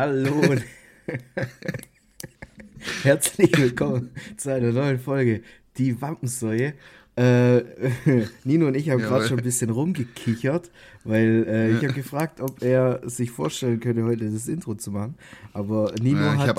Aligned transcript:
Hallo 0.00 0.32
und 0.48 0.62
herzlich 3.02 3.50
willkommen 3.58 4.10
zu 4.36 4.52
einer 4.54 4.70
neuen 4.70 5.00
Folge 5.00 5.42
Die 5.76 6.00
Wampensäue. 6.00 6.74
Äh, 7.16 7.62
Nino 8.44 8.68
und 8.68 8.76
ich 8.76 8.90
haben 8.90 9.00
gerade 9.00 9.26
schon 9.26 9.38
ein 9.38 9.44
bisschen 9.44 9.70
rumgekichert, 9.70 10.70
weil 11.02 11.44
äh, 11.48 11.70
ich 11.72 11.82
habe 11.82 11.94
gefragt, 11.94 12.40
ob 12.40 12.62
er 12.62 13.00
sich 13.06 13.32
vorstellen 13.32 13.80
könnte, 13.80 14.04
heute 14.04 14.30
das 14.30 14.46
Intro 14.46 14.76
zu 14.76 14.92
machen. 14.92 15.16
Aber 15.52 15.92
Nino, 16.00 16.20
Ja, 16.20 16.46
hat. 16.46 16.56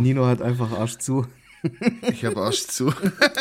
Nino 0.00 0.24
hat 0.26 0.40
einfach 0.40 0.70
Arsch 0.70 0.98
zu. 0.98 1.26
Ich 2.10 2.24
habe 2.24 2.40
Arsch 2.40 2.66
zu. 2.66 2.92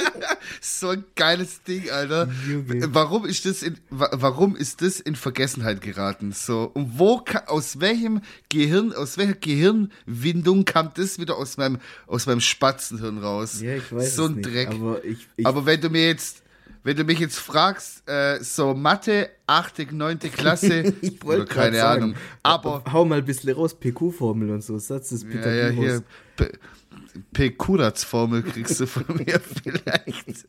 so 0.62 0.90
ein 0.90 1.04
geiles 1.16 1.64
Ding, 1.64 1.90
Alter. 1.90 2.30
Warum 2.88 3.26
ist 3.26 3.46
das 3.46 3.64
in, 3.64 3.78
wa- 3.90 4.10
warum 4.14 4.56
ist 4.56 4.82
das 4.82 5.00
in 5.00 5.16
Vergessenheit 5.16 5.82
geraten? 5.82 6.32
So, 6.32 6.72
und 6.74 6.98
wo, 7.00 7.24
aus 7.48 7.80
welchem 7.80 8.22
Gehirn, 8.50 8.94
aus 8.94 9.18
welcher 9.18 9.34
Gehirnwindung 9.36 10.66
kam 10.66 10.92
das 10.96 11.20
wieder 11.20 11.38
aus 11.38 11.58
meinem, 11.58 11.80
aus 12.08 12.26
meinem 12.26 12.42
Spatzenhirn 12.42 13.18
raus? 13.20 13.62
Ja, 13.62 13.76
ich 13.76 13.92
weiß 13.92 14.16
so 14.16 14.26
ein 14.26 14.36
nicht, 14.36 14.46
Dreck. 14.48 14.70
aber 14.70 15.04
ich, 15.04 15.28
ich 15.38 15.46
Aber 15.46 15.66
wenn 15.66 15.82
du 15.82 15.90
mir 15.90 16.08
jetzt, 16.08 16.42
wenn 16.84 16.96
du 16.98 17.04
mich 17.04 17.20
jetzt 17.20 17.40
fragst, 17.40 18.08
äh, 18.08 18.40
so 18.44 18.74
Mathe, 18.76 19.30
8., 19.48 19.92
9. 19.92 20.20
Klasse, 20.20 20.94
Ich 21.02 21.24
oder 21.24 21.46
keine 21.46 21.78
sagen, 21.78 22.04
Ahnung, 22.04 22.16
aber 22.44 22.84
hau 22.92 23.06
mal 23.06 23.20
ein 23.20 23.26
bisschen 23.26 23.54
raus, 23.54 23.74
PQ-Formel 23.80 24.52
und 24.52 24.64
so, 24.64 24.78
Satz 24.78 25.10
des 25.10 25.24
Ja, 25.24 25.30
Peter 25.30 25.54
ja, 25.54 25.70
Pythagorus. 25.70 26.04
hier. 26.38 26.50
P- 27.34 27.50
Pekuratz-Formel 27.50 28.44
kriegst 28.44 28.80
du 28.80 28.88
von 28.88 29.06
mir 29.16 29.40
vielleicht. 29.64 30.46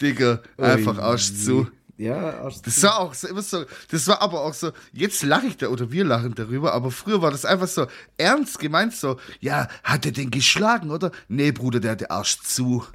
Digga, 0.00 0.40
einfach. 0.58 0.98
Arsch 0.98 1.32
zu. 1.34 1.68
Ja, 1.98 2.40
Arsch 2.40 2.56
zu. 2.56 2.62
Das 2.62 2.82
war 2.82 2.98
auch 2.98 3.14
so, 3.14 3.28
immer 3.28 3.42
so, 3.42 3.64
das 3.90 4.08
war 4.08 4.20
aber 4.22 4.40
auch 4.40 4.54
so, 4.54 4.72
jetzt 4.92 5.22
lache 5.22 5.46
ich 5.46 5.56
da 5.58 5.68
oder 5.68 5.92
wir 5.92 6.04
lachen 6.04 6.34
darüber, 6.34 6.72
aber 6.72 6.90
früher 6.90 7.22
war 7.22 7.30
das 7.30 7.44
einfach 7.44 7.68
so 7.68 7.86
ernst 8.16 8.58
gemeint, 8.58 8.94
so, 8.94 9.18
ja, 9.40 9.68
hat 9.84 10.06
er 10.06 10.12
den 10.12 10.30
geschlagen, 10.30 10.90
oder? 10.90 11.12
Nee, 11.28 11.52
Bruder, 11.52 11.78
der 11.80 11.92
hatte 11.92 12.10
Arsch 12.10 12.40
zu. 12.40 12.84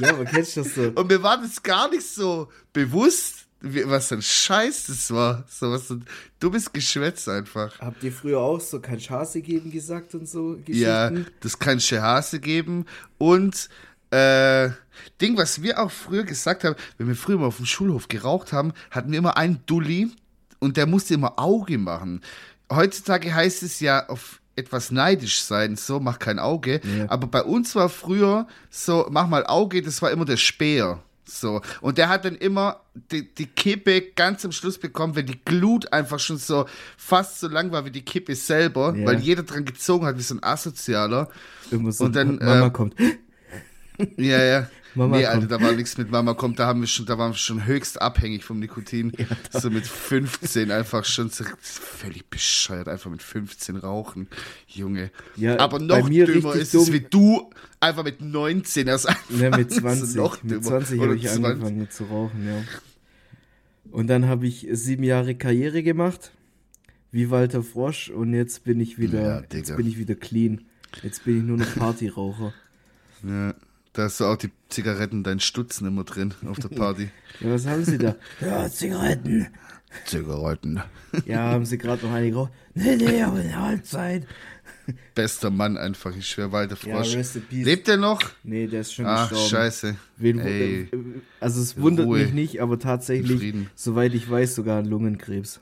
Ja, 0.00 0.10
aber 0.10 0.24
kennst 0.26 0.56
du 0.56 0.62
das 0.62 0.74
so? 0.76 0.82
Und 0.94 1.08
mir 1.08 1.22
war 1.24 1.40
das 1.40 1.60
gar 1.64 1.90
nicht 1.90 2.06
so 2.06 2.48
bewusst, 2.72 3.47
was 3.60 4.08
für 4.08 4.16
ein 4.16 4.22
Scheiß 4.22 4.86
das 4.86 5.10
war. 5.10 5.44
So 5.48 5.70
was 5.70 5.90
ein 5.90 6.04
dummes 6.40 6.72
Geschwätz 6.72 7.28
einfach. 7.28 7.78
Habt 7.80 8.02
ihr 8.04 8.12
früher 8.12 8.38
auch 8.38 8.60
so 8.60 8.80
kein 8.80 8.98
Chance 8.98 9.40
geben 9.42 9.70
gesagt 9.70 10.14
und 10.14 10.28
so 10.28 10.56
Geschichten? 10.64 10.80
Ja, 10.80 11.10
das 11.40 11.58
kann 11.58 11.78
Hase 11.78 12.40
geben. 12.40 12.86
Und 13.18 13.68
äh, 14.10 14.70
Ding, 15.20 15.36
was 15.36 15.62
wir 15.62 15.80
auch 15.80 15.90
früher 15.90 16.24
gesagt 16.24 16.64
haben, 16.64 16.76
wenn 16.96 17.08
wir 17.08 17.16
früher 17.16 17.38
mal 17.38 17.46
auf 17.46 17.56
dem 17.56 17.66
Schulhof 17.66 18.08
geraucht 18.08 18.52
haben, 18.52 18.72
hatten 18.90 19.10
wir 19.10 19.18
immer 19.18 19.36
einen 19.36 19.60
Dulli 19.66 20.10
und 20.60 20.76
der 20.76 20.86
musste 20.86 21.14
immer 21.14 21.38
Auge 21.38 21.78
machen. 21.78 22.22
Heutzutage 22.70 23.34
heißt 23.34 23.62
es 23.62 23.80
ja 23.80 24.08
auf 24.08 24.40
etwas 24.56 24.90
neidisch 24.90 25.42
sein, 25.42 25.76
so, 25.76 26.00
mach 26.00 26.18
kein 26.18 26.38
Auge. 26.38 26.80
Ja. 26.82 27.08
Aber 27.08 27.28
bei 27.28 27.42
uns 27.42 27.74
war 27.76 27.88
früher 27.88 28.46
so, 28.70 29.06
mach 29.10 29.28
mal 29.28 29.46
Auge, 29.46 29.82
das 29.82 30.02
war 30.02 30.10
immer 30.10 30.24
der 30.24 30.36
Speer. 30.36 31.02
So. 31.28 31.60
Und 31.80 31.98
der 31.98 32.08
hat 32.08 32.24
dann 32.24 32.34
immer 32.36 32.80
die, 33.12 33.32
die 33.34 33.46
Kippe 33.46 34.00
ganz 34.00 34.44
am 34.44 34.52
Schluss 34.52 34.78
bekommen, 34.78 35.14
wenn 35.14 35.26
die 35.26 35.38
Glut 35.44 35.92
einfach 35.92 36.18
schon 36.18 36.38
so 36.38 36.64
fast 36.96 37.40
so 37.40 37.48
lang 37.48 37.70
war 37.70 37.84
wie 37.84 37.90
die 37.90 38.02
Kippe 38.04 38.34
selber, 38.34 38.94
Ja. 38.96 39.06
weil 39.06 39.18
jeder 39.20 39.42
dran 39.42 39.64
gezogen 39.64 40.06
hat 40.06 40.16
wie 40.16 40.22
so 40.22 40.34
ein 40.34 40.42
Asozialer. 40.42 41.28
Immer 41.70 41.92
so, 41.92 42.04
Und 42.04 42.16
dann, 42.16 42.36
Mama 42.36 42.66
äh, 42.66 42.70
kommt. 42.70 42.94
Ja, 44.16 44.42
ja. 44.44 44.70
Mama 44.94 45.18
nee, 45.18 45.26
Alter, 45.26 45.46
da 45.46 45.60
war 45.60 45.72
nichts 45.72 45.96
mit 45.98 46.10
Mama 46.10 46.34
kommt, 46.34 46.58
da 46.58 46.66
haben 46.66 46.80
wir 46.80 46.86
schon, 46.86 47.06
da 47.06 47.18
waren 47.18 47.32
wir 47.32 47.36
schon 47.36 47.66
höchst 47.66 48.00
abhängig 48.00 48.42
vom 48.44 48.58
Nikotin. 48.58 49.12
so 49.52 49.70
mit 49.70 49.86
15 49.86 50.70
einfach 50.70 51.04
schon 51.04 51.28
so, 51.30 51.44
völlig 51.60 52.28
bescheuert, 52.30 52.88
einfach 52.88 53.10
mit 53.10 53.22
15 53.22 53.76
rauchen, 53.76 54.28
Junge. 54.66 55.10
Ja, 55.36 55.58
Aber 55.60 55.78
noch 55.78 56.08
dümmer 56.08 56.54
ist 56.54 56.74
es 56.74 56.84
dumm. 56.86 56.92
wie 56.94 57.00
du, 57.00 57.50
einfach 57.80 58.02
mit 58.02 58.20
19 58.20 58.88
erst 58.88 59.08
Ja, 59.28 59.50
mit 59.56 59.72
anfangen, 59.72 59.98
20. 59.98 60.08
so 60.08 60.22
noch 60.22 60.42
mit 60.42 60.52
dümmer. 60.52 60.62
20 60.62 60.98
Oder 61.00 61.06
habe 61.08 61.16
ich 61.16 61.26
20. 61.26 61.44
angefangen 61.44 61.90
zu 61.90 62.04
rauchen, 62.04 62.46
ja. 62.46 62.64
Und 63.90 64.08
dann 64.08 64.26
habe 64.26 64.46
ich 64.46 64.66
sieben 64.72 65.02
Jahre 65.04 65.34
Karriere 65.34 65.82
gemacht, 65.82 66.32
wie 67.12 67.30
Walter 67.30 67.62
Frosch, 67.62 68.10
und 68.10 68.34
jetzt 68.34 68.64
bin 68.64 68.80
ich 68.80 68.98
wieder, 68.98 69.22
Ja, 69.22 69.42
jetzt 69.52 69.76
bin 69.76 69.86
ich 69.86 69.98
wieder 69.98 70.14
clean. 70.14 70.62
Jetzt 71.02 71.24
bin 71.24 71.38
ich 71.38 71.44
nur 71.44 71.58
noch 71.58 71.74
Partyraucher. 71.76 72.52
Ja, 73.22 73.54
da 73.98 74.04
hast 74.04 74.20
du 74.20 74.26
auch 74.26 74.36
die 74.36 74.50
Zigaretten, 74.68 75.24
deinen 75.24 75.40
Stutzen 75.40 75.84
immer 75.88 76.04
drin 76.04 76.32
auf 76.46 76.58
der 76.60 76.68
Party. 76.68 77.08
Ja, 77.40 77.50
was 77.52 77.66
haben 77.66 77.84
Sie 77.84 77.98
da? 77.98 78.14
Ja, 78.40 78.68
Zigaretten. 78.70 79.48
Zigaretten. 80.04 80.80
Ja, 81.26 81.50
haben 81.50 81.64
Sie 81.64 81.78
gerade 81.78 82.04
noch 82.06 82.12
eine 82.12 82.30
geraucht? 82.30 82.52
Nee, 82.74 82.94
nee, 82.96 83.22
aber 83.22 83.38
eine 83.38 83.60
Halbzeit. 83.60 84.24
Bester 85.14 85.50
Mann 85.50 85.76
einfach, 85.76 86.14
ich 86.16 86.28
schwör, 86.28 86.52
Walter 86.52 86.76
Ja, 86.86 87.02
Frosch. 87.02 87.14
in 87.14 87.42
peace. 87.42 87.64
Lebt 87.64 87.88
er 87.88 87.96
noch? 87.96 88.20
Nee, 88.44 88.68
der 88.68 88.82
ist 88.82 88.94
schon 88.94 89.04
Ach, 89.06 89.28
gestorben. 89.28 89.50
scheiße. 89.50 89.96
Wen, 90.16 90.38
Ey. 90.38 90.82
äh, 90.82 90.86
also 91.40 91.60
es 91.60 91.76
wundert 91.80 92.06
Ruhe. 92.06 92.20
mich 92.22 92.32
nicht, 92.32 92.62
aber 92.62 92.74
In 92.74 92.80
tatsächlich, 92.80 93.54
soweit 93.74 94.14
ich 94.14 94.30
weiß, 94.30 94.54
sogar 94.54 94.78
an 94.78 94.84
Lungenkrebs. 94.86 95.60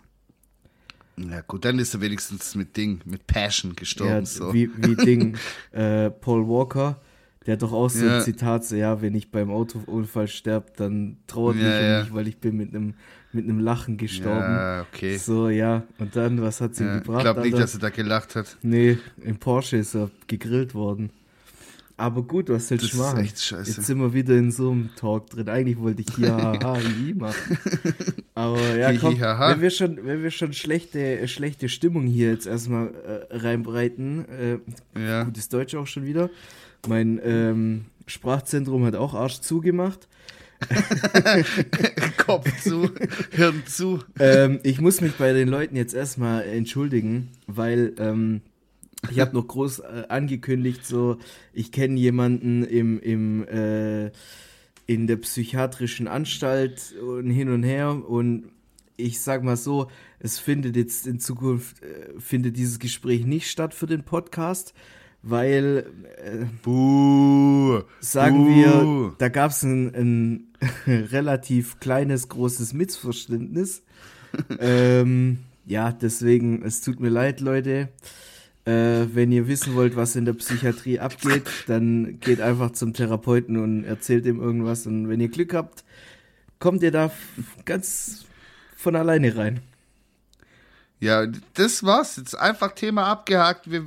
Ja 1.16 1.40
gut, 1.40 1.64
dann 1.64 1.78
ist 1.78 1.94
er 1.94 2.02
wenigstens 2.02 2.54
mit 2.54 2.76
Ding, 2.76 3.00
mit 3.06 3.26
Passion 3.26 3.74
gestorben. 3.74 4.12
Ja, 4.12 4.26
so. 4.26 4.52
wie, 4.52 4.70
wie 4.76 4.94
Ding, 4.96 5.36
äh, 5.72 6.10
Paul 6.10 6.46
Walker, 6.46 7.00
der 7.46 7.54
hat 7.54 7.62
doch 7.62 7.72
auch 7.72 7.88
so 7.90 8.04
Ja. 8.04 8.16
ein 8.18 8.22
Zitat, 8.22 8.64
so, 8.64 8.76
ja, 8.76 9.00
wenn 9.02 9.14
ich 9.14 9.30
beim 9.30 9.50
Autounfall 9.50 10.28
sterbe, 10.28 10.66
dann 10.76 11.16
trauert 11.26 11.56
Ja, 11.56 11.62
mich 11.62 11.80
ja. 11.80 12.02
mich, 12.02 12.14
weil 12.14 12.28
ich 12.28 12.38
bin 12.38 12.56
mit 12.56 12.74
einem 12.74 12.94
mit 13.32 13.44
einem 13.44 13.58
Lachen 13.58 13.98
gestorben. 13.98 14.54
ja, 14.54 14.80
okay. 14.82 15.18
So, 15.18 15.50
ja, 15.50 15.82
und 15.98 16.16
dann, 16.16 16.40
was 16.40 16.60
hat 16.62 16.74
sie 16.74 16.84
Ja, 16.84 16.96
ich 16.96 17.02
gebracht? 17.02 17.20
glaube 17.22 17.40
nicht, 17.42 17.52
Alter? 17.52 17.64
dass 17.64 17.74
er 17.74 17.80
da 17.80 17.90
gelacht 17.90 18.34
hat. 18.34 18.56
Nee, 18.62 18.96
im 19.22 19.36
Porsche 19.36 19.76
ist 19.76 19.94
er 19.94 20.10
gegrillt 20.26 20.74
worden. 20.74 21.10
Aber 21.98 22.22
gut, 22.22 22.48
was 22.48 22.68
Das 22.68 22.78
du 22.80 22.86
ist 22.86 22.94
machen? 22.96 23.20
echt 23.20 23.40
scheiße. 23.42 23.70
Jetzt 23.72 23.86
sind 23.86 23.98
wir 23.98 24.12
wieder 24.14 24.34
in 24.36 24.50
so 24.52 24.70
einem 24.70 24.88
Talk 24.96 25.28
drin. 25.30 25.48
Eigentlich 25.50 25.78
wollte 25.78 26.02
ich 26.02 26.14
hier 26.14 26.28
haha, 26.34 26.78
hihi 26.78 27.14
machen. 27.14 27.58
Aber 28.34 28.76
ja, 28.76 28.92
komm, 28.98 29.18
wenn 29.18 29.60
wir 29.62 29.70
schon, 29.70 29.98
wenn 30.04 30.22
wir 30.22 30.30
schon 30.30 30.52
schlechte, 30.52 31.26
schlechte 31.28 31.68
Stimmung 31.68 32.06
hier 32.06 32.30
jetzt 32.30 32.46
erstmal 32.46 32.88
äh, 33.30 33.36
reinbreiten, 33.36 34.24
äh, 34.28 34.58
Ja. 35.02 35.24
gutes 35.24 35.48
Deutsch 35.48 35.74
auch 35.74 35.86
schon 35.86 36.04
wieder. 36.04 36.28
Mein 36.86 37.20
ähm, 37.22 37.86
Sprachzentrum 38.06 38.84
hat 38.84 38.94
auch 38.94 39.14
Arsch 39.14 39.40
zugemacht. 39.40 40.08
Kopf 42.16 42.62
zu, 42.62 42.90
Hirn 43.32 43.62
zu. 43.66 44.00
ähm, 44.18 44.60
ich 44.62 44.80
muss 44.80 45.02
mich 45.02 45.12
bei 45.12 45.32
den 45.34 45.48
Leuten 45.48 45.76
jetzt 45.76 45.94
erstmal 45.94 46.44
entschuldigen, 46.44 47.28
weil 47.46 47.94
ähm, 47.98 48.40
ich 49.10 49.20
habe 49.20 49.34
noch 49.34 49.46
groß 49.46 49.80
äh, 49.80 50.04
angekündigt, 50.08 50.86
so 50.86 51.18
ich 51.52 51.72
kenne 51.72 51.98
jemanden 51.98 52.64
im, 52.64 52.98
im 53.00 53.46
äh, 53.48 54.10
in 54.86 55.06
der 55.06 55.16
psychiatrischen 55.16 56.08
Anstalt 56.08 56.94
und 57.00 57.28
hin 57.30 57.50
und 57.50 57.62
her 57.62 58.08
und 58.08 58.50
ich 58.96 59.20
sag 59.20 59.42
mal 59.42 59.56
so, 59.56 59.88
es 60.20 60.38
findet 60.38 60.76
jetzt 60.76 61.06
in 61.06 61.20
Zukunft 61.20 61.82
äh, 61.82 62.18
findet 62.18 62.56
dieses 62.56 62.78
Gespräch 62.78 63.26
nicht 63.26 63.50
statt 63.50 63.74
für 63.74 63.86
den 63.86 64.04
Podcast, 64.04 64.72
weil 65.28 65.86
äh, 66.24 66.44
Buh. 66.62 67.82
sagen 68.00 68.44
Buh. 68.44 68.54
wir, 68.54 69.14
da 69.18 69.28
gab 69.28 69.50
es 69.50 69.62
ein, 69.62 69.94
ein 69.94 70.46
relativ 70.86 71.80
kleines, 71.80 72.28
großes 72.28 72.72
Missverständnis. 72.72 73.82
ähm, 74.60 75.38
ja, 75.64 75.90
deswegen, 75.90 76.62
es 76.62 76.80
tut 76.80 77.00
mir 77.00 77.08
leid, 77.08 77.40
Leute. 77.40 77.88
Äh, 78.64 79.06
wenn 79.14 79.32
ihr 79.32 79.48
wissen 79.48 79.74
wollt, 79.74 79.96
was 79.96 80.16
in 80.16 80.24
der 80.24 80.32
Psychiatrie 80.34 81.00
abgeht, 81.00 81.44
dann 81.66 82.20
geht 82.20 82.40
einfach 82.40 82.72
zum 82.72 82.92
Therapeuten 82.92 83.56
und 83.56 83.84
erzählt 83.84 84.26
ihm 84.26 84.40
irgendwas. 84.40 84.86
Und 84.86 85.08
wenn 85.08 85.20
ihr 85.20 85.28
Glück 85.28 85.54
habt, 85.54 85.84
kommt 86.60 86.82
ihr 86.82 86.92
da 86.92 87.10
ganz 87.64 88.26
von 88.76 88.94
alleine 88.94 89.36
rein. 89.36 89.60
Ja, 91.00 91.26
das 91.54 91.82
war's. 91.82 92.16
Jetzt 92.16 92.38
einfach 92.38 92.72
Thema 92.72 93.06
abgehakt. 93.06 93.70
Wir 93.70 93.84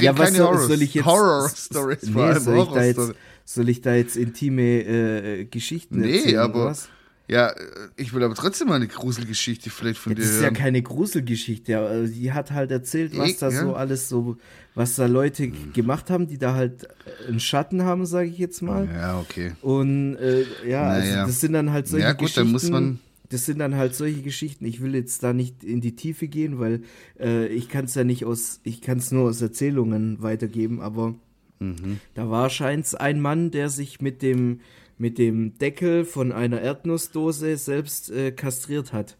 Ja, 0.00 0.16
was 0.18 0.34
soll, 0.34 0.46
Horror, 0.46 0.58
soll 0.66 0.82
ich 0.82 0.94
jetzt. 0.94 1.04
Horror 1.06 1.48
Stories. 1.48 2.02
Nee, 2.02 2.12
vor 2.12 2.24
allem 2.24 2.42
soll, 2.42 2.58
ich 2.58 2.68
da 2.70 2.84
jetzt, 2.84 3.12
soll 3.44 3.68
ich 3.68 3.80
da 3.80 3.94
jetzt 3.94 4.16
intime 4.16 4.62
äh, 4.62 5.44
Geschichten 5.44 6.00
Nee, 6.00 6.18
erzählen? 6.18 6.38
aber- 6.40 6.54
oder 6.62 6.64
was? 6.70 6.88
Ja, 7.28 7.52
ich 7.96 8.14
will 8.14 8.22
aber 8.22 8.36
trotzdem 8.36 8.68
mal 8.68 8.76
eine 8.76 8.86
Gruselgeschichte 8.86 9.68
vielleicht 9.70 9.98
von 9.98 10.12
Ja, 10.12 10.16
dir 10.16 10.22
das 10.22 10.30
ist 10.36 10.42
ja 10.42 10.50
keine 10.52 10.80
Gruselgeschichte. 10.80 11.76
aber 11.76 12.04
Die 12.06 12.32
hat 12.32 12.52
halt 12.52 12.70
erzählt, 12.70 13.18
was 13.18 13.30
Ich, 13.30 13.38
da 13.38 13.50
ja. 13.50 13.62
so 13.62 13.74
alles 13.74 14.08
so, 14.08 14.36
was 14.76 14.94
da 14.94 15.06
Leute 15.06 15.48
gemacht 15.48 16.08
haben, 16.08 16.28
die 16.28 16.38
da 16.38 16.54
halt 16.54 16.86
einen 17.26 17.40
Schatten 17.40 17.82
haben, 17.82 18.06
sage 18.06 18.28
ich 18.28 18.38
jetzt 18.38 18.62
mal. 18.62 18.88
ja, 18.94 19.18
okay. 19.18 19.52
Und 19.60 20.14
äh, 20.16 20.44
ja, 20.68 20.82
also 20.84 21.08
Naja. 21.10 21.26
das 21.26 21.40
sind 21.40 21.54
dann 21.54 21.72
halt 21.72 21.88
solche 21.88 22.06
Ja, 22.06 22.12
gut, 22.12 22.20
Geschichten. 22.20 22.40
dann 22.44 22.52
muss 22.52 22.70
man- 22.70 23.00
Das 23.28 23.44
sind 23.46 23.58
dann 23.58 23.74
halt 23.74 23.94
solche 23.94 24.22
Geschichten. 24.22 24.64
Ich 24.64 24.80
will 24.82 24.94
jetzt 24.94 25.22
da 25.22 25.32
nicht 25.32 25.64
in 25.64 25.80
die 25.80 25.96
Tiefe 25.96 26.28
gehen, 26.28 26.58
weil 26.60 26.82
äh, 27.18 27.46
ich 27.48 27.68
kann 27.68 27.86
es 27.86 27.94
ja 27.94 28.04
nicht 28.04 28.24
aus, 28.24 28.60
ich 28.62 28.80
kann 28.80 28.98
es 28.98 29.10
nur 29.10 29.28
aus 29.28 29.40
Erzählungen 29.42 30.22
weitergeben. 30.22 30.80
Aber 30.80 31.14
Mhm. 31.58 32.00
da 32.14 32.28
war 32.30 32.50
scheint's 32.50 32.94
ein 32.94 33.18
Mann, 33.20 33.50
der 33.50 33.70
sich 33.70 34.00
mit 34.02 34.20
dem 34.22 34.60
mit 34.98 35.16
dem 35.18 35.56
Deckel 35.58 36.04
von 36.04 36.30
einer 36.32 36.60
Erdnussdose 36.60 37.56
selbst 37.56 38.10
äh, 38.10 38.30
kastriert 38.32 38.92
hat. 38.92 39.16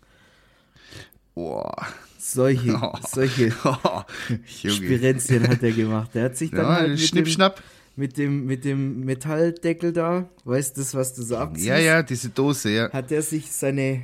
Boah. 1.35 1.75
Solche, 2.19 2.75
Oh. 2.83 2.93
solche 3.09 3.53
Oh, 3.65 4.03
Junge. 4.63 4.75
Spirenzchen 4.77 5.47
hat 5.49 5.63
er 5.63 5.73
gemacht. 5.73 6.11
Der 6.15 6.25
hat 6.25 6.37
sich 6.37 6.51
dann 6.51 6.61
Ja, 6.67 6.75
halt 6.77 6.91
mit 6.91 7.01
schnipp, 7.01 7.25
dem, 7.27 7.31
schnapp. 7.31 7.63
Mit 7.97 8.19
dem 8.19 8.47
mit 8.47 8.65
dem 8.65 9.05
Metalldeckel 9.05 9.93
da, 9.93 10.29
weißt 10.45 10.77
du, 10.77 10.81
das, 10.83 10.95
was 10.95 11.15
du 11.15 11.23
so 11.23 11.37
abziehst, 11.37 11.67
Ja, 11.67 11.79
ja, 11.79 12.03
diese 12.03 12.29
Dose, 12.29 12.71
ja. 12.71 12.91
hat 12.93 13.11
er 13.11 13.23
sich 13.23 13.51
seine 13.51 14.03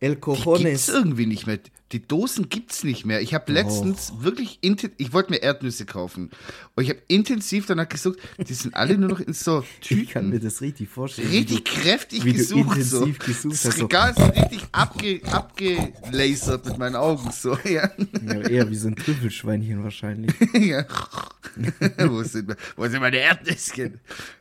El 0.00 0.14
Die 0.14 0.20
gibt's 0.20 0.44
Cojones 0.44 0.88
irgendwie 0.88 1.26
nicht 1.26 1.46
mehr. 1.46 1.58
Die 1.92 2.06
Dosen 2.06 2.50
gibt's 2.50 2.84
nicht 2.84 3.06
mehr. 3.06 3.22
Ich 3.22 3.32
habe 3.32 3.50
letztens 3.50 4.12
wirklich 4.20 4.58
inten 4.60 4.90
ich 4.98 5.14
wollte 5.14 5.30
mir 5.30 5.38
Erdnüsse 5.38 5.86
kaufen 5.86 6.30
und 6.74 6.84
ich 6.84 6.90
habe 6.90 7.00
intensiv 7.08 7.64
danach 7.64 7.88
gesucht, 7.88 8.18
die 8.36 8.52
sind 8.52 8.74
alle 8.74 8.98
nur 8.98 9.08
noch 9.08 9.20
in 9.20 9.32
so 9.32 9.64
Ich 9.88 10.10
kann 10.10 10.26
mir 10.26 10.32
Tüten. 10.32 10.44
das 10.44 10.60
richtig 10.60 10.90
vorstellen. 10.90 11.30
Richtig 11.30 11.64
kräftig 11.64 12.26
wie 12.26 12.32
du 12.34 12.38
gesucht 12.38 12.82
so. 12.82 13.06
gesucht 13.06 13.54
das 13.54 13.64
hast, 13.64 13.78
so. 13.78 13.84
Regal 13.84 14.10
ist 14.10 14.36
richtig 14.36 14.68
abge, 14.72 15.20
abgelasert 15.30 16.66
mit 16.66 16.78
meinen 16.78 16.96
Augen 16.96 17.30
so. 17.32 17.56
Ja. 17.68 17.90
ja, 18.24 18.40
eher 18.48 18.70
wie 18.70 18.76
so 18.76 18.88
ein 18.88 18.96
Trüffelschweinchen 18.96 19.82
wahrscheinlich. 19.82 20.32
ja. 20.54 20.86
wo, 21.98 22.22
sind, 22.22 22.54
wo 22.76 22.86
sind 22.86 23.00
meine 23.00 23.18
Erdnüsschen? 23.18 24.00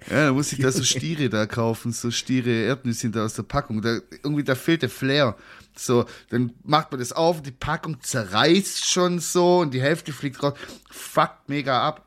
Ja, 0.10 0.28
da 0.28 0.34
muss 0.34 0.52
ich 0.52 0.60
da 0.60 0.72
so 0.72 0.84
Stiere 0.84 1.30
da 1.30 1.46
kaufen, 1.46 1.92
so 1.92 2.12
Stiere 2.12 2.50
Erdnüsschen 2.50 3.12
da 3.12 3.26
aus 3.26 3.34
der 3.34 3.44
Packung. 3.44 3.82
Da, 3.82 4.00
irgendwie, 4.24 4.44
da 4.44 4.56
fehlt 4.56 4.82
der 4.82 4.90
Flair. 4.90 5.36
So, 5.80 6.06
dann 6.30 6.54
macht 6.64 6.92
man 6.92 7.00
das 7.00 7.12
auf, 7.12 7.42
die 7.42 7.52
Packung 7.52 8.02
zerreißt 8.02 8.86
schon 8.86 9.20
so 9.20 9.60
und 9.60 9.74
die 9.74 9.82
Hälfte 9.82 10.12
fliegt 10.12 10.42
raus. 10.42 10.54
Fuckt 10.90 11.50
mega 11.50 11.82
ab. 11.88 12.04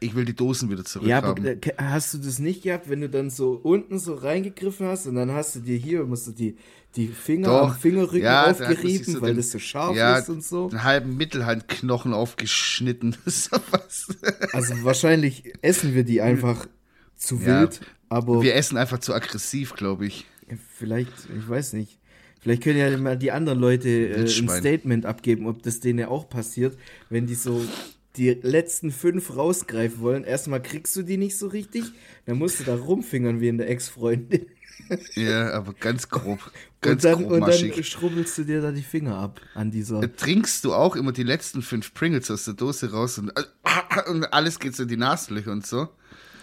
Ich 0.00 0.14
will 0.14 0.24
die 0.24 0.34
Dosen 0.34 0.70
wieder 0.70 0.84
Ja, 1.02 1.18
aber 1.18 1.44
äh, 1.44 1.58
hast 1.76 2.14
du 2.14 2.18
das 2.18 2.38
nicht 2.38 2.62
gehabt, 2.62 2.88
wenn 2.88 3.00
du 3.00 3.08
dann 3.08 3.30
so 3.30 3.52
unten 3.52 3.98
so 3.98 4.14
reingegriffen 4.14 4.86
hast 4.86 5.06
und 5.06 5.16
dann 5.16 5.32
hast 5.32 5.56
du 5.56 5.60
dir 5.60 5.76
hier, 5.76 6.04
musst 6.04 6.28
du 6.28 6.30
die, 6.30 6.56
die 6.94 7.08
Finger 7.08 7.48
Doch. 7.48 7.70
am 7.70 7.74
Fingerrücken 7.74 8.22
Ja, 8.22 8.44
aufgerieben, 8.44 9.04
so 9.04 9.20
weil 9.20 9.30
den- 9.30 9.36
das 9.38 9.50
so 9.50 9.58
scharf 9.58 9.96
ja, 9.96 10.18
ist 10.18 10.28
und 10.30 10.44
so? 10.44 10.68
einen 10.68 10.84
halben 10.84 11.16
Mittelhandknochen 11.16 12.14
aufgeschnitten. 12.14 13.16
Also 14.52 14.84
wahrscheinlich 14.84 15.52
essen 15.62 15.94
wir 15.94 16.04
die 16.04 16.20
einfach 16.22 16.66
zu 17.16 17.44
Ja, 17.44 17.62
wild, 17.62 17.80
aber 18.08 18.42
Wir 18.42 18.54
essen 18.54 18.76
einfach 18.76 18.98
zu 18.98 19.14
aggressiv, 19.14 19.74
glaube 19.74 20.06
ich. 20.06 20.26
vielleicht, 20.78 21.10
ich 21.36 21.48
weiß 21.48 21.72
nicht. 21.74 21.97
Vielleicht 22.40 22.62
können 22.62 22.78
ja 22.78 22.96
mal 22.96 23.16
die 23.16 23.32
anderen 23.32 23.58
Leute 23.58 23.88
äh, 23.88 24.20
ein. 24.20 24.28
Statement 24.28 25.06
abgeben, 25.06 25.46
ob 25.46 25.62
das 25.62 25.80
denen 25.80 26.06
auch 26.06 26.28
passiert, 26.28 26.76
wenn 27.10 27.26
die 27.26 27.34
so 27.34 27.64
die 28.16 28.30
letzten 28.30 28.90
fünf 28.90 29.36
rausgreifen 29.36 30.00
wollen. 30.00 30.24
Erstmal 30.24 30.62
kriegst 30.62 30.94
du 30.96 31.02
die 31.02 31.16
nicht 31.16 31.38
so 31.38 31.48
richtig, 31.48 31.84
dann 32.26 32.38
musst 32.38 32.60
du 32.60 32.64
da 32.64 32.74
rumfingern 32.74 33.40
wie 33.40 33.48
in 33.48 33.58
der 33.58 33.68
Ex-Freundin. 33.70 34.46
Ja, 35.14 35.52
aber 35.52 35.74
ganz 35.74 36.08
grob. 36.08 36.40
Und 36.46 36.52
Ganz 36.80 37.02
dann, 37.02 37.24
und 37.24 37.40
dann 37.40 37.84
schrubbelst 37.84 38.38
du 38.38 38.44
dir 38.44 38.62
da 38.62 38.70
die 38.70 38.82
Finger 38.82 39.16
ab 39.16 39.40
an 39.54 39.70
dieser. 39.70 40.00
Trinkst 40.16 40.64
du 40.64 40.72
auch 40.72 40.96
immer 40.96 41.12
die 41.12 41.24
letzten 41.24 41.62
fünf 41.62 41.92
Pringles 41.92 42.30
aus 42.30 42.44
der 42.44 42.54
Dose 42.54 42.92
raus 42.92 43.18
und, 43.18 43.32
und 44.08 44.32
alles 44.32 44.58
geht 44.58 44.76
so 44.76 44.84
in 44.84 44.88
die 44.88 44.96
Nasenlöcher 44.96 45.52
und 45.52 45.66
so? 45.66 45.88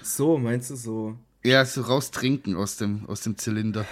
So, 0.03 0.37
meinst 0.37 0.69
du 0.69 0.75
so? 0.75 1.17
Ja, 1.43 1.65
so 1.65 1.81
raus 1.81 2.11
trinken 2.11 2.55
aus 2.55 2.77
dem, 2.77 3.05
aus 3.07 3.21
dem 3.21 3.37
Zylinder. 3.37 3.85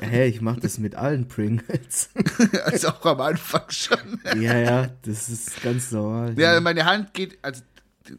Hä, 0.00 0.26
ich 0.26 0.40
mach 0.40 0.58
das 0.58 0.78
mit 0.78 0.94
allen 0.94 1.28
Pringles. 1.28 2.10
also 2.64 2.88
auch 2.88 3.06
am 3.06 3.20
Anfang 3.20 3.70
schon. 3.70 4.20
ja, 4.40 4.58
ja, 4.58 4.90
das 5.02 5.28
ist 5.28 5.62
ganz 5.62 5.90
normal. 5.90 6.38
Ja, 6.38 6.60
meine 6.60 6.84
Hand 6.84 7.14
geht, 7.14 7.38
also 7.42 7.62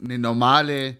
eine 0.03 0.17
normale 0.17 0.97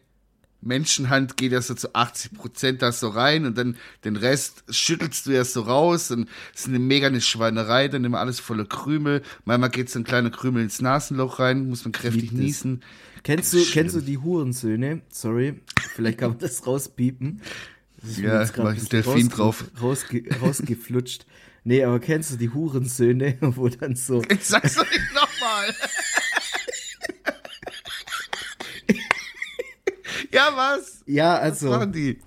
Menschenhand 0.66 1.38
geht 1.38 1.52
ja 1.52 1.62
so 1.62 1.76
zu 1.76 1.94
80 1.94 2.34
Prozent 2.34 2.82
da 2.82 2.92
so 2.92 3.10
rein 3.10 3.46
und 3.46 3.58
dann 3.58 3.78
den 4.04 4.16
Rest 4.16 4.64
schüttelst 4.70 5.28
du 5.28 5.32
ja 5.32 5.46
so 5.46 5.62
raus 5.62 6.12
und 6.12 6.28
es 6.54 6.62
ist 6.62 6.68
eine 6.68 6.80
mega 6.80 7.08
eine 7.08 7.22
Schweinerei, 7.22 7.88
dann 7.88 8.04
immer 8.04 8.20
alles 8.20 8.40
voller 8.40 8.66
Krümel. 8.66 9.22
Manchmal 9.46 9.70
geht 9.70 9.90
so 9.90 10.00
ein 10.00 10.04
kleiner 10.04 10.32
Krümel 10.32 10.64
ins 10.64 10.82
Nasenloch 10.82 11.40
rein, 11.40 11.70
muss 11.70 11.86
man 11.86 11.92
kräftig 11.92 12.32
das. 12.32 12.40
niesen. 12.40 12.84
Kennst 13.24 13.54
du, 13.54 13.60
Schlimm. 13.60 13.74
kennst 13.74 13.96
du 13.96 14.02
die 14.02 14.18
Hurensöhne? 14.18 15.02
Sorry, 15.10 15.62
vielleicht 15.96 16.18
kann 16.18 16.32
man 16.32 16.40
das 16.40 16.66
rauspiepen. 16.66 17.42
Ja, 18.22 18.44
grad 18.44 18.58
mach 18.58 18.66
ein 18.72 18.76
ich 18.78 18.90
bisschen 18.90 19.04
Delfin 19.04 19.30
drauf. 19.30 19.66
Rausge 19.82 20.24
rausgeflutscht. 20.42 21.26
Nee, 21.64 21.84
aber 21.84 22.00
kennst 22.00 22.32
du 22.32 22.36
die 22.38 22.50
Hurensöhne, 22.50 23.38
wo 23.42 23.68
dann 23.70 23.96
so. 23.96 24.22
Ich 24.30 24.46
sag's 24.46 24.78
nicht 24.78 25.14
nochmal. 25.14 25.74
ja, 30.32 30.50
was? 30.56 31.02
Ja, 31.06 31.34
Was 31.34 31.42
also, 31.42 31.70
machen 31.70 31.92
die? 31.92 32.20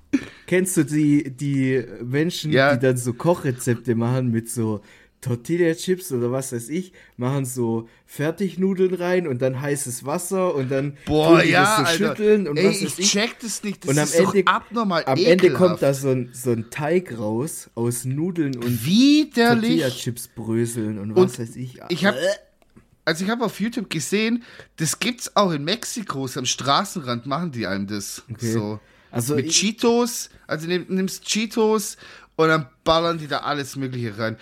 kennst 0.46 0.76
du 0.76 0.84
die, 0.84 1.30
die 1.30 1.84
Menschen, 2.02 2.52
Ja. 2.52 2.74
die 2.74 2.80
dann 2.84 2.96
so 2.96 3.12
Kochrezepte 3.12 3.94
machen 3.94 4.30
mit 4.30 4.50
so 4.50 4.80
Tortilla-Chips 5.20 6.12
oder 6.12 6.30
was 6.30 6.52
weiß 6.52 6.68
ich, 6.68 6.92
machen 7.16 7.44
so 7.44 7.88
Fertignudeln 8.06 8.94
rein 8.94 9.26
und 9.26 9.42
dann 9.42 9.60
heißes 9.60 10.04
Wasser 10.04 10.54
und 10.54 10.70
dann 10.70 10.96
Boah, 11.06 11.42
ja, 11.42 11.62
das 11.64 11.76
so 11.76 11.82
Alter. 12.04 12.16
schütteln 12.16 12.48
und 12.48 12.56
Ey, 12.56 12.68
was 12.68 12.84
weiß 12.84 12.98
ich 12.98 13.10
check 13.10 13.36
das 13.40 13.62
nicht. 13.64 13.84
Das 13.84 13.90
Und 13.90 13.98
am 13.98 14.04
ist 14.04 14.14
Ende, 14.14 14.44
doch 14.44 14.52
abnormal 14.52 15.04
am 15.06 15.18
Ende 15.18 15.30
ekelhaft. 15.46 15.56
kommt 15.56 15.82
da 15.82 15.92
so 15.94 16.10
ein, 16.10 16.30
so 16.32 16.52
ein 16.52 16.70
Teig 16.70 17.18
raus 17.18 17.68
aus 17.74 18.04
Nudeln 18.04 18.56
und 18.56 18.84
Widerlich. 18.84 19.80
Tortilla-Chips 19.82 20.28
bröseln 20.28 20.98
und 20.98 21.14
was 21.16 21.22
Und 21.22 21.38
weiß 21.40 21.56
ich. 21.56 21.80
Ich 21.88 22.04
habe 22.04 22.16
also 23.04 23.24
ich 23.24 23.30
habe 23.30 23.42
auf 23.44 23.58
YouTube 23.58 23.88
gesehen, 23.88 24.42
das 24.76 25.00
gibt's 25.00 25.34
auch 25.34 25.50
in 25.52 25.64
Mexiko, 25.64 26.28
am 26.36 26.44
Straßenrand 26.44 27.24
machen 27.24 27.52
die 27.52 27.66
einem 27.66 27.86
das 27.86 28.22
Okay. 28.30 28.52
so. 28.52 28.80
Also 29.10 29.34
mit 29.36 29.46
ich- 29.46 29.56
Cheetos, 29.58 30.28
also 30.46 30.66
nimm, 30.66 30.84
nimmst 30.90 31.24
Cheetos 31.24 31.96
und 32.36 32.48
dann 32.48 32.66
ballern 32.84 33.16
die 33.18 33.26
da 33.26 33.38
alles 33.38 33.76
mögliche 33.76 34.18
rein. 34.18 34.36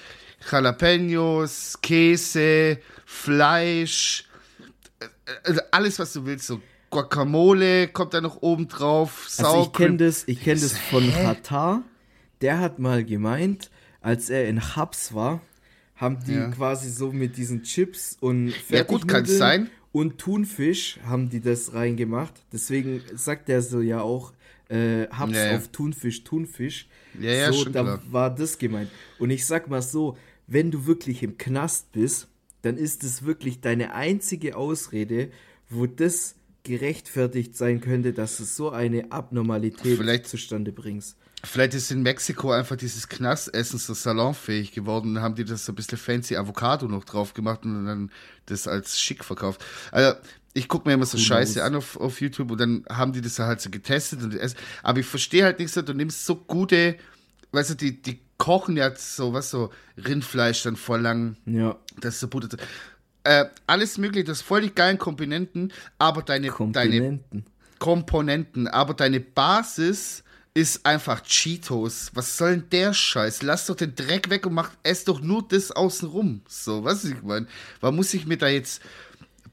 Jalapenos, 0.50 1.78
Käse, 1.82 2.78
Fleisch, 3.04 4.24
äh, 5.00 5.06
also 5.44 5.60
alles 5.70 5.98
was 5.98 6.12
du 6.12 6.24
willst, 6.26 6.46
so 6.46 6.60
Guacamole 6.90 7.88
kommt 7.88 8.14
da 8.14 8.20
noch 8.20 8.42
oben 8.42 8.68
drauf, 8.68 9.24
Also 9.38 9.42
ich 9.42 9.48
Sour 9.64 9.72
kenne 9.72 9.96
das, 9.98 10.24
ich 10.26 10.40
kenn 10.42 10.60
das 10.60 10.76
von 10.78 11.10
Katar. 11.12 11.82
Der 12.40 12.60
hat 12.60 12.78
mal 12.78 13.04
gemeint, 13.04 13.70
als 14.00 14.30
er 14.30 14.48
in 14.48 14.76
Hubs 14.76 15.14
war, 15.14 15.40
haben 15.96 16.18
die 16.26 16.34
Ja. 16.34 16.48
quasi 16.48 16.90
so 16.90 17.10
mit 17.12 17.36
diesen 17.36 17.62
Chips 17.62 18.16
und 18.20 18.52
Ja, 18.68 18.82
gut, 18.82 19.08
kann's 19.08 19.36
sein. 19.36 19.70
und 19.92 20.18
Thunfisch 20.18 20.98
haben 21.06 21.28
die 21.30 21.40
das 21.40 21.72
reingemacht. 21.74 22.34
Deswegen 22.52 23.02
sagt 23.14 23.48
er 23.48 23.62
so 23.62 23.80
ja 23.80 24.00
auch 24.02 24.32
äh, 24.68 25.06
Hubs 25.16 25.32
Ja, 25.34 25.56
auf 25.56 25.68
Thunfisch, 25.68 26.24
Thunfisch. 26.24 26.88
Ja, 27.20 27.30
ja, 27.32 27.52
so, 27.52 27.64
schon 27.64 27.72
da 27.72 27.82
klar. 27.82 28.02
war 28.10 28.34
das 28.34 28.58
gemeint. 28.58 28.90
Und 29.18 29.30
ich 29.30 29.46
sag 29.46 29.68
mal 29.68 29.82
so, 29.82 30.16
wenn 30.46 30.70
du 30.70 30.86
wirklich 30.86 31.22
im 31.22 31.38
Knast 31.38 31.92
bist, 31.92 32.28
dann 32.62 32.76
ist 32.76 33.04
es 33.04 33.24
wirklich 33.24 33.60
deine 33.60 33.94
einzige 33.94 34.56
Ausrede, 34.56 35.30
wo 35.68 35.86
das 35.86 36.34
gerechtfertigt 36.64 37.56
sein 37.56 37.80
könnte, 37.80 38.12
dass 38.12 38.36
du 38.38 38.44
so 38.44 38.70
eine 38.70 39.12
Abnormalität 39.12 39.96
Vielleicht- 39.96 40.26
zustande 40.26 40.72
bringst. 40.72 41.16
Vielleicht 41.44 41.74
ist 41.74 41.92
in 41.92 42.02
Mexiko 42.02 42.50
einfach 42.50 42.76
dieses 42.76 43.08
Knastessen 43.08 43.78
so 43.78 43.94
salonfähig 43.94 44.72
geworden. 44.72 45.14
Dann 45.14 45.22
haben 45.22 45.34
die 45.36 45.44
das 45.44 45.64
so 45.64 45.70
ein 45.72 45.74
bisschen 45.76 45.98
fancy 45.98 46.34
Avocado 46.34 46.88
noch 46.88 47.04
drauf 47.04 47.34
gemacht 47.34 47.64
und 47.64 47.84
dann 47.86 48.10
das 48.46 48.66
als 48.66 48.98
schick 48.98 49.22
verkauft. 49.22 49.64
Also, 49.92 50.18
ich 50.56 50.68
gucke 50.68 50.88
mir 50.88 50.94
immer 50.94 51.04
so 51.04 51.18
Scheiße 51.18 51.62
an 51.62 51.74
auf, 51.74 51.98
auf 52.00 52.20
YouTube 52.20 52.50
und 52.50 52.58
dann 52.58 52.84
haben 52.88 53.12
die 53.12 53.20
das 53.20 53.38
halt 53.38 53.60
so 53.60 53.68
getestet. 53.68 54.22
Und 54.22 54.34
essen. 54.34 54.56
Aber 54.82 55.00
ich 55.00 55.06
verstehe 55.06 55.44
halt 55.44 55.58
nicht 55.58 55.70
so, 55.70 55.82
du 55.82 55.92
nimmst 55.92 56.24
so 56.24 56.36
gute, 56.36 56.96
weißt 57.52 57.70
du, 57.70 57.74
die, 57.74 58.00
die 58.00 58.20
kochen 58.38 58.76
ja 58.76 58.94
so, 58.96 59.34
was 59.34 59.50
so, 59.50 59.70
Rindfleisch 59.98 60.62
dann 60.62 60.76
voll 60.76 61.02
lang, 61.02 61.36
Ja, 61.44 61.76
das 62.00 62.14
ist 62.14 62.20
so 62.20 62.28
Butter. 62.28 62.56
Äh, 63.24 63.46
alles 63.66 63.98
mögliche, 63.98 64.24
das 64.24 64.40
voll 64.40 64.62
die 64.62 64.74
geilen 64.74 64.98
Komponenten, 64.98 65.72
aber 65.98 66.22
deine, 66.22 66.46
deine 66.46 66.56
Komponenten. 66.56 67.44
Komponenten, 67.78 68.66
aber 68.66 68.94
deine 68.94 69.20
Basis 69.20 70.24
ist 70.54 70.86
einfach 70.86 71.22
Cheetos. 71.22 72.12
Was 72.14 72.38
soll 72.38 72.52
denn 72.52 72.70
der 72.70 72.94
Scheiß? 72.94 73.42
Lass 73.42 73.66
doch 73.66 73.76
den 73.76 73.94
Dreck 73.94 74.30
weg 74.30 74.46
und 74.46 74.54
mach, 74.54 74.70
ess 74.84 75.04
doch 75.04 75.20
nur 75.20 75.46
das 75.46 75.70
außenrum. 75.70 76.40
So, 76.48 76.82
was 76.82 77.04
ich 77.04 77.22
meine. 77.22 77.46
Warum 77.82 77.96
muss 77.96 78.14
ich 78.14 78.26
mir 78.26 78.38
da 78.38 78.48
jetzt. 78.48 78.80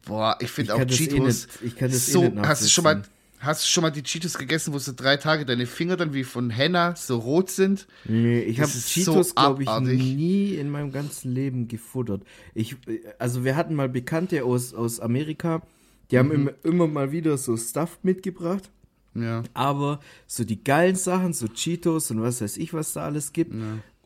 Boah, 0.06 0.38
ich 0.42 0.50
finde 0.50 0.76
auch 0.76 0.80
eh 0.82 0.86
Cheetos. 0.88 1.48
nicht- 1.48 1.50
ich 1.64 1.76
kann 1.76 1.90
das 1.92 2.08
eh 2.10 2.12
so, 2.12 2.24
nicht 2.24 2.38
hast 2.40 2.64
du 2.64 2.70
schon 2.70 2.84
mal. 2.84 3.02
Hast 3.40 3.64
du 3.66 3.68
schon 3.68 3.82
mal 3.82 3.90
die 3.92 4.04
Cheetos 4.04 4.38
gegessen, 4.38 4.74
wo 4.74 4.80
so 4.80 4.94
drei 4.96 5.18
Tage 5.18 5.46
deine 5.46 5.66
Finger 5.66 5.98
dann 5.98 6.14
wie 6.14 6.24
von 6.24 6.50
Henna 6.50 6.96
so 6.96 7.18
rot 7.18 7.50
sind? 7.50 7.88
Nee, 8.06 8.40
ich 8.40 8.62
habe 8.62 8.72
Cheetos, 8.72 9.30
so 9.30 9.34
glaube 9.36 9.64
ich, 9.64 9.70
nie 9.82 10.56
in 10.56 10.70
meinem 10.70 10.94
ganzen 10.94 11.34
Leben 11.34 11.68
gefuttert. 11.68 12.24
Ich, 12.54 12.78
also 13.20 13.44
wir 13.44 13.58
hatten 13.58 13.76
mal 13.76 13.90
Bekannte 13.90 14.46
aus, 14.46 14.74
aus 14.74 15.02
Amerika, 15.02 15.62
die 16.10 16.16
Mhm. 16.16 16.20
haben 16.20 16.32
immer, 16.32 16.52
immer 16.64 16.88
mal 16.88 17.12
wieder 17.12 17.38
so 17.38 17.58
Stuff 17.58 18.00
mitgebracht. 18.02 18.70
Ja. 19.14 19.44
Aber 19.54 20.00
so 20.26 20.46
die 20.46 20.64
geilen 20.64 20.96
Sachen, 20.96 21.34
so 21.34 21.48
Cheetos 21.50 22.12
und 22.12 22.22
was 22.22 22.40
weiß 22.40 22.56
ich, 22.56 22.74
was 22.74 22.94
da 22.94 23.04
alles 23.04 23.34
gibt, 23.34 23.54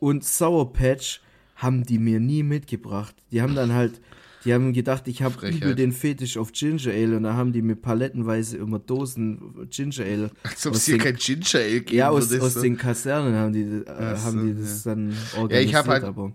und 0.00 0.24
Sour 0.24 0.72
Patch 0.72 1.20
haben 1.54 1.84
die 1.84 1.98
mir 2.00 2.18
nie 2.18 2.42
mitgebracht. 2.42 3.14
Die 3.30 3.40
haben 3.40 3.54
dann 3.54 3.72
halt, 3.72 4.00
die 4.44 4.54
haben 4.54 4.72
gedacht, 4.72 5.08
ich 5.08 5.22
habe 5.22 5.48
übel 5.48 5.74
den 5.74 5.92
Fetisch 5.92 6.36
auf 6.36 6.52
Ginger 6.52 6.90
Ale 6.92 7.16
und 7.16 7.24
da 7.24 7.34
haben 7.34 7.52
die 7.52 7.62
mir 7.62 7.76
palettenweise 7.76 8.56
immer 8.58 8.78
Dosen 8.78 9.68
Ginger 9.70 10.04
Ale. 10.04 10.30
Als 10.42 10.66
ob 10.66 10.74
es 10.74 10.84
hier 10.86 10.96
den- 10.98 11.02
kein 11.04 11.16
Ginger 11.16 11.58
Ale 11.60 11.80
geben 11.80 11.96
ja, 11.96 12.08
aus, 12.10 12.32
aus 12.38 12.54
so. 12.54 12.62
den 12.62 12.76
Kasernen 12.76 13.34
haben 13.34 13.52
die, 13.52 13.62
äh, 13.62 13.84
Ach 13.88 14.22
haben 14.24 14.38
so, 14.40 14.46
die 14.46 14.54
das 14.60 14.82
dann 14.84 15.10
Ja, 15.10 15.16
organisiert, 15.40 15.68
ich 15.70 15.74
hab 15.74 15.88
halt- 15.88 16.04
aber 16.04 16.32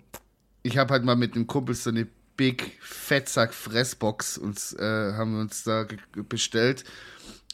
Ich 0.63 0.77
habe 0.77 0.93
halt 0.93 1.03
mal 1.05 1.15
mit 1.15 1.35
einem 1.35 1.47
Kumpel 1.47 1.75
so 1.75 1.89
eine 1.89 2.07
Big 2.35 2.77
Fettsack 2.81 3.53
Fressbox 3.53 4.37
uns 4.37 4.73
äh, 4.73 5.13
haben 5.13 5.33
wir 5.35 5.41
uns 5.41 5.63
da 5.63 5.85
bestellt 6.29 6.83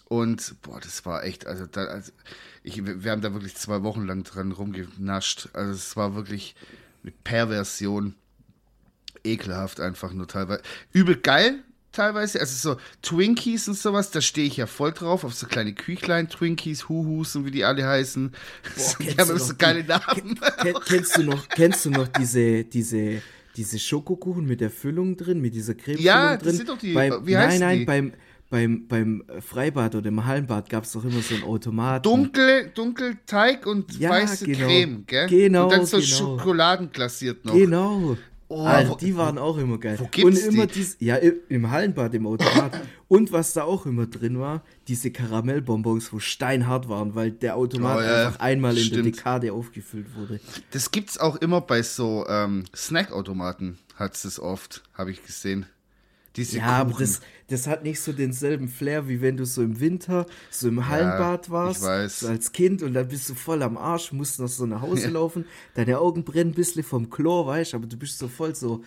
und 0.05 0.55
boah, 0.61 0.79
das 0.79 1.05
war 1.05 1.23
echt, 1.23 1.45
also, 1.45 1.65
da, 1.65 1.85
also 1.85 2.11
ich, 2.63 2.83
wir 2.85 3.11
haben 3.11 3.21
da 3.21 3.33
wirklich 3.33 3.55
zwei 3.55 3.83
Wochen 3.83 4.05
lang 4.05 4.23
dran 4.23 4.51
rumgenascht. 4.51 5.49
Also 5.53 5.71
es 5.73 5.95
war 5.95 6.15
wirklich 6.15 6.55
eine 7.03 7.11
Perversion. 7.23 8.15
Ekelhaft 9.23 9.79
einfach 9.79 10.13
nur 10.13 10.27
teilweise. 10.27 10.61
Übel 10.91 11.17
geil 11.17 11.63
teilweise. 11.91 12.39
Also 12.39 12.73
so 12.73 12.79
Twinkies 13.01 13.67
und 13.67 13.77
sowas, 13.77 14.11
da 14.11 14.21
stehe 14.21 14.47
ich 14.47 14.57
ja 14.57 14.65
voll 14.65 14.91
drauf. 14.91 15.23
Auf 15.23 15.33
so 15.33 15.47
kleine 15.47 15.73
Küchlein, 15.73 16.29
Twinkies, 16.29 16.89
Huhus 16.89 17.35
und 17.35 17.45
wie 17.45 17.51
die 17.51 17.63
alle 17.63 17.85
heißen. 17.85 18.31
Boah, 18.75 18.95
die 19.03 19.17
haben 19.17 19.37
so 19.37 19.53
geile 19.57 19.83
Namen. 19.83 20.39
Kenn, 20.61 20.75
kennst 20.85 21.17
du 21.17 21.23
noch, 21.23 21.47
kennst 21.49 21.85
du 21.85 21.91
noch 21.91 22.07
diese, 22.07 22.63
diese, 22.63 23.21
diese 23.55 23.79
Schokokuchen 23.79 24.45
mit 24.45 24.61
der 24.61 24.69
Füllung 24.69 25.17
drin, 25.17 25.41
mit 25.41 25.53
dieser 25.53 25.75
Cremefüllung 25.75 26.05
ja, 26.05 26.37
drin? 26.37 26.39
Ja, 26.39 26.45
das 26.45 26.57
sind 26.57 26.69
doch 26.69 26.77
die, 26.77 26.93
beim, 26.93 27.25
wie 27.25 27.37
heißt 27.37 27.59
Nein, 27.59 27.59
nein, 27.59 27.79
die? 27.79 27.85
beim 27.85 28.13
beim, 28.51 28.87
beim 28.87 29.23
Freibad 29.41 29.93
oder 29.93 30.07
im 30.07 30.25
Hallenbad 30.25 30.69
gab 30.69 30.83
es 30.83 30.93
doch 30.93 31.03
immer 31.03 31.21
so 31.21 31.35
einen 31.35 31.43
Automat. 31.43 32.03
Dunkel, 32.03 32.71
dunkel 32.73 33.17
Teig 33.27 33.67
und 33.67 33.95
ja, 33.99 34.09
weiße 34.09 34.45
genau. 34.45 34.65
Creme, 34.65 35.03
gell? 35.05 35.27
Genau. 35.27 35.65
Und 35.65 35.71
dann 35.73 35.85
so 35.85 35.97
genau. 35.97 36.09
Schokoladen 36.09 36.91
glasiert 36.91 37.45
noch. 37.45 37.53
Genau. 37.53 38.17
Oh, 38.51 38.63
Alter, 38.65 38.95
die 38.95 39.15
waren 39.15 39.37
auch 39.37 39.57
immer 39.59 39.77
geil. 39.77 39.99
Wo 39.99 40.05
gibt's 40.05 40.41
und 40.41 40.53
immer 40.53 40.65
die? 40.65 40.73
Dies, 40.73 40.97
ja, 40.99 41.17
im 41.17 41.69
Hallenbad, 41.69 42.15
im 42.15 42.25
Automat. 42.25 42.81
und 43.07 43.31
was 43.31 43.53
da 43.53 43.63
auch 43.63 43.85
immer 43.85 44.07
drin 44.07 44.39
war, 44.39 44.63
diese 44.87 45.11
Karamellbonbons, 45.11 46.11
wo 46.11 46.17
steinhart 46.17 46.89
waren, 46.89 47.13
weil 47.13 47.31
der 47.31 47.55
Automat 47.55 47.99
oh, 47.99 48.01
ja, 48.01 48.25
einfach 48.25 48.39
einmal 48.39 48.75
stimmt. 48.75 48.87
in 48.87 49.03
der 49.03 49.11
Dekade 49.11 49.53
aufgefüllt 49.53 50.15
wurde. 50.15 50.39
Das 50.71 50.89
gibt's 50.89 51.19
auch 51.19 51.35
immer 51.35 51.61
bei 51.61 51.83
so 51.83 52.25
ähm, 52.27 52.65
Snackautomaten, 52.75 53.77
hat 53.95 54.15
es 54.15 54.39
oft, 54.39 54.83
habe 54.95 55.11
ich 55.11 55.23
gesehen. 55.23 55.67
Diese 56.35 56.57
ja, 56.57 56.63
Kuchen. 56.63 56.75
aber 56.75 56.99
das, 56.99 57.21
das 57.47 57.67
hat 57.67 57.83
nicht 57.83 57.99
so 57.99 58.13
denselben 58.13 58.67
Flair, 58.67 59.07
wie 59.07 59.21
wenn 59.21 59.37
du 59.37 59.45
so 59.45 59.63
im 59.63 59.79
Winter 59.79 60.25
so 60.51 60.67
im 60.67 60.87
Hallenbad 60.87 61.47
ja, 61.47 61.51
warst, 61.51 62.19
so 62.19 62.27
als 62.27 62.51
Kind 62.51 62.83
und 62.83 62.93
dann 62.93 63.07
bist 63.07 63.29
du 63.29 63.35
voll 63.35 63.63
am 63.63 63.77
Arsch, 63.77 64.11
musst 64.11 64.39
noch 64.39 64.47
so 64.47 64.65
nach 64.65 64.81
Hause 64.81 65.05
ja. 65.05 65.09
laufen, 65.09 65.45
deine 65.73 65.99
Augen 65.99 66.23
brennen 66.23 66.51
ein 66.51 66.55
bisschen 66.55 66.83
vom 66.83 67.09
Chlor, 67.09 67.47
weißt 67.47 67.73
aber 67.73 67.87
du 67.87 67.97
bist 67.97 68.19
so 68.19 68.27
voll 68.27 68.55
so. 68.55 68.83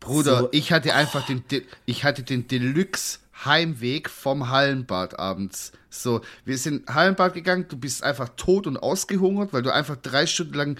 Bruder, 0.00 0.40
so, 0.40 0.48
ich 0.52 0.70
hatte 0.70 0.94
einfach 0.94 1.24
den, 1.26 1.42
ich 1.86 2.04
hatte 2.04 2.22
den 2.22 2.46
Deluxe 2.46 3.20
Heimweg 3.44 4.10
vom 4.10 4.50
Hallenbad 4.50 5.18
abends. 5.18 5.72
So, 5.90 6.20
wir 6.44 6.58
sind 6.58 6.88
Hallenbad 6.88 7.34
gegangen, 7.34 7.66
du 7.68 7.76
bist 7.76 8.02
einfach 8.02 8.28
tot 8.36 8.66
und 8.66 8.76
ausgehungert, 8.76 9.52
weil 9.52 9.62
du 9.62 9.72
einfach 9.72 9.96
drei 9.96 10.26
Stunden 10.26 10.54
lang 10.54 10.76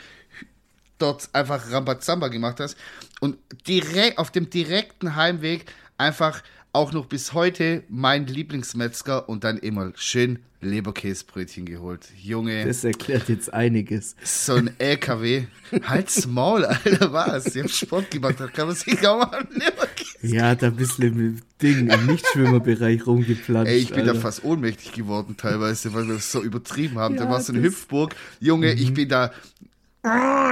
dort 0.99 1.29
einfach 1.33 1.71
Rambazamba 1.71 2.29
gemacht 2.29 2.61
hast. 2.61 2.77
Und 3.25 3.39
direkt 3.67 4.19
auf 4.19 4.31
dem 4.31 4.51
direkten 4.51 5.17
Heimweg 5.17 5.65
einfach 5.97 6.43
auch 6.75 6.93
noch 6.93 7.07
bis 7.07 7.33
heute 7.33 7.83
mein 7.89 8.27
Lieblingsmetzger 8.27 9.31
und 9.31 9.45
dann 9.45 9.57
immer 9.57 9.93
schön 9.95 10.41
Leberkäsebrötchen 10.61 11.65
geholt. 11.65 12.07
Junge. 12.23 12.67
Das 12.67 12.85
erklärt 12.85 13.31
jetzt 13.31 13.55
einiges. 13.55 14.15
So 14.23 14.57
ein 14.57 14.79
LKW. 14.79 15.45
Halt's 15.85 16.27
Maul, 16.27 16.67
Alter, 16.67 17.15
was? 17.15 17.57
Ich 17.57 17.63
hab 17.63 17.71
Sport 17.71 18.11
gemacht, 18.11 18.37
da 18.39 18.47
kann 18.47 18.67
man 18.67 18.77
sich 18.77 19.01
kaum 19.01 19.23
an 19.23 19.49
Leberkäse. 19.53 20.19
Ja, 20.21 20.55
da 20.55 20.69
bist 20.69 20.99
du 20.99 21.07
im 21.07 21.41
Ding, 21.63 21.89
im 21.89 22.05
Nichtschwimmerbereich 22.05 23.07
rumgeplanscht. 23.07 23.73
Ey, 23.73 23.79
ich 23.79 23.89
bin 23.89 24.01
Alter. 24.01 24.13
da 24.13 24.21
fast 24.21 24.45
ohnmächtig 24.45 24.93
geworden 24.93 25.37
teilweise, 25.39 25.95
weil 25.95 26.09
wir 26.09 26.17
es 26.17 26.31
so 26.31 26.43
übertrieben 26.43 26.99
haben. 26.99 27.15
Ja, 27.15 27.25
da 27.25 27.31
war 27.31 27.41
so 27.41 27.55
eine 27.55 27.63
Hüpfburg. 27.63 28.15
Junge, 28.39 28.75
mhm. 28.75 28.83
ich 28.83 28.93
bin 28.93 29.09
da 29.09 29.33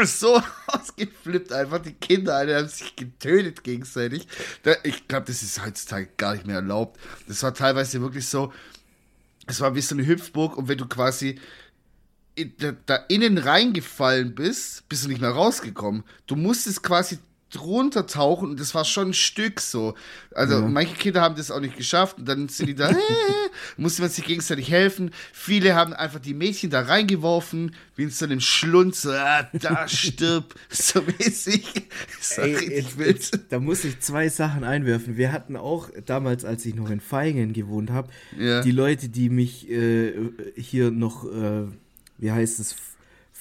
so 0.04 0.40
ausgeflippt 0.66 1.52
einfach. 1.52 1.78
Die 1.80 1.92
Kinder 1.92 2.36
alle 2.36 2.56
haben 2.56 2.68
sich 2.68 2.96
getötet 2.96 3.62
gegenseitig. 3.62 4.26
Ich 4.84 5.08
glaube, 5.08 5.26
das 5.26 5.42
ist 5.42 5.64
heutzutage 5.64 6.08
gar 6.16 6.34
nicht 6.34 6.46
mehr 6.46 6.56
erlaubt. 6.56 6.98
Das 7.28 7.42
war 7.42 7.52
teilweise 7.52 8.00
wirklich 8.00 8.26
so, 8.26 8.52
es 9.46 9.60
war 9.60 9.74
wie 9.74 9.80
so 9.80 9.94
eine 9.94 10.06
Hüpfburg 10.06 10.56
und 10.56 10.68
wenn 10.68 10.78
du 10.78 10.86
quasi 10.86 11.38
da 12.86 12.96
innen 13.08 13.36
reingefallen 13.36 14.34
bist, 14.34 14.88
bist 14.88 15.04
du 15.04 15.08
nicht 15.08 15.20
mehr 15.20 15.30
rausgekommen. 15.30 16.04
Du 16.26 16.34
musstest 16.36 16.82
quasi 16.82 17.18
drunter 17.52 18.06
tauchen 18.06 18.50
und 18.50 18.60
das 18.60 18.74
war 18.74 18.84
schon 18.84 19.10
ein 19.10 19.14
Stück 19.14 19.60
so. 19.60 19.94
Also 20.34 20.54
ja. 20.54 20.60
manche 20.60 20.94
Kinder 20.94 21.20
haben 21.20 21.36
das 21.36 21.50
auch 21.50 21.60
nicht 21.60 21.76
geschafft 21.76 22.18
und 22.18 22.26
dann 22.26 22.48
sind 22.48 22.66
die 22.66 22.74
da, 22.74 22.90
äh, 22.90 22.94
musste 23.76 24.02
man 24.02 24.10
sich 24.10 24.24
gegenseitig 24.24 24.70
helfen. 24.70 25.10
Viele 25.32 25.74
haben 25.74 25.92
einfach 25.92 26.18
die 26.18 26.34
Mädchen 26.34 26.70
da 26.70 26.80
reingeworfen, 26.80 27.74
wie 27.94 28.04
in 28.04 28.10
so 28.10 28.24
einem 28.24 28.40
Schlund, 28.40 28.96
so, 28.96 29.12
ah, 29.12 29.48
da 29.52 29.86
stirb, 29.86 30.54
so 30.70 31.02
mäßig. 31.02 31.62
So 32.20 32.42
Ey, 32.42 32.76
jetzt, 32.76 32.98
jetzt, 32.98 33.38
da 33.50 33.58
muss 33.58 33.84
ich 33.84 34.00
zwei 34.00 34.28
Sachen 34.28 34.64
einwerfen. 34.64 35.16
Wir 35.16 35.32
hatten 35.32 35.56
auch 35.56 35.90
damals, 36.06 36.44
als 36.44 36.64
ich 36.64 36.74
noch 36.74 36.88
in 36.88 37.00
Feingen 37.00 37.52
gewohnt 37.52 37.90
habe, 37.90 38.08
ja. 38.38 38.62
die 38.62 38.70
Leute, 38.70 39.08
die 39.08 39.28
mich 39.28 39.68
äh, 39.68 40.12
hier 40.56 40.90
noch, 40.90 41.24
äh, 41.24 41.66
wie 42.18 42.30
heißt 42.30 42.60
es, 42.60 42.76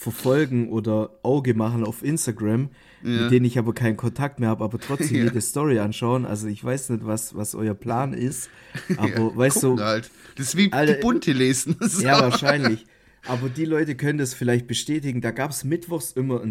verfolgen 0.02 0.70
oder 0.70 1.12
Auge 1.22 1.54
machen 1.54 1.84
auf 1.84 2.04
Instagram, 2.04 2.70
ja. 3.04 3.10
mit 3.22 3.32
denen 3.32 3.46
ich 3.46 3.60
aber 3.60 3.72
keinen 3.76 3.98
Kontakt 3.98 4.40
mehr 4.40 4.50
habe, 4.50 4.64
aber 4.64 4.80
trotzdem 4.80 5.16
ja. 5.16 5.24
jede 5.26 5.40
Story 5.42 5.78
anschauen. 5.78 6.26
Also 6.26 6.48
ich 6.48 6.64
weiß 6.64 6.90
nicht, 6.90 7.06
was, 7.06 7.36
was 7.36 7.54
euer 7.54 7.76
Plan 7.76 8.14
ist, 8.14 8.50
aber 8.98 9.08
ja, 9.08 9.38
weißt 9.38 9.62
du. 9.62 9.80
Halt. 9.80 10.10
Das 10.38 10.48
ist 10.48 10.58
wie 10.58 10.74
Alter, 10.74 10.96
die 10.96 11.02
Bunte 11.02 11.34
lesen. 11.34 11.76
Ja, 12.02 12.20
wahrscheinlich. 12.20 12.88
Aber 13.28 13.48
die 13.48 13.66
Leute 13.66 13.94
können 13.94 14.18
das 14.18 14.34
vielleicht 14.34 14.66
bestätigen. 14.66 15.22
Da 15.22 15.30
gab 15.30 15.52
es 15.52 15.64
mittwochs 15.64 16.14
immer, 16.14 16.42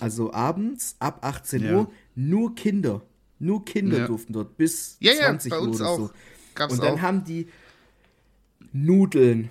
also 0.00 0.34
abends 0.34 0.96
ab 0.98 1.24
18 1.24 1.64
ja. 1.64 1.76
Uhr, 1.76 1.92
nur 2.14 2.54
Kinder. 2.54 3.00
Nur 3.38 3.64
Kinder 3.64 4.06
durften 4.06 4.34
dort 4.34 4.58
bis 4.58 4.98
ja, 5.00 5.14
20 5.14 5.52
Uhr 5.52 5.62
oder 5.62 5.74
so. 5.74 6.10
Gab's 6.54 6.74
Und 6.74 6.82
dann 6.82 6.94
auch. 6.96 7.00
haben 7.00 7.24
die 7.24 7.48
Nudeln, 8.72 9.48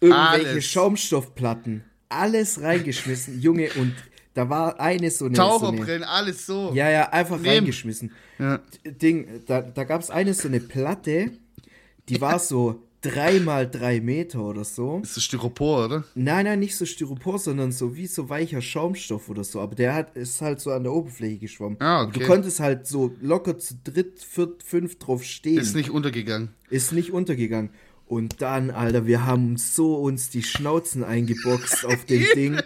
irgendwelche 0.00 0.48
Alles. 0.48 0.64
Schaumstoffplatten, 0.64 1.84
alles 2.14 2.60
reingeschmissen, 2.60 3.40
Junge, 3.40 3.70
und 3.76 3.94
da 4.34 4.48
war 4.50 4.80
eine 4.80 5.10
so 5.10 5.26
eine. 5.26 5.34
Taucherbrillen, 5.34 6.02
so 6.02 6.08
alles 6.08 6.46
so. 6.46 6.72
Ja, 6.74 6.90
ja, 6.90 7.10
einfach 7.10 7.38
Nehm. 7.38 7.50
reingeschmissen. 7.50 8.12
Ja. 8.38 8.60
Ding, 8.84 9.28
da, 9.46 9.62
da 9.62 9.84
gab 9.84 10.00
es 10.00 10.10
eine 10.10 10.34
so 10.34 10.48
eine 10.48 10.60
Platte, 10.60 11.30
die 12.08 12.20
war 12.20 12.38
so 12.38 12.82
drei 13.04 13.38
mal 13.38 13.68
drei 13.70 14.00
Meter 14.00 14.40
oder 14.40 14.64
so. 14.64 15.00
Ist 15.02 15.16
das 15.16 15.24
Styropor, 15.24 15.84
oder? 15.84 16.04
Nein, 16.14 16.46
nein, 16.46 16.58
nicht 16.58 16.76
so 16.76 16.86
Styropor, 16.86 17.38
sondern 17.38 17.70
so 17.70 17.94
wie 17.96 18.06
so 18.06 18.28
weicher 18.28 18.62
Schaumstoff 18.62 19.28
oder 19.28 19.44
so. 19.44 19.60
Aber 19.60 19.74
der 19.74 19.94
hat, 19.94 20.16
ist 20.16 20.40
halt 20.40 20.60
so 20.60 20.72
an 20.72 20.84
der 20.84 20.92
Oberfläche 20.92 21.38
geschwommen. 21.38 21.76
Ah, 21.80 22.04
okay. 22.04 22.20
Du 22.20 22.26
konntest 22.26 22.60
halt 22.60 22.86
so 22.86 23.14
locker 23.20 23.58
zu 23.58 23.74
dritt, 23.84 24.20
viert, 24.20 24.62
fünf 24.62 24.98
drauf 24.98 25.22
stehen. 25.22 25.58
Ist 25.58 25.76
nicht 25.76 25.90
untergegangen. 25.90 26.50
Ist 26.70 26.92
nicht 26.92 27.12
untergegangen. 27.12 27.70
Und 28.14 28.40
dann, 28.42 28.70
Alter, 28.70 29.06
wir 29.08 29.26
haben 29.26 29.56
so 29.56 29.96
uns 29.96 30.30
die 30.30 30.44
Schnauzen 30.44 31.02
eingeboxt 31.02 31.84
auf 31.84 32.04
dem 32.04 32.24
Ding. 32.36 32.60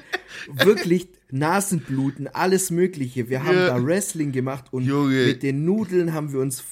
Wirklich 0.53 1.09
Nasenbluten, 1.31 2.29
alles 2.29 2.71
Mögliche. 2.71 3.31
Wir 3.31 3.45
haben 3.45 3.57
ja. 3.57 3.69
da 3.69 3.83
Wrestling 3.83 4.31
gemacht 4.31 4.67
und 4.73 4.85
Junge. 4.85 5.25
mit 5.25 5.43
den 5.43 5.65
Nudeln 5.65 6.13
haben 6.13 6.35
wir 6.35 6.41
uns 6.41 6.63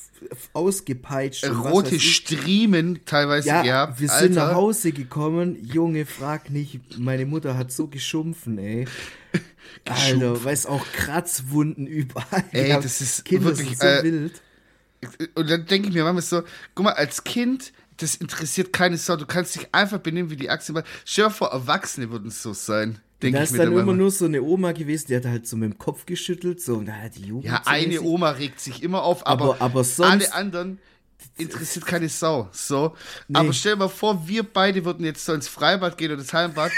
ausgepeitscht. 0.53 1.49
Rote 1.49 1.99
Striemen 1.99 3.01
teilweise 3.07 3.49
ja, 3.49 3.63
gehabt. 3.63 3.99
Wir 3.99 4.11
sind 4.11 4.35
nach 4.35 4.55
Hause 4.55 4.93
gekommen. 4.93 5.57
Junge, 5.65 6.05
frag 6.05 6.51
nicht. 6.51 6.99
Meine 6.99 7.25
Mutter 7.25 7.57
hat 7.57 7.73
so 7.73 7.87
geschumpfen, 7.87 8.59
ey. 8.59 8.87
Alter, 9.87 10.45
weiß 10.45 10.67
auch 10.67 10.85
Kratzwunden 10.93 11.87
überall. 11.87 12.45
Ey, 12.53 12.69
das 12.69 13.01
ist 13.01 13.25
Kinder 13.25 13.57
wirklich 13.57 13.79
so 13.79 13.87
äh, 13.87 14.03
wild. 14.03 14.43
Und 15.35 15.49
dann 15.49 15.65
denke 15.65 15.89
ich 15.89 15.95
mir 15.95 16.05
manchmal 16.05 16.23
so, 16.23 16.43
guck 16.75 16.85
mal, 16.85 16.93
als 16.93 17.25
Kind 17.25 17.73
das 17.97 18.17
interessiert 18.17 18.73
keine 18.73 18.97
Sau. 18.97 19.17
Du 19.17 19.27
kannst 19.27 19.55
dich 19.55 19.69
einfach 19.73 19.99
benehmen 19.99 20.31
wie 20.31 20.37
die 20.37 20.51
Aktien. 20.51 20.83
Stell 21.05 21.27
dir 21.27 21.31
vor, 21.31 21.49
Erwachsene 21.49 22.11
würden 22.11 22.31
so 22.31 22.53
sein. 22.53 23.01
Da 23.21 23.29
ist 23.29 23.59
dann 23.59 23.73
immer 23.73 23.95
nur 23.95 24.11
so 24.11 24.27
eine 24.27 24.43
Oma 24.43 24.73
gewesen, 24.73 25.07
die 25.09 25.17
hat 25.17 25.25
halt 25.25 25.47
so 25.47 25.57
mit 25.57 25.73
dem 25.73 25.79
Kopf 25.79 26.05
geschüttelt. 26.05 26.61
So, 26.61 26.75
und 26.77 26.91
die 27.17 27.23
Jugend 27.23 27.47
ja, 27.47 27.63
eine 27.65 28.03
Oma 28.03 28.31
regt 28.31 28.61
sich 28.61 28.83
immer 28.83 29.03
auf, 29.03 29.27
aber, 29.27 29.55
aber, 29.55 29.61
aber 29.61 29.85
sonst, 29.85 30.11
alle 30.11 30.35
anderen 30.35 30.79
interessiert 31.39 31.87
keine 31.87 32.09
Sau. 32.09 32.49
So. 32.53 32.95
Nee. 33.29 33.39
Aber 33.39 33.53
stell 33.53 33.73
dir 33.73 33.79
mal 33.79 33.89
vor, 33.89 34.29
wir 34.29 34.43
beide 34.43 34.85
würden 34.85 35.05
jetzt 35.05 35.25
so 35.25 35.33
ins 35.33 35.49
Freibad 35.49 35.97
gehen 35.97 36.13
oder 36.13 36.21
ins 36.21 36.33
Hallenbad. 36.33 36.73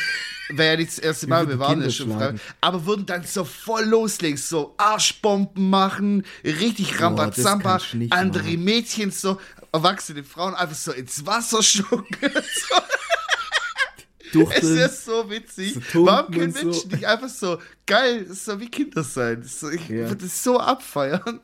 Wäre 0.51 0.71
ja 0.71 0.77
nicht 0.77 0.91
das 0.93 0.99
erste 0.99 1.27
Mal, 1.27 1.47
wir, 1.47 1.55
wir 1.55 1.59
waren 1.59 1.83
ja 1.83 1.91
schon 1.91 2.13
frei. 2.13 2.35
Aber 2.61 2.87
würden 2.87 3.05
dann 3.05 3.25
so 3.25 3.45
voll 3.45 3.85
loslegen, 3.85 4.39
so 4.39 4.75
Arschbomben 4.79 5.69
machen, 5.69 6.25
richtig 6.43 7.01
Rambazamba, 7.01 7.81
andere 8.11 8.45
machen. 8.45 8.65
Mädchen 8.65 9.11
so, 9.11 9.39
erwachsene 9.73 10.25
Frauen 10.25 10.55
einfach 10.55 10.77
so 10.77 10.93
ins 10.93 11.25
Wasser 11.27 11.63
schucken. 11.63 12.33
Es 14.51 14.63
ist 14.65 15.05
so 15.05 15.31
witzig. 15.31 15.79
Warum 15.95 16.33
können 16.33 16.47
und 16.47 16.57
so. 16.57 16.65
Menschen 16.67 16.91
nicht 16.91 17.07
einfach 17.07 17.29
so 17.29 17.59
geil, 17.87 18.25
das 18.29 18.45
so 18.45 18.61
wie 18.61 18.69
Kinder 18.69 19.03
sein? 19.03 19.41
Das 19.43 19.61
so, 19.61 19.71
ich 19.71 19.89
Ja. 19.89 20.09
würde 20.09 20.17
das 20.17 20.43
so 20.45 20.59
abfeiern. 20.59 21.41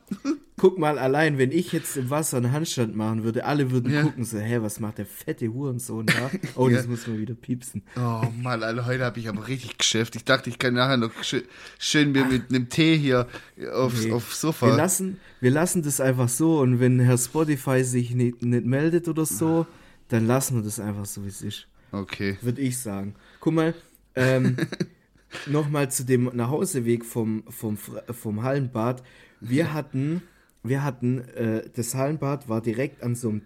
Guck 0.57 0.77
mal, 0.79 0.97
allein, 0.97 1.37
wenn 1.37 1.51
ich 1.51 1.73
jetzt 1.73 1.97
im 1.97 2.09
Wasser 2.09 2.37
einen 2.37 2.53
Handstand 2.53 2.95
machen 2.95 3.23
würde, 3.25 3.43
alle 3.45 3.71
würden 3.71 3.91
Ja. 3.91 4.03
gucken, 4.03 4.23
so, 4.23 4.37
hä, 4.37 4.59
was 4.61 4.79
macht 4.79 4.99
der 4.99 5.05
fette 5.05 5.49
Hurensohn 5.53 6.05
da? 6.05 6.31
Oh, 6.55 6.69
das 6.69 6.85
Ja. 6.85 6.89
muss 6.91 7.07
man 7.07 7.17
wieder 7.19 7.33
piepsen. 7.33 7.83
Oh 7.97 8.23
Mann, 8.41 8.63
Alter, 8.63 8.85
heute 8.85 9.03
habe 9.03 9.19
ich 9.19 9.27
aber 9.27 9.47
richtig 9.49 9.77
geschäft. 9.77 10.15
Ich 10.15 10.23
dachte, 10.23 10.49
ich 10.49 10.57
kann 10.57 10.73
nachher 10.75 10.95
noch 10.97 11.11
schön, 11.23 11.43
schön 11.77 12.13
mir 12.13 12.23
mit 12.25 12.49
einem 12.49 12.69
Tee 12.69 12.97
hier 12.97 13.27
aufs, 13.73 14.05
Nee. 14.05 14.11
aufs 14.13 14.31
Wir 14.43 14.47
Sofa. 14.51 14.75
lassen, 14.75 15.19
wir 15.41 15.51
lassen 15.51 15.83
das 15.83 15.99
einfach 15.99 16.29
so 16.29 16.59
und 16.59 16.79
wenn 16.79 16.99
Herr 17.01 17.17
Spotify 17.17 17.83
sich 17.83 18.11
nicht, 18.15 18.41
nicht 18.41 18.65
meldet 18.65 19.09
oder 19.09 19.25
so, 19.25 19.67
dann 20.07 20.25
lassen 20.25 20.55
wir 20.55 20.63
das 20.63 20.79
einfach 20.79 21.05
so, 21.05 21.25
wie 21.25 21.29
es 21.29 21.41
ist. 21.41 21.67
Okay. 21.91 22.37
Würde 22.41 22.61
ich 22.61 22.77
sagen. 22.77 23.15
Guck 23.39 23.53
mal, 23.53 23.73
ähm, 24.15 24.57
nochmal 25.47 25.91
zu 25.91 26.05
dem 26.05 26.25
Nachhauseweg 26.33 27.05
vom, 27.05 27.43
vom, 27.49 27.77
vom 27.77 28.43
Hallenbad. 28.43 29.03
Wir 29.41 29.73
hatten, 29.73 30.21
wir 30.63 30.83
hatten, 30.83 31.19
äh, 31.35 31.69
das 31.75 31.95
Hallenbad 31.95 32.49
war 32.49 32.61
direkt 32.61 33.03
an 33.03 33.15
so 33.15 33.29
einem, 33.29 33.41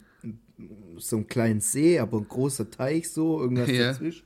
so 0.98 1.18
einem 1.18 1.28
kleinen 1.28 1.62
See, 1.62 2.00
aber 2.00 2.18
ein 2.18 2.28
großer 2.28 2.70
Teich 2.70 3.10
so, 3.10 3.40
irgendwas 3.42 3.70
Ja. 3.70 3.92
dazwischen. 3.92 4.24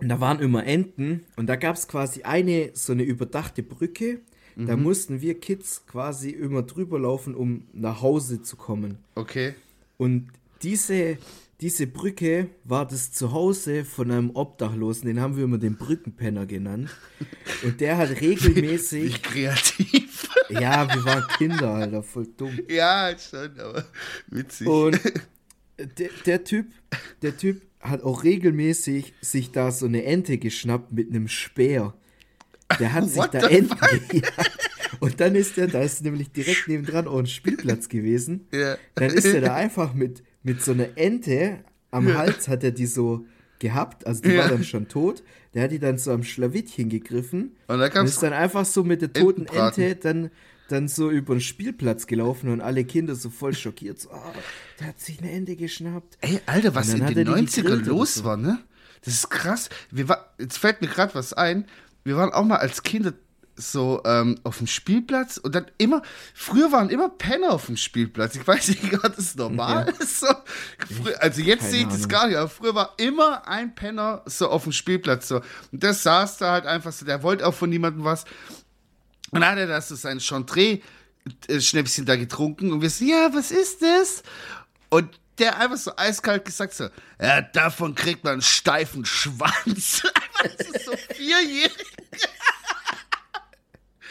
Und 0.00 0.08
da 0.08 0.20
waren 0.20 0.38
immer 0.38 0.64
Enten 0.64 1.24
und 1.36 1.48
da 1.48 1.56
gab 1.56 1.74
es 1.74 1.88
quasi 1.88 2.22
eine, 2.22 2.70
so 2.74 2.92
eine 2.92 3.02
überdachte 3.02 3.62
Brücke. 3.64 4.20
Da 4.54 4.76
Mhm. 4.76 4.82
mussten 4.84 5.20
wir 5.20 5.38
Kids 5.38 5.86
quasi 5.86 6.30
immer 6.30 6.62
drüber 6.62 6.98
laufen, 6.98 7.34
um 7.34 7.64
nach 7.72 8.00
Hause 8.02 8.42
zu 8.42 8.56
kommen. 8.56 8.98
Okay. 9.14 9.54
Und 9.96 10.28
diese, 10.62 11.18
diese 11.60 11.88
Brücke 11.88 12.50
war 12.62 12.86
das 12.86 13.12
Zuhause 13.12 13.84
von 13.84 14.10
einem 14.10 14.30
Obdachlosen, 14.30 15.06
den 15.08 15.20
haben 15.20 15.36
wir 15.36 15.44
immer 15.44 15.58
den 15.58 15.76
Brückenpenner 15.76 16.46
genannt. 16.46 16.90
Und 17.64 17.80
der 17.80 17.98
hat 17.98 18.10
Wie 18.20 18.26
regelmäßig, 18.26 19.22
kreativ. 19.22 20.28
ja, 20.48 20.88
wir 20.94 21.04
waren 21.04 21.24
Kinder, 21.36 21.74
Alter, 21.74 22.02
voll 22.02 22.28
dumm. 22.36 22.58
ja, 22.68 23.12
schon, 23.18 23.58
aber 23.58 23.84
witzig. 24.28 24.68
Und 24.68 25.00
der, 25.98 26.10
der 26.26 26.44
Typ, 26.44 26.66
der 27.22 27.36
Typ 27.36 27.62
hat 27.80 28.02
auch 28.02 28.22
regelmäßig 28.22 29.14
sich 29.20 29.50
da 29.50 29.72
so 29.72 29.86
eine 29.86 30.04
Ente 30.04 30.38
geschnappt 30.38 30.92
mit 30.92 31.10
einem 31.10 31.26
Speer. 31.26 31.94
Der 32.78 32.92
hat 32.92 33.08
sich 33.08 33.16
What 33.16 33.34
da 33.34 33.48
Enten. 33.48 33.76
Ja. 34.12 34.28
Und 35.00 35.20
dann 35.20 35.34
ist 35.34 35.56
der, 35.56 35.68
da 35.68 35.80
ist 35.80 36.02
nämlich 36.02 36.30
direkt 36.30 36.68
nebendran 36.68 37.08
auch 37.08 37.18
ein 37.18 37.26
Spielplatz 37.26 37.88
gewesen. 37.88 38.46
Ja. 38.52 38.76
Dann 38.94 39.10
ist 39.10 39.24
er 39.26 39.40
da 39.40 39.54
einfach 39.54 39.94
mit, 39.94 40.22
mit 40.42 40.62
so 40.62 40.72
einer 40.72 40.96
Ente 40.96 41.64
am 41.90 42.14
Hals, 42.16 42.48
hat 42.48 42.64
er 42.64 42.70
die 42.70 42.86
so 42.86 43.26
gehabt, 43.58 44.06
also 44.06 44.22
die 44.22 44.30
Ja. 44.30 44.42
war 44.42 44.48
dann 44.50 44.64
schon 44.64 44.88
tot. 44.88 45.22
Der 45.54 45.64
hat 45.64 45.72
die 45.72 45.78
dann 45.78 45.98
so 45.98 46.12
am 46.12 46.22
Schlawittchen 46.22 46.88
gegriffen 46.88 47.56
Und 47.66 47.78
da 47.78 48.00
und 48.00 48.06
ist 48.06 48.22
dann 48.22 48.32
einfach 48.32 48.64
so 48.64 48.84
mit 48.84 49.02
der 49.02 49.12
toten. 49.12 49.46
Ente 49.46 49.96
dann, 49.96 50.30
dann 50.68 50.86
so 50.86 51.10
über 51.10 51.34
den 51.34 51.40
Spielplatz 51.40 52.06
gelaufen 52.06 52.50
und 52.50 52.60
alle 52.60 52.84
Kinder 52.84 53.14
so 53.14 53.30
voll 53.30 53.54
schockiert. 53.54 53.98
So, 54.00 54.10
ah, 54.10 54.32
der 54.78 54.88
hat 54.88 55.00
sich 55.00 55.20
eine 55.20 55.32
Ente 55.32 55.56
geschnappt. 55.56 56.18
Ey, 56.20 56.40
Alter, 56.46 56.74
was 56.74 56.90
in 56.92 57.06
den 57.06 57.16
er 57.18 57.24
die 57.24 57.30
90ern 57.30 57.54
gegrillt 57.62 57.82
oder 57.82 57.90
los 57.90 58.22
war, 58.24 58.36
ne? 58.36 58.58
Das 59.04 59.14
ist 59.14 59.30
krass. 59.30 59.70
Wir 59.90 60.08
war, 60.08 60.34
jetzt 60.38 60.58
fällt 60.58 60.80
mir 60.80 60.88
gerade 60.88 61.14
was 61.14 61.32
ein. 61.32 61.64
Wir 62.04 62.16
waren 62.16 62.30
auch 62.32 62.44
mal 62.44 62.56
als 62.58 62.82
Kinder 62.82 63.12
so 63.58 64.00
ähm, 64.04 64.38
auf 64.44 64.58
dem 64.58 64.66
Spielplatz 64.66 65.36
und 65.36 65.54
dann 65.54 65.66
immer, 65.78 66.02
früher 66.34 66.70
waren 66.72 66.90
immer 66.90 67.08
Penner 67.08 67.50
auf 67.52 67.66
dem 67.66 67.76
Spielplatz. 67.76 68.36
Ich 68.36 68.46
weiß 68.46 68.68
nicht, 68.68 68.94
ob 69.04 69.14
das 69.16 69.34
normal 69.34 69.92
ist. 69.98 70.20
So. 70.20 70.26
Frü- 70.26 71.14
Also 71.18 71.40
jetzt 71.42 71.68
sehe 71.70 71.82
ich 71.82 71.88
das 71.88 72.08
gar 72.08 72.28
nicht, 72.28 72.36
aber 72.36 72.48
früher 72.48 72.74
war 72.74 72.94
immer 72.98 73.46
ein 73.48 73.74
Penner 73.74 74.22
so 74.26 74.48
auf 74.48 74.62
dem 74.62 74.72
Spielplatz. 74.72 75.28
So. 75.28 75.36
Und 75.72 75.82
der 75.82 75.92
saß 75.94 76.38
da 76.38 76.52
halt 76.52 76.66
einfach 76.66 76.92
so, 76.92 77.04
der 77.04 77.22
wollte 77.22 77.46
auch 77.46 77.54
von 77.54 77.68
niemandem 77.68 78.04
was. 78.04 78.24
Und 79.30 79.40
dann 79.40 79.50
hat 79.52 79.58
er 79.58 79.66
das 79.66 79.88
so 79.88 79.94
sein 79.96 80.20
Chantre 80.20 80.80
äh, 81.48 81.60
da 82.04 82.16
getrunken 82.16 82.72
und 82.72 82.80
wir 82.80 82.90
so, 82.90 83.04
ja, 83.04 83.30
was 83.34 83.50
ist 83.50 83.82
das? 83.82 84.22
Und 84.88 85.18
der 85.38 85.58
einfach 85.58 85.76
so 85.76 85.92
eiskalt 85.96 86.44
gesagt 86.44 86.74
so, 86.74 86.88
ja, 87.20 87.42
davon 87.42 87.94
kriegt 87.94 88.24
man 88.24 88.34
einen 88.34 88.42
steifen 88.42 89.04
Schwanz. 89.04 90.02
das 90.42 90.66
ist 90.68 90.84
so 90.86 90.92
vierjährig. 91.14 91.72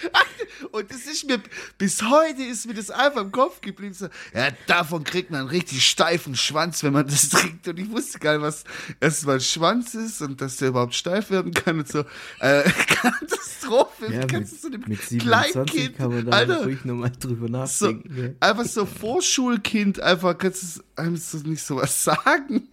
Und 0.72 0.92
das 0.92 1.06
ist 1.06 1.26
mir, 1.28 1.42
bis 1.78 2.02
heute 2.04 2.44
ist 2.44 2.66
mir 2.66 2.74
das 2.74 2.90
einfach 2.90 3.22
im 3.22 3.32
Kopf 3.32 3.62
geblieben. 3.62 3.94
So, 3.94 4.08
ja, 4.34 4.50
davon 4.68 5.04
kriegt 5.04 5.32
man 5.32 5.42
einen 5.42 5.50
richtig 5.50 5.88
steifen 5.88 6.36
Schwanz, 6.36 6.84
wenn 6.84 6.94
man 6.94 7.06
das 7.08 7.30
trinkt. 7.30 7.68
Und 7.68 7.80
ich 7.80 7.90
wusste 7.90 8.20
gar 8.20 8.34
nicht, 8.34 8.44
was 8.44 8.64
erstmal 9.00 9.40
Schwanz 9.40 9.94
ist 9.94 10.22
und 10.22 10.42
dass 10.42 10.58
der 10.58 10.70
überhaupt 10.70 10.96
steif 10.96 11.30
werden 11.30 11.54
kann 11.54 11.80
und 11.80 11.88
so. 11.88 12.04
Äh, 12.40 12.64
Katastrophe. 12.88 14.12
Ja, 14.12 14.20
mit, 14.20 14.32
kannst 14.32 14.54
du 14.54 14.58
so 14.58 14.68
einem 14.68 14.84
mit 14.88 15.02
27 15.02 15.20
Kleinkind, 15.20 15.98
kann 15.98 16.14
man 16.14 16.26
da 16.26 16.32
Alter, 16.32 16.64
ruhig 16.64 16.86
nochmal 16.86 17.12
drüber 17.20 17.48
so, 17.68 17.88
nachdenken. 17.92 18.36
ja. 18.40 18.48
einfach 18.48 18.66
so 18.66 18.86
Vorschulkind, 18.86 20.00
einfach 20.00 20.38
kannst 20.38 20.78
du 20.78 20.84
einem 20.98 21.18
so 21.18 21.38
nicht 21.40 21.64
sowas 21.64 22.04
sagen. 22.04 22.68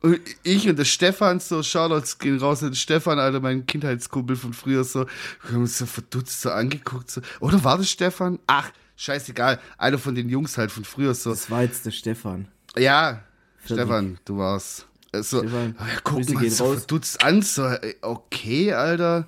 Und 0.00 0.20
ich 0.42 0.68
und 0.68 0.78
der 0.78 0.84
Stefan, 0.84 1.40
so 1.40 1.62
Shoutouts 1.62 2.18
gehen 2.18 2.38
raus 2.38 2.62
an 2.62 2.74
Stefan, 2.74 3.18
Alter, 3.18 3.40
mein 3.40 3.66
Kindheitskumpel 3.66 4.36
von 4.36 4.52
früher, 4.52 4.84
so, 4.84 5.06
wir 5.42 5.52
haben 5.52 5.62
uns 5.62 5.78
so 5.78 5.86
verdutzt 5.86 6.42
so 6.42 6.50
angeguckt, 6.50 7.10
so, 7.10 7.20
oder 7.40 7.62
war 7.64 7.78
das 7.78 7.90
Stefan? 7.90 8.38
Ach, 8.46 8.70
scheißegal, 8.96 9.58
einer 9.78 9.98
von 9.98 10.14
den 10.14 10.28
Jungs 10.28 10.58
halt 10.58 10.70
von 10.70 10.84
früher, 10.84 11.14
so, 11.14 11.30
Das 11.30 11.50
war 11.50 11.62
jetzt 11.62 11.86
der 11.86 11.90
Stefan. 11.92 12.46
ja, 12.76 13.22
Völlig. 13.58 13.82
Stefan, 13.82 14.18
du 14.26 14.38
warst. 14.38 14.86
äh, 15.12 15.22
So, 15.22 15.40
Stefan, 15.40 15.74
ah 15.78 15.86
ja, 15.88 15.94
guck 16.04 16.28
mal, 16.34 16.50
so 16.50 16.64
raus. 16.66 16.78
verdutzt 16.78 17.24
an, 17.24 17.42
so, 17.42 17.68
okay, 18.02 18.72
Alter. 18.74 19.26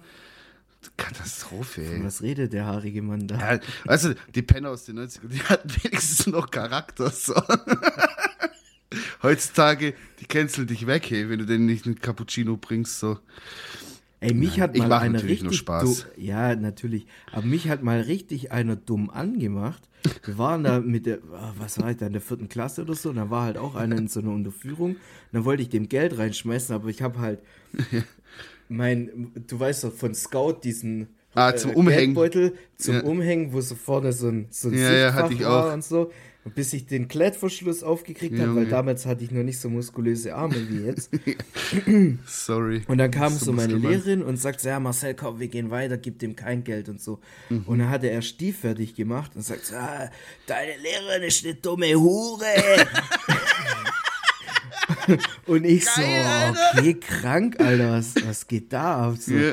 Katastrophe, 0.96 1.82
ey. 1.82 2.04
Was 2.04 2.22
redet 2.22 2.52
der 2.52 2.66
haarige 2.66 3.02
Mann 3.02 3.26
da? 3.28 3.54
Ja, 3.86 3.96
du, 3.96 4.14
die 4.34 4.42
Penner 4.42 4.70
aus 4.70 4.84
den 4.84 4.98
90ern, 4.98 5.28
die 5.28 5.42
hatten 5.42 5.70
wenigstens 5.82 6.26
noch 6.26 6.50
Charakter. 6.50 7.10
So. 7.10 7.34
Heutzutage, 9.22 9.94
die 10.20 10.26
canceln 10.26 10.66
dich 10.66 10.86
weg, 10.86 11.10
hey, 11.10 11.28
wenn 11.28 11.38
du 11.38 11.46
denen 11.46 11.66
nicht 11.66 11.86
einen 11.86 12.00
Cappuccino 12.00 12.56
bringst. 12.56 12.98
So. 13.00 13.18
Ey, 14.20 14.34
mich 14.34 14.60
hat 14.60 14.74
ich 14.74 14.80
mal 14.82 14.88
mach 14.88 15.00
einer 15.02 15.14
natürlich 15.14 15.42
nur 15.42 15.50
richtig 15.50 15.60
Spaß. 15.60 16.06
ja, 16.16 16.54
natürlich. 16.56 17.06
Aber 17.32 17.46
mich 17.46 17.68
hat 17.68 17.82
mal 17.82 18.00
richtig 18.00 18.50
einer 18.52 18.76
dumm 18.76 19.10
angemacht. 19.10 19.82
Wir 20.24 20.38
waren 20.38 20.62
da 20.64 20.80
mit 20.80 21.06
der, 21.06 21.18
ah, 21.34 21.52
was 21.58 21.78
war 21.80 21.90
ich 21.90 21.96
da, 21.96 22.06
in 22.06 22.12
der 22.12 22.22
vierten 22.22 22.48
Klasse 22.48 22.82
oder 22.82 22.94
so, 22.94 23.10
und 23.10 23.16
da 23.16 23.30
war 23.30 23.44
halt 23.44 23.58
auch 23.58 23.74
einer 23.74 23.96
in 23.96 24.08
so 24.08 24.20
einer 24.20 24.30
Unterführung. 24.30 24.92
Und 24.92 24.98
dann 25.32 25.44
wollte 25.44 25.62
ich 25.62 25.68
dem 25.68 25.88
Geld 25.88 26.16
reinschmeißen, 26.18 26.74
aber 26.74 26.88
ich 26.88 27.02
habe 27.02 27.18
halt 27.18 27.40
mein, 28.68 29.32
du 29.46 29.58
weißt 29.58 29.84
doch, 29.84 29.92
von 29.92 30.14
Scout 30.14 30.60
diesen 30.64 31.08
Ah, 31.34 31.54
zum 31.54 31.72
Umhängen. 31.72 32.14
Geldbeutel 32.14 32.54
zum 32.76 32.94
Ja. 32.96 33.00
Umhängen, 33.02 33.52
wo 33.52 33.60
so 33.60 33.74
vorne 33.76 34.12
so 34.12 34.28
ein, 34.28 34.46
so 34.50 34.68
ein 34.68 34.74
Ja, 34.74 34.80
ja, 34.80 34.88
Sichtfach 35.06 35.14
hatte 35.24 35.34
ich 35.34 35.44
war 35.44 35.68
auch. 35.68 35.72
und 35.74 35.84
so. 35.84 36.10
Und 36.44 36.54
bis 36.54 36.72
ich 36.72 36.86
den 36.86 37.08
Klettverschluss 37.08 37.82
aufgekriegt 37.82 38.38
habe, 38.38 38.54
weil 38.54 38.66
damals 38.66 39.06
hatte 39.06 39.24
ich 39.24 39.30
noch 39.30 39.42
nicht 39.42 39.58
so 39.58 39.68
muskulöse 39.68 40.34
Arme 40.34 40.56
wie 40.68 40.86
jetzt. 40.86 41.10
Sorry. 42.26 42.82
Und 42.86 42.98
dann 42.98 43.10
kam 43.10 43.32
ist 43.32 43.40
so 43.40 43.52
meine. 43.52 43.74
Lehrerin 43.74 44.22
und 44.22 44.38
sagt, 44.38 44.62
ja, 44.62 44.80
Marcel, 44.80 45.14
komm, 45.14 45.40
wir 45.40 45.48
gehen 45.48 45.70
weiter, 45.70 45.98
gib 45.98 46.20
dem 46.20 46.36
kein 46.36 46.64
Geld 46.64 46.88
und 46.88 47.02
so. 47.02 47.18
Mhm. 47.50 47.64
Und 47.66 47.78
dann 47.80 47.90
hat 47.90 48.04
er 48.04 48.12
erst 48.12 48.28
Stief 48.28 48.60
fertig 48.60 48.94
gemacht 48.94 49.32
und 49.34 49.42
sagt, 49.42 49.72
ah, 49.74 50.10
deine 50.46 50.76
Lehrerin 50.80 51.24
ist 51.24 51.44
eine 51.44 51.54
dumme 51.54 51.94
Hure. 51.94 52.46
und 55.46 55.64
ich 55.64 55.84
Geil, 55.84 55.94
so, 55.94 56.02
Alter. 56.02 56.78
okay, 56.78 56.94
krank, 56.94 57.60
Alter, 57.60 57.92
was, 57.92 58.14
was 58.24 58.46
geht 58.46 58.72
da 58.72 59.08
ab? 59.08 59.16
So. 59.18 59.34
Ja. 59.34 59.52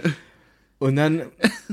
Und 0.79 0.95
dann 0.97 1.23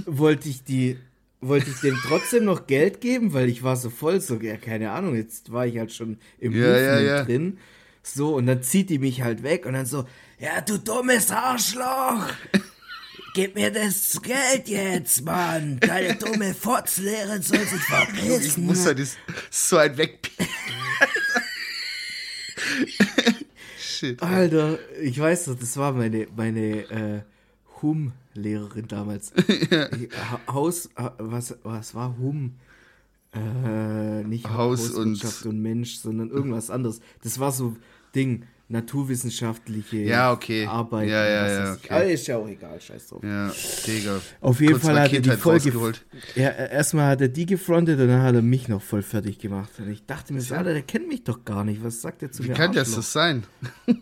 wollte 0.06 0.48
ich 0.48 0.64
die, 0.64 0.96
wollte 1.42 1.70
ich 1.70 1.80
dem 1.80 1.98
trotzdem 2.06 2.44
noch 2.44 2.66
Geld 2.66 3.00
geben, 3.00 3.32
weil 3.34 3.48
ich 3.48 3.62
war 3.62 3.76
so 3.76 3.90
voll, 3.90 4.20
so, 4.20 4.36
ja, 4.40 4.56
keine 4.56 4.92
Ahnung, 4.92 5.14
jetzt 5.16 5.52
war 5.52 5.66
ich 5.66 5.76
halt 5.78 5.92
schon 5.92 6.18
im 6.38 6.52
Ja, 6.52 6.78
ja, 6.78 7.00
ja. 7.00 7.24
drin. 7.24 7.58
So, 8.02 8.34
und 8.36 8.46
dann 8.46 8.62
zieht 8.62 8.88
die 8.90 8.98
mich 8.98 9.22
halt 9.22 9.42
weg 9.42 9.66
und 9.66 9.74
dann 9.74 9.86
so, 9.86 10.06
ja, 10.38 10.60
du 10.60 10.78
dummes 10.78 11.30
Arschloch! 11.30 12.26
Gib 13.34 13.54
mir 13.54 13.70
das 13.70 14.20
Geld 14.22 14.68
jetzt, 14.68 15.24
Mann! 15.24 15.78
Deine 15.80 16.16
dumme 16.16 16.52
Fotzlehrerin 16.54 17.42
soll 17.42 17.60
sich 17.60 17.72
Ich 17.74 17.82
verpissen! 17.84 18.66
muss 18.66 18.84
halt 18.84 18.98
das, 18.98 19.16
so 19.50 19.76
ein 19.78 19.96
Wegpiepen. 19.96 20.46
Shit. 23.78 24.22
Alter, 24.22 24.78
ich 25.00 25.18
weiß 25.18 25.46
doch, 25.46 25.54
das 25.58 25.76
war 25.76 25.92
meine, 25.92 26.26
meine 26.36 26.60
äh, 26.90 27.22
Hum-Lehrerin 28.34 28.88
damals. 28.88 29.32
Ha- 29.40 30.40
Haus, 30.52 30.88
ha- 30.96 31.14
was, 31.18 31.56
was 31.62 31.94
war 31.94 32.16
Hum? 32.18 32.54
Äh, 33.34 34.24
nicht 34.24 34.48
Haus 34.50 34.90
und- 34.90 35.24
und, 35.46 35.60
Mensch, 35.62 35.96
sondern 35.96 36.28
irgendwas 36.30 36.70
anderes. 36.70 37.00
Das 37.22 37.38
war 37.38 37.50
so 37.50 37.76
Ding, 38.14 38.44
naturwissenschaftliche 38.68 39.98
Ja, 39.98 40.32
okay. 40.32 40.66
Arbeit. 40.66 41.08
Ja, 41.08 41.24
ja, 41.26 41.48
ja, 41.48 41.72
okay. 41.72 41.88
Aber 41.90 42.04
ist 42.04 42.26
ja 42.26 42.36
auch 42.36 42.46
egal, 42.48 42.78
scheiß 42.80 43.08
drauf. 43.08 43.22
Ja, 43.24 43.50
Digga. 43.86 44.20
Auf 44.42 44.60
jeden 44.60 44.72
Kurz 44.74 44.84
Fall 44.84 45.00
hat 45.00 45.12
er 45.12 45.20
die 45.20 45.30
Folge. 45.30 45.72
Ja, 46.34 46.48
äh, 46.48 46.72
erstmal 46.74 47.08
hat 47.08 47.20
er 47.22 47.28
die 47.28 47.46
gefrontet 47.46 47.98
und 48.00 48.08
dann 48.08 48.22
hat 48.22 48.34
er 48.34 48.42
mich 48.42 48.68
noch 48.68 48.82
voll 48.82 49.02
fertig 49.02 49.38
gemacht. 49.38 49.70
Und 49.78 49.90
ich 49.90 50.04
dachte 50.04 50.32
mir, 50.34 50.40
so, 50.42 50.54
Alter, 50.54 50.72
der 50.74 50.82
kennt 50.82 51.08
mich 51.08 51.24
doch 51.24 51.44
gar 51.44 51.64
nicht. 51.64 51.82
Was 51.82 52.02
sagt 52.02 52.22
er 52.22 52.30
zu 52.32 52.44
Wie 52.44 52.48
mir? 52.48 52.54
kann 52.54 52.72
das 52.72 52.90
so 52.90 52.96
Arschloch? 52.98 53.12
sein? 53.12 53.44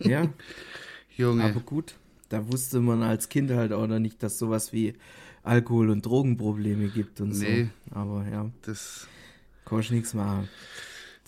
Ja. 0.00 0.26
Junge. 1.16 1.44
Aber 1.44 1.60
gut, 1.60 1.94
da 2.30 2.50
wusste 2.50 2.80
man 2.80 3.02
als 3.02 3.28
Kind 3.28 3.50
halt 3.50 3.72
auch 3.74 3.86
noch 3.86 3.98
nicht, 3.98 4.22
dass 4.22 4.38
sowas 4.38 4.72
wie 4.72 4.94
Alkohol- 5.42 5.90
und 5.90 6.04
Drogenprobleme 6.06 6.88
gibt 6.88 7.20
und 7.20 7.38
Nee. 7.38 7.68
so. 7.90 7.94
Aber 7.98 8.26
ja, 8.30 8.50
Das 8.62 9.06
kannst 9.64 9.90
nichts 9.90 10.14
machen. 10.14 10.48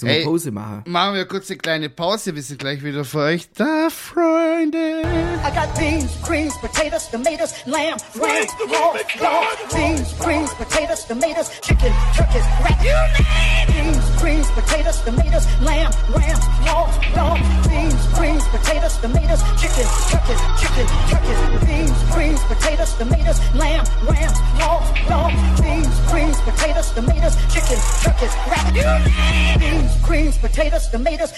Zum 0.02 0.08
Ey. 0.08 0.24
Pause 0.24 0.50
machen. 0.50 0.82
Machen 0.86 1.14
wir 1.14 1.24
kurz 1.26 1.48
eine 1.48 1.58
kleine 1.58 1.88
Pause. 1.88 2.34
Wir 2.34 2.42
sind 2.42 2.58
gleich 2.58 2.82
wieder 2.82 3.04
für 3.04 3.20
euch 3.20 3.48
da, 3.54 3.88
Freunde. 3.88 5.02
I 5.06 5.50
got 5.54 5.72
beans, 5.78 6.10
greens, 6.26 6.58
potatoes, 6.60 7.08
tomatoes, 7.08 7.54
lamb, 7.66 7.98
lamb, 8.18 8.48
raw, 8.68 8.94
raw. 9.20 9.44
Beans, 9.72 10.12
greens, 10.18 10.52
potatoes, 10.54 11.06
tomatoes, 11.06 11.50
chicken, 11.60 11.92
turkeys, 12.16 12.42
rat. 12.66 12.82
You 12.82 12.98
name 13.14 13.92
Beans, 13.92 14.04
greens, 14.18 14.50
potatoes, 14.50 15.00
tomatoes, 15.04 15.46
lamb, 15.62 15.92
lamb, 16.10 16.40
raw, 16.66 16.90
raw. 17.14 17.34
Beans, 17.68 18.02
greens, 18.18 18.44
potatoes, 18.50 18.98
tomatoes, 18.98 19.42
chicken, 19.60 19.86
turkeys, 20.10 20.40
chicken, 20.58 20.86
turkeys. 21.10 21.38
Beans, 21.62 21.98
greens, 22.10 22.42
potatoes, 22.50 22.94
tomatoes, 22.98 23.38
lamb, 23.54 23.86
lamb, 24.10 24.34
raw, 24.58 24.82
raw. 25.08 25.30
Beans, 25.62 25.94
greens, 26.10 26.38
potatoes, 26.42 26.90
tomatoes, 26.90 27.36
chicken, 27.54 27.78
turkeys, 28.02 28.34
rat. 28.50 28.66
You 28.74 28.82
name 28.82 29.58
Beans, 29.58 29.91
greens, 30.00 30.38
potatoes, 30.38 30.90
tomatoes. 30.90 31.32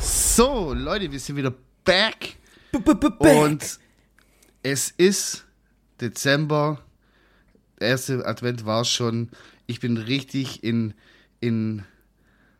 So, 0.00 0.72
Leute, 0.74 1.10
wir 1.10 1.20
sind 1.20 1.36
wieder 1.36 1.52
back. 1.84 2.36
Back. 2.72 3.20
Und 3.20 3.78
es 4.62 4.90
ist 4.90 5.44
Dezember. 6.00 6.80
Der 7.80 7.88
erste 7.88 8.24
Advent 8.26 8.64
war 8.64 8.84
schon. 8.84 9.30
Ich 9.66 9.80
bin 9.80 9.96
richtig 9.96 10.64
in, 10.64 10.94
in 11.40 11.84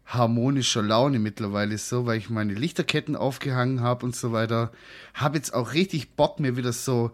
harmonischer 0.05 0.83
Laune 0.83 1.19
mittlerweile 1.19 1.79
so, 1.79 2.07
weil 2.07 2.19
ich 2.19 2.29
meine 2.29 2.55
Lichterketten 2.55 3.17
aufgehangen 3.17 3.81
habe 3.81 4.05
und 4.05 4.15
so 4.15 4.33
weiter. 4.33 4.73
Habe 5.15 5.39
jetzt 5.39 5.55
auch 5.55 5.73
richtig 5.73 6.15
Bock, 6.17 6.41
mir 6.41 6.57
wieder 6.57 6.73
so 6.73 7.13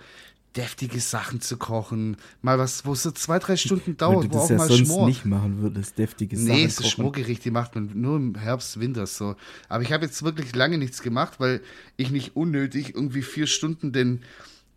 deftige 0.56 1.00
Sachen 1.00 1.40
zu 1.40 1.56
kochen. 1.56 2.16
Mal 2.42 2.58
was, 2.58 2.84
wo 2.84 2.92
es 2.92 3.02
so 3.02 3.10
zwei, 3.10 3.38
drei 3.38 3.56
Stunden 3.56 3.96
dauert, 3.96 4.24
du 4.24 4.30
wo 4.30 4.34
das 4.34 4.44
auch 4.44 4.50
ja 4.50 4.56
mal 4.56 4.68
sonst 4.68 4.86
Schmor. 4.86 5.06
nicht 5.08 5.24
machen 5.24 5.60
würdest, 5.60 5.98
deftige 5.98 6.36
Sachen 6.36 6.48
Nee, 6.48 6.68
so 6.68 6.82
kochen. 6.82 6.90
Schmorgerichte 6.90 7.50
macht 7.50 7.74
man 7.74 7.90
nur 7.94 8.16
im 8.16 8.34
Herbst, 8.34 8.80
Winter 8.80 9.06
so. 9.06 9.36
Aber 9.68 9.82
ich 9.82 9.92
habe 9.92 10.06
jetzt 10.06 10.22
wirklich 10.22 10.54
lange 10.54 10.78
nichts 10.78 11.02
gemacht, 11.02 11.34
weil 11.38 11.60
ich 11.96 12.10
nicht 12.10 12.34
unnötig 12.36 12.94
irgendwie 12.94 13.22
vier 13.22 13.46
Stunden 13.46 13.92
den, 13.92 14.22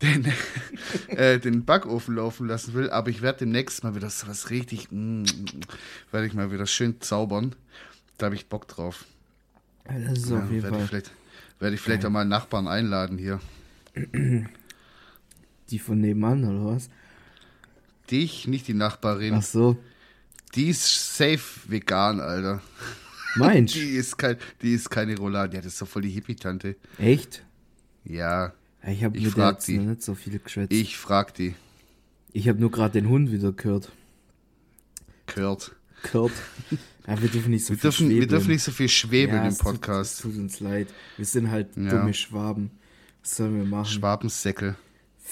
den, 0.02 0.26
äh, 1.08 1.38
den 1.38 1.64
Backofen 1.64 2.16
laufen 2.16 2.46
lassen 2.46 2.74
will. 2.74 2.90
Aber 2.90 3.10
ich 3.10 3.22
werde 3.22 3.40
demnächst 3.40 3.82
mal 3.82 3.94
wieder 3.94 4.10
so 4.10 4.28
was 4.28 4.50
richtig, 4.50 4.88
mm, 4.90 5.24
werde 6.10 6.26
ich 6.26 6.34
mal 6.34 6.52
wieder 6.52 6.66
schön 6.66 7.00
zaubern. 7.00 7.54
Da 8.18 8.26
habe 8.26 8.34
ich 8.34 8.46
Bock 8.48 8.68
drauf. 8.68 9.04
Das 9.84 10.18
ist 10.18 10.30
Ja, 10.30 10.38
auf 10.38 10.50
jeden 10.50 10.62
werde 10.62 10.76
ich 10.76 10.80
Fall 10.80 10.88
vielleicht, 10.88 11.10
werde 11.58 11.74
ich 11.74 11.80
vielleicht 11.80 12.04
auch 12.06 12.10
mal 12.10 12.24
Nachbarn 12.24 12.68
einladen 12.68 13.18
hier. 13.18 13.40
die 15.70 15.78
von 15.78 16.00
nebenan, 16.00 16.44
oder 16.44 16.74
was? 16.76 16.88
Dich, 18.10 18.46
nicht 18.48 18.68
die 18.68 18.74
Nachbarin. 18.74 19.34
Ach 19.34 19.42
so. 19.42 19.76
Die 20.54 20.68
ist 20.68 21.16
safe 21.16 21.40
vegan, 21.68 22.20
Alter. 22.20 22.60
Meinst 23.36 23.74
Die 23.76 23.90
ist, 23.96 24.18
kein, 24.18 24.36
die 24.60 24.74
ist 24.74 24.90
keine 24.90 25.16
Roulade. 25.16 25.56
Ja, 25.56 25.62
das 25.62 25.74
ist 25.74 25.82
doch 25.82 25.88
voll 25.88 26.02
die 26.02 26.10
Hippie-Tante. 26.10 26.76
Echt? 26.98 27.44
Ja, 28.04 28.52
Ich 28.86 29.02
habe 29.04 29.18
mit 29.18 29.36
der 29.36 29.52
die. 29.54 29.78
nicht 29.78 30.02
so 30.02 30.14
viel 30.14 30.38
geschwätzt. 30.38 30.72
ich 30.72 30.98
frag 30.98 31.32
die. 31.34 31.54
Ich 32.32 32.48
habe 32.48 32.58
nur 32.60 32.70
gerade 32.70 32.92
den 33.00 33.08
Hund 33.08 33.30
wieder 33.32 33.52
gehört. 33.52 33.90
Gehört. 35.26 35.72
Gehört. 36.02 36.32
Ja, 37.04 37.20
wir 37.20 37.28
dürfen 37.28 37.50
nicht 37.50 37.64
so 37.64 37.70
Wir 37.70 37.78
viel 37.78 37.82
dürfen, 37.90 38.08
wir 38.10 38.14
schwebeln. 38.14 38.28
dürfen 38.28 38.50
nicht 38.52 38.62
so 38.62 38.70
viel 38.70 38.88
schweben 38.88 39.34
ja, 39.34 39.42
im 39.42 39.48
es 39.48 39.58
tut- 39.58 39.72
Podcast. 39.72 40.12
Es 40.14 40.20
tut, 40.20 40.36
uns 40.36 40.60
leid. 40.60 40.86
Wir 41.16 41.24
sind 41.26 41.50
halt 41.50 41.76
Ja. 41.76 41.90
dumme 41.90 42.14
Schwaben. 42.14 42.70
Was 43.24 43.38
sollen 43.38 43.56
wir 43.56 43.64
machen? 43.64 43.90
Schwabensäckel. 43.90 44.76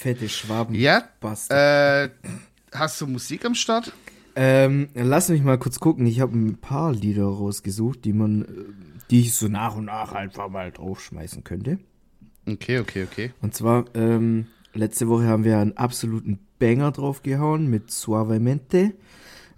Fette 0.00 0.30
Schwaben. 0.30 0.74
Ja, 0.74 1.04
Bastard. 1.20 2.12
äh, 2.22 2.28
hast 2.72 2.98
du 3.02 3.06
Musik 3.06 3.44
am 3.44 3.54
Start? 3.54 3.92
Ähm, 4.34 4.88
lass 4.94 5.28
mich 5.28 5.42
mal 5.42 5.58
kurz 5.58 5.78
gucken. 5.78 6.06
Ich 6.06 6.20
habe 6.20 6.34
ein 6.38 6.56
paar 6.56 6.94
Lieder 6.94 7.26
rausgesucht, 7.26 8.06
die 8.06 8.14
man, 8.14 8.46
die 9.10 9.20
ich 9.20 9.34
so 9.34 9.48
nach 9.48 9.76
und 9.76 9.84
nach 9.84 10.12
einfach 10.12 10.48
mal 10.48 10.72
draufschmeißen 10.72 11.44
könnte. 11.44 11.80
Okay, 12.48 12.78
okay, 12.78 13.04
okay. 13.04 13.32
Und 13.42 13.54
zwar, 13.54 13.84
ähm, 13.92 14.46
letzte 14.72 15.06
Woche 15.06 15.26
haben 15.26 15.44
wir 15.44 15.58
einen 15.58 15.76
absoluten 15.76 16.38
Banger 16.58 16.92
draufgehauen 16.92 17.68
mit 17.68 17.90
Suavemente. 17.90 18.94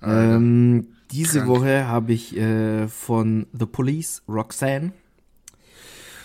Ähm, 0.02 0.88
diese 1.12 1.38
Krank. 1.38 1.50
Woche 1.50 1.86
habe 1.86 2.14
ich 2.14 2.36
äh, 2.36 2.88
von 2.88 3.46
The 3.56 3.66
Police, 3.66 4.24
Roxanne. 4.28 4.92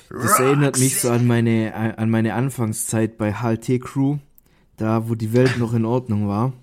Das 0.10 0.40
erinnert 0.40 0.80
mich 0.80 1.00
so 1.02 1.10
an 1.10 1.28
meine, 1.28 1.98
an 1.98 2.10
meine 2.10 2.34
Anfangszeit 2.34 3.18
bei 3.18 3.34
HLT 3.34 3.82
Crew, 3.82 4.18
da 4.78 5.10
wo 5.10 5.16
die 5.16 5.34
Welt 5.34 5.58
noch 5.58 5.74
in 5.74 5.86
Ordnung 5.86 6.28
war. 6.28 6.54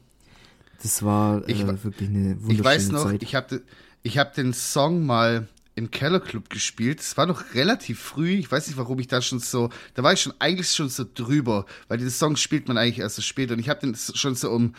Das 0.83 1.03
war 1.03 1.47
äh, 1.49 1.53
Ich 1.53 1.67
wirklich 1.67 2.09
eine 2.09 2.37
wunderschöne 2.43 2.53
Ich 2.53 2.65
weiß 2.65 2.91
noch, 2.91 3.05
Zeit. 3.05 3.23
ich 3.23 3.35
habe 3.35 3.63
ich 4.03 4.19
hab 4.19 4.35
den 4.35 4.53
Song 4.53 5.07
mal 5.07 5.49
im 5.77 5.91
Kellerclub 5.91 6.51
gespielt. 6.51 7.01
Es 7.01 7.17
war 7.17 7.27
noch 7.27 7.55
relativ 7.55 7.99
früh. 7.99 8.31
Ich 8.33 8.51
weiß 8.51 8.69
nicht, 8.69 8.77
warum 8.77 8.99
ich 9.01 9.09
da 9.09 9.21
schon 9.21 9.41
so, 9.41 9.71
da 9.95 10.03
war 10.03 10.13
ich 10.13 10.21
schon 10.21 10.35
eigentlich 10.39 10.71
schon 10.71 10.89
so 10.89 11.05
drüber, 11.13 11.67
weil 11.89 11.99
den 11.99 12.11
Song 12.11 12.37
spielt 12.37 12.69
man 12.69 12.79
eigentlich 12.79 13.01
erst 13.01 13.17
so 13.17 13.23
spät. 13.23 13.51
Und 13.51 13.59
ich 13.59 13.69
habe 13.69 13.81
den 13.81 13.97
schon 13.97 14.35
so 14.35 14.51
um 14.51 14.75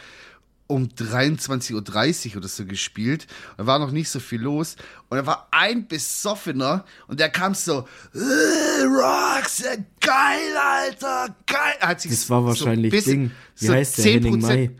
um 0.67 0.87
23.30 0.87 2.31
Uhr 2.31 2.37
oder 2.37 2.47
so 2.47 2.65
gespielt. 2.65 3.27
Da 3.57 3.65
war 3.67 3.79
noch 3.79 3.91
nicht 3.91 4.09
so 4.09 4.19
viel 4.19 4.41
los. 4.41 4.75
Und 5.09 5.17
da 5.17 5.25
war 5.25 5.47
ein 5.51 5.87
Besoffener 5.87 6.85
und 7.07 7.19
der 7.19 7.29
kam 7.29 7.53
so, 7.53 7.87
äh, 8.13 8.83
Roxanne, 8.83 9.85
geil, 10.01 10.57
Alter, 10.59 11.35
geil. 11.45 11.73
Hat 11.81 12.01
sich 12.01 12.11
das 12.11 12.29
war 12.29 12.41
so 12.41 12.47
wahrscheinlich 12.47 12.91
bisschen- 12.91 13.29
Ding. 13.29 13.31
Wie 13.57 13.65
so 13.67 13.73
heißt 13.73 13.97
der 13.99 14.05
Henning 14.05 14.41
10% 14.41 14.41
May? 14.41 14.71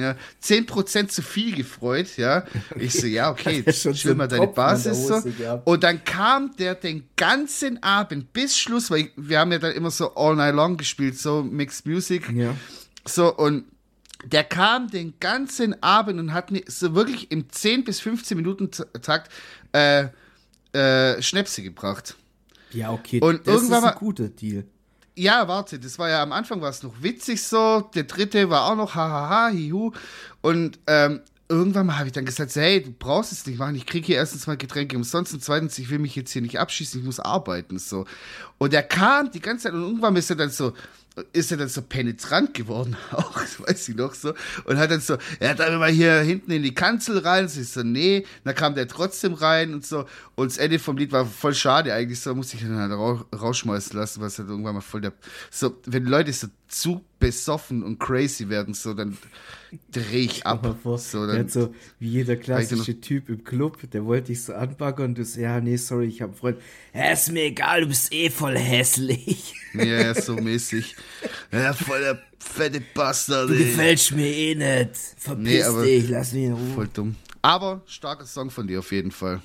ja, 0.00 0.16
10% 0.42 1.10
zu 1.10 1.22
viel 1.22 1.54
gefreut, 1.54 2.16
ja. 2.16 2.44
Ich 2.76 2.94
so, 2.94 3.06
ja, 3.06 3.30
okay, 3.30 3.62
so 3.72 3.92
chill 3.92 4.14
mal 4.14 4.26
deine 4.28 4.46
der 4.46 4.52
Basis 4.54 5.06
so. 5.06 5.20
Gehabt? 5.22 5.66
Und 5.66 5.82
dann 5.82 6.02
kam 6.04 6.56
der 6.56 6.74
den 6.74 7.04
ganzen 7.16 7.82
Abend 7.82 8.32
bis 8.32 8.56
Schluss, 8.58 8.90
weil 8.90 9.10
wir 9.16 9.38
haben 9.38 9.52
ja 9.52 9.58
dann 9.58 9.72
immer 9.72 9.90
so 9.90 10.14
all 10.14 10.36
night 10.36 10.54
long 10.54 10.76
gespielt, 10.78 11.18
so 11.18 11.42
Mixed 11.42 11.84
Music. 11.86 12.30
Ja. 12.30 12.54
So, 13.06 13.34
und 13.34 13.64
der 14.24 14.44
kam 14.44 14.88
den 14.88 15.14
ganzen 15.20 15.82
Abend 15.82 16.18
und 16.20 16.32
hat 16.32 16.50
mir 16.50 16.62
so 16.66 16.94
wirklich 16.94 17.30
im 17.30 17.50
10 17.50 17.84
bis 17.84 18.00
15 18.00 18.36
Minuten 18.36 18.70
Takt 18.70 19.30
äh, 19.72 20.08
äh, 20.72 21.20
Schnäpse 21.22 21.62
gebracht. 21.62 22.16
Ja, 22.72 22.92
okay. 22.92 23.20
Und 23.20 23.46
das 23.46 23.54
irgendwann 23.54 23.84
ist 23.84 23.90
ein 23.90 23.98
guter 23.98 24.28
Deal. 24.28 24.64
Ja, 25.16 25.48
warte, 25.48 25.78
das 25.78 25.98
war 25.98 26.08
ja 26.08 26.22
am 26.22 26.32
Anfang 26.32 26.60
war 26.60 26.70
es 26.70 26.82
noch 26.82 27.02
witzig 27.02 27.42
so, 27.42 27.90
der 27.94 28.04
dritte 28.04 28.48
war 28.48 28.70
auch 28.70 28.76
noch 28.76 28.94
hahaha, 28.94 29.48
hihu. 29.48 29.92
Und 30.40 30.78
ähm, 30.86 31.20
irgendwann 31.48 31.86
mal 31.86 31.98
habe 31.98 32.06
ich 32.06 32.12
dann 32.12 32.24
gesagt, 32.24 32.54
hey, 32.54 32.82
du 32.82 32.92
brauchst 32.92 33.32
es 33.32 33.44
nicht 33.44 33.58
machen, 33.58 33.74
ich 33.74 33.84
kriege 33.84 34.06
hier 34.06 34.16
erstens 34.16 34.46
mal 34.46 34.56
Getränke 34.56 34.96
umsonst 34.96 35.34
und 35.34 35.42
zweitens, 35.42 35.76
ich 35.78 35.90
will 35.90 35.98
mich 35.98 36.14
jetzt 36.14 36.30
hier 36.30 36.42
nicht 36.42 36.58
abschießen, 36.58 37.00
ich 37.00 37.04
muss 37.04 37.18
arbeiten, 37.18 37.78
so. 37.78 38.06
Und 38.58 38.72
er 38.72 38.84
kam 38.84 39.30
die 39.32 39.40
ganze 39.40 39.64
Zeit 39.64 39.74
und 39.74 39.82
irgendwann 39.82 40.14
ist 40.16 40.30
er 40.30 40.36
dann 40.36 40.50
so, 40.50 40.72
ist 41.32 41.50
er 41.50 41.58
dann 41.58 41.68
so 41.68 41.82
penetrant 41.82 42.54
geworden, 42.54 42.96
auch, 43.12 43.36
weiß 43.36 43.88
ich 43.88 43.96
noch 43.96 44.14
so, 44.14 44.34
und 44.64 44.78
hat 44.78 44.90
dann 44.90 45.00
so, 45.00 45.16
er 45.38 45.50
hat 45.50 45.60
dann 45.60 45.78
mal 45.78 45.90
hier 45.90 46.20
hinten 46.20 46.50
in 46.50 46.62
die 46.62 46.74
Kanzel 46.74 47.18
rein, 47.18 47.44
und 47.44 47.56
ich 47.56 47.68
so, 47.68 47.82
nee, 47.82 48.24
dann 48.44 48.54
kam 48.54 48.74
der 48.74 48.88
trotzdem 48.88 49.34
rein 49.34 49.74
und 49.74 49.86
so, 49.86 50.06
und 50.34 50.50
das 50.50 50.58
Ende 50.58 50.78
vom 50.78 50.96
Lied 50.96 51.12
war 51.12 51.26
voll 51.26 51.54
schade 51.54 51.92
eigentlich, 51.92 52.20
so 52.20 52.34
musste 52.34 52.56
ich 52.56 52.62
dann 52.62 52.76
halt 52.76 52.92
rau 52.92 53.24
rausschmeißen 53.34 53.98
lassen, 53.98 54.20
was 54.20 54.38
halt 54.38 54.48
irgendwann 54.48 54.74
mal 54.74 54.80
voll 54.80 55.00
der, 55.00 55.12
so, 55.50 55.76
wenn 55.86 56.04
Leute 56.04 56.32
so 56.32 56.48
zu 56.68 57.04
besoffen 57.18 57.82
und 57.82 57.98
crazy 57.98 58.48
werden, 58.48 58.74
so, 58.74 58.94
dann 58.94 59.18
dreh 59.92 60.24
ich 60.24 60.46
ab, 60.46 60.76
vor, 60.82 60.98
so, 60.98 61.26
dann, 61.26 61.48
so 61.48 61.74
wie 61.98 62.08
jeder 62.08 62.36
klassische 62.36 63.00
Typ 63.00 63.28
im 63.28 63.44
Club, 63.44 63.78
der 63.90 64.04
wollte 64.04 64.28
dich 64.28 64.42
so 64.42 64.54
anpacken 64.54 65.04
und 65.04 65.18
du 65.18 65.24
so, 65.24 65.40
ja, 65.40 65.60
nee, 65.60 65.76
sorry, 65.76 66.06
ich 66.06 66.22
habe 66.22 66.32
einen 66.32 66.38
Freund. 66.38 66.58
Ja, 66.94 67.12
ist 67.12 67.30
mir 67.30 67.44
egal, 67.44 67.82
du 67.82 67.88
bist 67.88 68.12
eh 68.12 68.30
voll 68.30 68.56
hässlich. 68.56 69.54
ja, 69.74 69.84
ja, 69.84 70.14
so 70.20 70.36
mäßig, 70.36 70.96
ja, 71.52 71.72
voll 71.72 72.00
der 72.00 72.18
fette 72.38 72.80
Bastard, 72.94 73.50
Du 73.50 73.54
ey. 73.54 73.58
gefällst 73.64 74.12
mir 74.12 74.26
eh 74.26 74.54
nicht. 74.54 74.96
Verpiss 75.18 75.44
Nee, 75.44 75.62
aber- 75.62 75.82
dich, 75.84 76.08
lass 76.08 76.32
mich 76.32 76.44
in 76.44 76.52
Ruhe. 76.54 76.74
Voll 76.74 76.88
dumm. 76.92 77.16
Aber 77.42 77.80
starker 77.86 78.26
Song 78.26 78.50
von 78.50 78.66
dir 78.66 78.78
auf 78.80 78.92
jeden 78.92 79.10
Fall. 79.10 79.40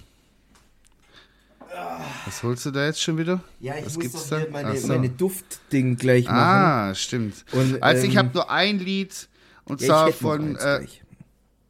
Was 2.26 2.42
holst 2.44 2.66
du 2.66 2.72
da 2.72 2.86
jetzt 2.86 3.02
schon 3.02 3.18
wieder? 3.18 3.42
Ja, 3.60 3.76
ich 3.78 3.86
Was 3.86 3.96
muss 3.96 4.04
gibt's 4.04 4.30
doch 4.30 4.38
hier 4.40 4.50
meine, 4.50 4.78
so. 4.78 4.88
meine 4.88 5.10
Duftding 5.10 5.98
gleich 5.98 6.26
machen. 6.26 6.38
Ah, 6.38 6.96
stimmt. 6.96 7.44
Und, 7.52 7.84
also 7.84 8.04
ich 8.06 8.14
ähm, 8.14 8.18
habe 8.20 8.30
nur 8.34 8.50
ein 8.50 8.80
Lied 8.80 9.28
und 9.66 9.82
Ja, 9.82 9.88
zwar 9.88 10.10
ich 10.10 10.16
von, 10.16 10.56
äh, 10.56 10.86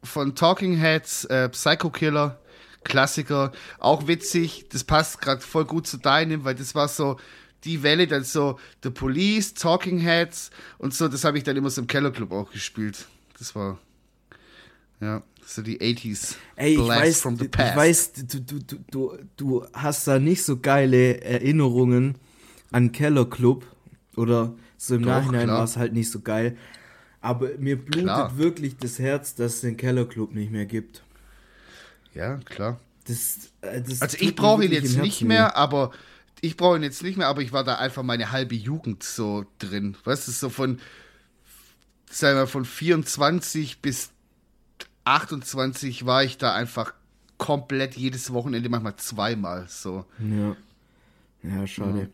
von 0.04 0.34
Talking 0.36 0.76
Heads, 0.76 1.24
äh, 1.24 1.48
Psycho 1.48 1.90
Killer, 1.90 2.38
Klassiker, 2.84 3.50
auch 3.80 4.06
witzig. 4.06 4.66
Das 4.70 4.84
passt 4.84 5.20
gerade 5.20 5.40
voll 5.40 5.64
gut 5.64 5.88
zu 5.88 5.96
deinem, 5.96 6.44
weil 6.44 6.54
das 6.54 6.74
war 6.76 6.86
so 6.86 7.16
die 7.66 7.82
Welle, 7.82 8.06
dann 8.06 8.24
so 8.24 8.58
The 8.82 8.90
Police, 8.90 9.54
Talking 9.54 9.98
Heads 9.98 10.50
und 10.78 10.94
so. 10.94 11.08
Das 11.08 11.24
habe 11.24 11.38
ich 11.38 11.44
dann 11.44 11.56
immer 11.56 11.70
so 11.70 11.80
im 11.82 11.86
Kellerclub 11.86 12.32
auch 12.32 12.50
gespielt. 12.50 13.06
Das 13.38 13.54
war 13.54 13.78
ja 15.00 15.22
so 15.44 15.62
die 15.62 15.80
80s. 15.80 16.36
Ey, 16.56 16.72
ich 16.72 16.76
Blast 16.76 17.00
weiß, 17.00 17.20
from 17.20 17.36
the 17.36 17.44
ich 17.44 17.50
past. 17.50 17.76
weiß, 17.76 18.12
du, 18.12 18.40
du, 18.40 18.58
du, 18.90 19.18
du, 19.36 19.66
hast 19.72 20.06
da 20.08 20.18
nicht 20.18 20.42
so 20.42 20.58
geile 20.58 21.20
Erinnerungen 21.20 22.16
an 22.72 22.92
Keller 22.92 23.26
Club 23.28 23.64
oder 24.16 24.54
so 24.76 24.96
im 24.96 25.02
Doch, 25.02 25.08
Nachhinein 25.08 25.48
war 25.48 25.64
es 25.64 25.76
halt 25.76 25.92
nicht 25.92 26.10
so 26.10 26.20
geil. 26.20 26.56
Aber 27.20 27.50
mir 27.58 27.76
blutet 27.76 28.04
Klar. 28.04 28.38
wirklich 28.38 28.76
das 28.76 28.98
Herz, 28.98 29.34
dass 29.34 29.56
es 29.56 29.60
den 29.62 29.76
Keller 29.76 30.06
Club 30.06 30.34
nicht 30.34 30.50
mehr 30.50 30.66
gibt. 30.66 31.02
Ja, 32.14 32.38
klar. 32.44 32.80
Das, 33.06 33.50
äh, 33.60 33.82
das 33.82 34.02
Also 34.02 34.16
ich 34.20 34.34
brauche 34.34 34.64
ihn 34.64 34.72
jetzt 34.72 34.96
nicht 34.98 35.22
mehr, 35.22 35.56
aber 35.56 35.92
ich 36.46 36.56
brauche 36.56 36.76
ihn 36.76 36.82
jetzt 36.82 37.02
nicht 37.02 37.18
mehr, 37.18 37.28
aber 37.28 37.42
ich 37.42 37.52
war 37.52 37.64
da 37.64 37.76
einfach 37.76 38.02
meine 38.02 38.32
halbe 38.32 38.54
Jugend 38.54 39.02
so 39.02 39.44
drin. 39.58 39.96
Weißt 40.04 40.28
du, 40.28 40.32
so 40.32 40.48
von, 40.48 40.80
sagen 42.10 42.38
wir, 42.38 42.46
von 42.46 42.64
24 42.64 43.80
bis 43.80 44.10
28 45.04 46.06
war 46.06 46.24
ich 46.24 46.38
da 46.38 46.54
einfach 46.54 46.94
komplett 47.38 47.96
jedes 47.96 48.32
Wochenende, 48.32 48.68
manchmal 48.68 48.96
zweimal 48.96 49.66
so. 49.68 50.04
Ja. 50.18 50.56
Ja, 51.42 51.66
schade. 51.66 52.10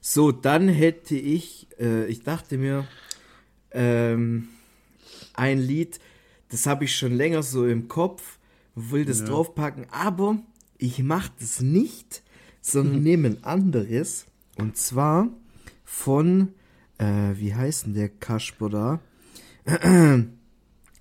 So, 0.00 0.32
dann 0.32 0.68
hätte 0.68 1.16
ich, 1.16 1.66
äh, 1.78 2.06
ich 2.06 2.22
dachte 2.22 2.58
mir, 2.58 2.86
ähm, 3.72 4.48
ein 5.32 5.58
Lied, 5.58 5.98
das 6.50 6.66
habe 6.66 6.84
ich 6.84 6.96
schon 6.96 7.14
länger 7.14 7.42
so 7.42 7.66
im 7.66 7.88
Kopf, 7.88 8.38
will 8.74 9.04
das 9.04 9.24
draufpacken, 9.24 9.86
aber 9.90 10.38
ich 10.78 11.02
mache 11.02 11.30
das 11.40 11.60
nicht, 11.60 12.22
sondern 12.66 13.02
nehme 13.02 13.28
ein 13.28 13.44
anderes. 13.44 14.24
Und 14.58 14.76
zwar 14.78 15.28
von, 15.84 16.54
äh, 16.98 17.32
wie 17.34 17.54
heißt 17.54 17.86
denn 17.86 17.94
der 17.94 18.08
Kasper 18.08 18.70
da? 18.70 19.00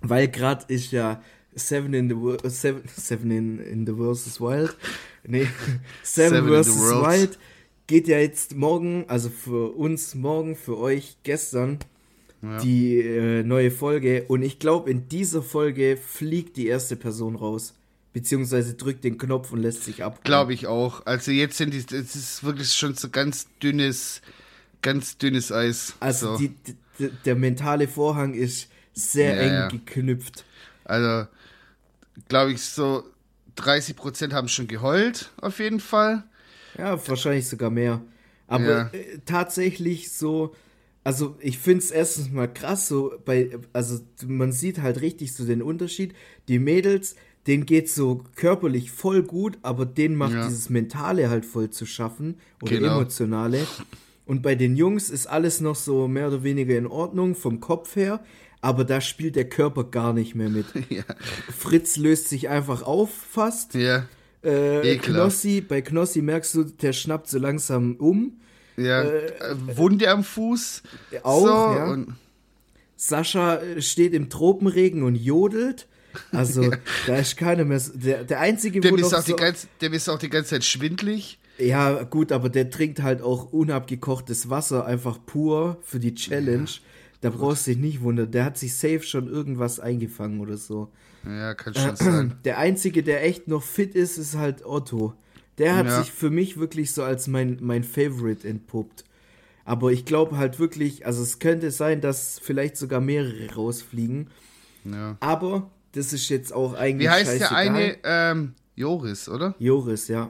Weil 0.02 0.28
gerade 0.28 0.66
ist 0.68 0.92
ja 0.92 1.22
Seven 1.56 1.94
in 1.94 2.10
the 2.10 2.16
Wo- 2.18 2.34
äh, 2.36 2.50
Seven, 2.50 2.82
Seven 2.96 3.32
in, 3.32 3.60
in 3.60 3.86
the 3.86 3.94
Versus 3.94 4.42
Wild. 4.42 4.76
Nee, 5.26 5.48
Seven, 6.04 6.30
Seven 6.30 6.38
in 6.38 6.44
the 6.46 6.50
versus 6.52 6.80
Worlds. 6.82 7.08
Wild 7.20 7.40
geht 7.88 8.08
ja 8.08 8.18
jetzt 8.20 8.56
morgen, 8.56 9.06
also 9.08 9.30
für 9.30 9.74
uns 9.76 10.16
morgen, 10.16 10.56
für 10.56 10.78
euch 10.78 11.18
gestern 11.24 11.80
die 12.62 12.98
äh, 13.00 13.42
neue 13.44 13.72
Folge. 13.72 14.26
Und 14.28 14.42
ich 14.42 14.60
glaube, 14.60 14.92
in 14.92 15.08
dieser 15.08 15.42
Folge 15.42 15.96
fliegt 15.96 16.58
die 16.58 16.68
erste 16.68 16.98
Person 16.98 17.38
raus. 17.38 17.74
Beziehungsweise 18.14 18.76
drückt 18.76 19.04
den 19.04 19.18
Knopf 19.18 19.52
und 19.52 19.60
lässt 19.62 19.84
sich 19.84 20.04
ab. 20.04 20.24
Glaube 20.24 20.54
ich 20.54 20.68
auch. 20.68 21.06
Also 21.06 21.32
jetzt 21.32 21.58
sind 21.58 21.74
die, 21.74 21.80
es 21.80 22.16
ist 22.16 22.44
wirklich 22.44 22.72
schon 22.74 22.94
so 22.96 23.10
ganz 23.10 23.48
dünnes, 23.62 24.22
ganz 24.82 25.18
dünnes 25.18 25.52
Eis. 25.52 25.96
Also 26.00 26.34
so. 26.34 26.38
die, 26.38 26.50
die, 27.00 27.10
der 27.26 27.36
mentale 27.36 27.88
Vorhang 27.88 28.34
ist 28.36 28.70
sehr 28.94 29.36
Ja, 29.36 29.42
eng 29.42 29.54
ja. 29.54 29.68
geknüpft. 29.68 30.46
Also, 30.86 31.28
glaube 32.28 32.52
ich, 32.54 32.62
so 32.62 33.04
30 33.56 33.96
Prozent 33.96 34.34
haben 34.34 34.48
schon 34.48 34.68
geheult, 34.68 35.32
auf 35.42 35.60
jeden 35.60 35.80
Fall. 35.80 36.24
Ja, 36.78 37.08
wahrscheinlich 37.08 37.48
sogar 37.48 37.70
mehr. 37.70 38.02
Aber 38.48 38.64
Ja. 38.64 38.88
äh, 38.94 39.20
tatsächlich 39.26 40.12
so, 40.12 40.56
also 41.04 41.36
ich 41.40 41.58
finde 41.58 41.80
es 41.84 41.92
erstens 41.92 42.30
mal 42.32 42.52
krass, 42.52 42.88
so 42.88 43.14
bei, 43.26 43.58
also 43.74 44.00
man 44.26 44.52
sieht 44.52 44.82
halt 44.82 45.02
richtig 45.02 45.34
so 45.34 45.46
den 45.46 45.62
Unterschied. 45.62 46.14
Die 46.48 46.60
Mädels, 46.60 47.16
denen 47.48 47.66
geht 47.66 47.90
so 47.90 48.24
körperlich 48.36 48.92
voll 48.92 49.24
gut, 49.24 49.58
aber 49.62 49.86
denen 49.86 50.16
macht 50.16 50.34
Ja. 50.34 50.46
dieses 50.48 50.70
Mentale 50.70 51.30
halt 51.30 51.46
voll 51.46 51.70
zu 51.70 51.86
schaffen 51.86 52.36
oder 52.62 52.72
Genau. 52.78 52.96
emotionale. 52.98 53.66
Und 54.26 54.42
bei 54.42 54.56
den 54.56 54.76
Jungs 54.78 55.10
ist 55.10 55.28
alles 55.28 55.60
noch 55.60 55.76
so 55.76 56.08
mehr 56.08 56.28
oder 56.30 56.44
weniger 56.44 56.78
in 56.78 56.88
Ordnung 56.88 57.36
vom 57.36 57.60
Kopf 57.60 57.96
her, 57.98 58.24
aber 58.62 58.86
da 58.86 59.02
spielt 59.02 59.36
der 59.36 59.50
Körper 59.50 59.84
gar 59.84 60.14
nicht 60.14 60.36
mehr 60.36 60.50
mit. 60.50 60.66
Ja. 60.90 61.04
Fritz 61.58 61.98
löst 61.98 62.30
sich 62.30 62.48
einfach 62.48 62.84
auf 62.84 63.10
fast. 63.14 63.74
Ja, 63.74 64.06
Äh. 64.42 64.98
Knossi, 64.98 65.60
bei 65.62 65.82
Knossi 65.82 66.22
merkst 66.22 66.56
du, 66.56 66.64
der 66.64 66.94
schnappt 66.94 67.28
so 67.30 67.40
langsam 67.40 67.96
um. 67.98 68.38
ja. 68.78 69.04
Äh, 69.04 69.32
Wunde 69.76 70.10
am 70.10 70.24
Fuß. 70.24 70.84
auch, 71.24 71.42
so, 71.42 71.48
ja. 71.48 71.92
Und, 71.92 72.16
Sascha 72.96 73.56
äh, 73.58 73.82
steht 73.82 74.14
im 74.14 74.30
Tropenregen 74.30 75.04
und 75.04 75.16
jodelt. 75.16 75.88
Also, 76.32 76.72
da 77.08 77.16
ist 77.18 77.38
keiner 77.38 77.66
mehr. 77.66 77.80
so- 77.80 77.94
Der, 77.98 78.24
der 78.24 78.40
einzige, 78.40 78.80
dem 78.80 78.96
ist, 78.98 79.14
auch 79.14 79.24
die 79.24 79.32
so, 79.32 79.38
ganze, 79.38 79.68
dem 79.82 79.94
ist 79.94 80.10
auch 80.10 80.20
die 80.20 80.30
ganze 80.30 80.52
Zeit 80.52 80.64
schwindlig. 80.64 81.40
Ja, 81.60 82.04
gut, 82.04 82.32
aber 82.32 82.50
der 82.50 82.70
trinkt 82.70 83.02
halt 83.02 83.22
auch 83.22 83.52
unabgekochtes 83.54 84.50
Wasser, 84.50 84.86
einfach 84.86 85.20
pur 85.26 85.78
für 85.84 86.00
die 86.00 86.16
Challenge. 86.16 86.66
Da 87.22 87.30
brauchst 87.30 87.68
du 87.68 87.72
dich 87.72 87.80
nicht 87.80 88.02
wundern. 88.02 88.32
Der 88.32 88.44
hat 88.44 88.58
sich 88.58 88.76
safe 88.76 89.04
schon 89.04 89.28
irgendwas 89.28 89.80
eingefangen 89.80 90.40
oder 90.40 90.58
so. 90.58 90.90
Ja, 91.26 91.54
kann 91.54 91.74
schon 91.74 91.96
sein. 91.96 92.36
Der 92.44 92.58
einzige, 92.58 93.02
der 93.04 93.24
echt 93.24 93.48
noch 93.48 93.64
fit 93.64 93.96
ist, 93.96 94.18
ist 94.18 94.36
halt 94.36 94.66
Otto. 94.66 95.14
Der 95.60 95.76
hat 95.76 95.86
Ja. 95.86 96.02
sich 96.02 96.12
für 96.12 96.32
mich 96.32 96.58
wirklich 96.58 96.92
so 96.92 97.04
als 97.04 97.28
mein, 97.28 97.60
mein 97.62 97.84
Favorite 97.84 98.48
entpuppt. 98.48 99.06
Aber 99.64 99.92
ich 99.92 100.04
glaube 100.04 100.38
halt 100.38 100.60
wirklich, 100.60 101.06
also 101.06 101.22
es 101.24 101.40
könnte 101.40 101.72
sein, 101.72 102.02
dass 102.02 102.40
vielleicht 102.44 102.76
sogar 102.76 103.00
mehrere 103.00 103.54
rausfliegen. 103.54 104.28
Ja. 104.84 105.16
Aber 105.22 105.70
das 105.94 106.14
ist 106.14 106.30
jetzt 106.30 106.54
auch 106.54 106.74
eigentlich 106.74 107.08
Wie 107.08 107.10
heißt 107.10 107.32
der 107.40 107.48
scheißegal. 107.48 107.58
eine? 107.76 107.98
Ähm, 108.04 108.54
Joris, 108.76 109.30
oder? 109.30 109.56
Joris, 109.60 110.08
ja. 110.08 110.30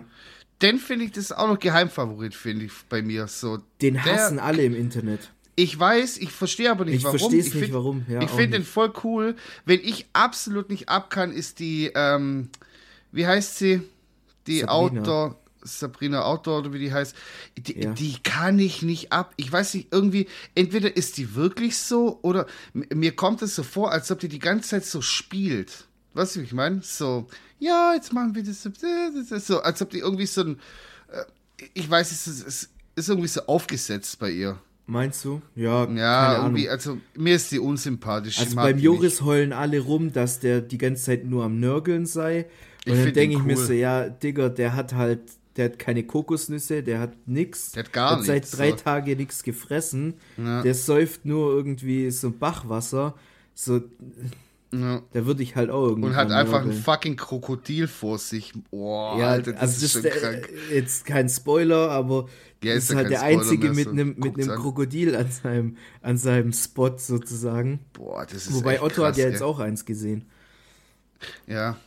Den 0.61 0.77
finde 0.77 1.05
ich, 1.05 1.11
das 1.11 1.25
ist 1.25 1.31
auch 1.37 1.47
noch 1.47 1.59
Geheimfavorit, 1.59 2.35
finde 2.35 2.65
ich, 2.65 2.71
bei 2.87 3.01
mir. 3.01 3.27
So, 3.27 3.57
Den 3.81 3.95
der- 3.95 4.03
hassen 4.05 4.39
alle 4.39 4.63
im 4.63 4.75
Internet. 4.75 5.31
Ich 5.55 5.77
weiß, 5.77 6.17
ich 6.17 6.31
verstehe 6.31 6.71
aber 6.71 6.85
nicht 6.85 6.95
Ich 6.95 7.03
warum. 7.03 7.19
versteh's 7.19 7.53
nicht, 7.53 7.63
find- 7.65 7.73
warum. 7.73 8.05
Ja, 8.09 8.21
ich 8.23 8.29
finde 8.29 8.51
den 8.53 8.61
nicht. 8.61 8.71
voll 8.71 8.91
cool. 9.03 9.35
Wenn 9.65 9.79
ich 9.81 10.07
absolut 10.13 10.69
nicht 10.69 10.89
ab 10.89 11.09
kann, 11.09 11.31
ist 11.31 11.59
die, 11.59 11.91
ähm, 11.93 12.49
wie 13.11 13.27
heißt 13.27 13.57
sie? 13.59 13.81
Die 14.47 14.59
Sabrina. 14.61 14.71
Outdoor, 15.01 15.39
Sabrina 15.63 16.23
Outdoor 16.23 16.59
oder 16.59 16.73
wie 16.73 16.79
die 16.79 16.91
heißt. 16.93 17.15
Die, 17.57 17.81
Ja. 17.81 17.91
die 17.93 18.17
kann 18.21 18.59
ich 18.59 18.81
nicht 18.81 19.11
ab. 19.11 19.33
Ich 19.37 19.51
weiß 19.51 19.73
nicht, 19.75 19.87
irgendwie, 19.91 20.27
entweder 20.55 20.95
ist 20.95 21.17
die 21.17 21.35
wirklich 21.35 21.77
so 21.77 22.19
oder 22.21 22.45
mir 22.73 23.15
kommt 23.15 23.41
es 23.41 23.55
so 23.55 23.63
vor, 23.63 23.91
als 23.91 24.11
ob 24.11 24.19
die 24.19 24.27
die 24.27 24.39
ganze 24.39 24.69
Zeit 24.69 24.85
so 24.85 25.01
spielt. 25.01 25.85
Weißt 26.13 26.35
du, 26.35 26.41
wie 26.41 26.45
ich 26.45 26.53
meine? 26.53 26.81
So, 26.83 27.27
ja, 27.59 27.93
jetzt 27.95 28.13
machen 28.13 28.35
wir 28.35 28.43
das, 28.43 28.67
so, 29.47 29.61
als 29.61 29.81
ob 29.81 29.89
die 29.89 29.99
irgendwie 29.99 30.25
so 30.27 30.41
ein, 30.41 30.59
äh, 31.11 31.23
ich 31.73 31.89
weiß, 31.89 32.11
es 32.11 32.27
ist, 32.27 32.45
es 32.47 32.69
ist 32.95 33.09
irgendwie 33.09 33.27
so 33.29 33.41
aufgesetzt 33.47 34.19
bei 34.19 34.29
ihr. 34.29 34.59
Meinst 34.85 35.23
du? 35.23 35.41
Ja, 35.55 35.89
Ja, 35.89 36.43
irgendwie, 36.43 36.69
also 36.69 36.97
mir 37.15 37.35
ist 37.35 37.51
die 37.51 37.57
unsympathisch. 37.59 38.37
Also 38.39 38.49
ich 38.49 38.55
beim 38.57 38.77
Joris 38.79 39.13
nicht. 39.13 39.21
heulen 39.21 39.53
alle 39.53 39.79
rum, 39.79 40.11
dass 40.11 40.39
der 40.41 40.59
die 40.59 40.77
ganze 40.77 41.03
Zeit 41.05 41.23
nur 41.25 41.45
am 41.45 41.59
Nörgeln 41.61 42.05
sei. 42.05 42.47
Ich 42.85 42.91
Und 42.91 42.97
dann 42.97 43.03
find 43.05 43.15
denke 43.15 43.37
ich 43.37 43.43
mir 43.43 43.57
cool. 43.57 43.65
so, 43.65 43.71
ja, 43.73 44.09
Digga, 44.09 44.49
der 44.49 44.75
hat 44.75 44.93
halt, 44.93 45.21
der 45.57 45.65
hat 45.65 45.79
keine 45.79 46.03
Kokosnüsse, 46.03 46.81
der 46.83 46.99
hat 46.99 47.13
nix. 47.27 47.71
Der 47.73 47.83
hat 47.83 47.93
gar 47.93 48.17
hat 48.17 48.25
seit 48.25 48.43
nichts, 48.43 48.51
drei 48.51 48.71
so. 48.71 48.75
Tagen 48.77 49.17
nichts 49.17 49.43
gefressen. 49.43 50.15
Ja. 50.37 50.61
Der 50.63 50.73
säuft 50.73 51.25
nur 51.25 51.53
irgendwie 51.53 52.09
so 52.11 52.31
Bachwasser. 52.31 53.15
So, 53.53 53.81
Ja. 54.73 55.03
da 55.13 55.25
würde 55.27 55.43
ich 55.43 55.55
halt 55.55 55.69
auch 55.69 55.87
irgendwie. 55.89 56.07
Und 56.09 56.15
hat 56.15 56.31
einfach 56.31 56.63
ein 56.63 56.73
fucking 56.73 57.15
Krokodil 57.15 57.87
vor 57.87 58.17
sich. 58.17 58.53
Boah, 58.71 59.19
Ja, 59.19 59.27
Alter, 59.29 59.51
das 59.53 59.61
also 59.61 59.73
ist 59.73 59.83
das 59.83 59.91
schon 59.91 60.11
ist 60.11 60.21
krank. 60.21 60.49
äh, 60.71 60.75
jetzt 60.75 61.05
kein 61.05 61.29
Spoiler, 61.29 61.91
aber 61.91 62.27
Ja, 62.63 62.73
ist 62.73 62.89
ist 62.89 62.95
halt 62.95 63.11
der 63.11 63.19
Spoiler 63.19 63.37
einzige 63.39 63.65
mehr, 63.67 63.75
mit 63.75 63.87
einem 63.89 64.15
mit 64.17 64.39
einem. 64.39 64.55
Krokodil 64.59 65.15
an 65.15 65.29
seinem 65.29 65.77
an 66.01 66.17
seinem 66.17 66.51
Spot 66.53 66.97
sozusagen. 66.97 67.81
Boah, 67.93 68.25
das 68.25 68.47
ist 68.47 68.53
Wobei 68.55 68.81
Otto 68.81 69.03
krass, 69.03 69.09
hat 69.09 69.17
ja 69.17 69.25
jetzt 69.25 69.39
gell? 69.39 69.47
auch 69.47 69.59
eins 69.59 69.85
gesehen. 69.85 70.25
Ja, 71.45 71.77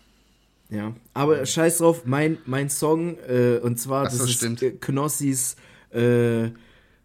Ja, 0.68 0.94
aber 1.14 1.46
scheiß 1.46 1.78
drauf, 1.78 2.02
mein, 2.06 2.38
mein 2.44 2.68
Song, 2.68 3.18
äh, 3.28 3.58
und 3.58 3.78
zwar, 3.78 4.10
so, 4.10 4.18
das 4.18 4.32
stimmt. 4.32 4.62
ist 4.62 4.74
äh, 4.74 4.76
Knossis 4.80 5.56
äh, 5.92 6.50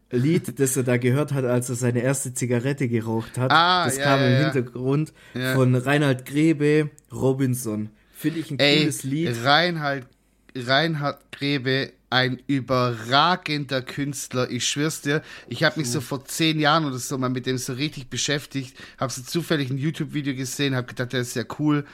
Lied, 0.09 0.59
das 0.59 0.77
er 0.77 0.83
da 0.83 0.97
gehört 0.97 1.31
hat, 1.31 1.45
als 1.45 1.69
er 1.69 1.75
seine 1.75 2.01
erste 2.01 2.33
Zigarette 2.33 2.87
geraucht 2.87 3.37
hat. 3.37 3.51
Ah, 3.51 3.85
das 3.85 3.97
ja, 3.97 4.03
kam 4.03 4.19
ja, 4.19 4.27
im 4.27 4.33
ja. 4.33 4.39
Hintergrund 4.51 5.13
von 5.53 5.75
Reinhard 5.75 6.25
Grebe, 6.25 6.89
Robinson. 7.11 7.89
Finde 8.13 8.39
ich 8.39 8.51
ein 8.51 8.59
ey, 8.59 8.79
cooles 8.79 9.03
Lied. 9.03 9.43
Reinhard, 9.43 10.07
Reinhard 10.55 11.31
Grebe, 11.31 11.91
ein 12.11 12.41
überragender 12.45 13.81
Künstler. 13.81 14.51
Ich 14.51 14.67
schwör's 14.67 15.01
dir, 15.01 15.23
ich 15.47 15.63
habe 15.63 15.79
mich 15.79 15.89
so 15.89 16.01
vor 16.01 16.25
zehn 16.25 16.59
Jahren 16.59 16.85
oder 16.85 16.97
so 16.97 17.17
mal 17.17 17.29
mit 17.29 17.45
dem 17.45 17.57
so 17.57 17.73
richtig 17.73 18.09
beschäftigt, 18.09 18.77
habe 18.99 19.11
so 19.11 19.21
zufällig 19.21 19.69
ein 19.69 19.77
YouTube-Video 19.77 20.35
gesehen, 20.35 20.75
habe 20.75 20.87
gedacht, 20.87 21.13
der 21.13 21.21
ist 21.21 21.35
ja 21.35 21.45
cool. 21.57 21.85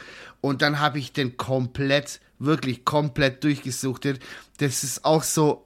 Und 0.42 0.62
dann 0.62 0.80
habe 0.80 1.00
ich 1.00 1.14
den 1.14 1.38
komplett, 1.38 2.20
wirklich 2.40 2.86
komplett 2.86 3.44
durchgesuchtet. 3.44 4.20
Das 4.58 4.84
ist 4.84 5.06
auch 5.06 5.24
so, 5.24 5.66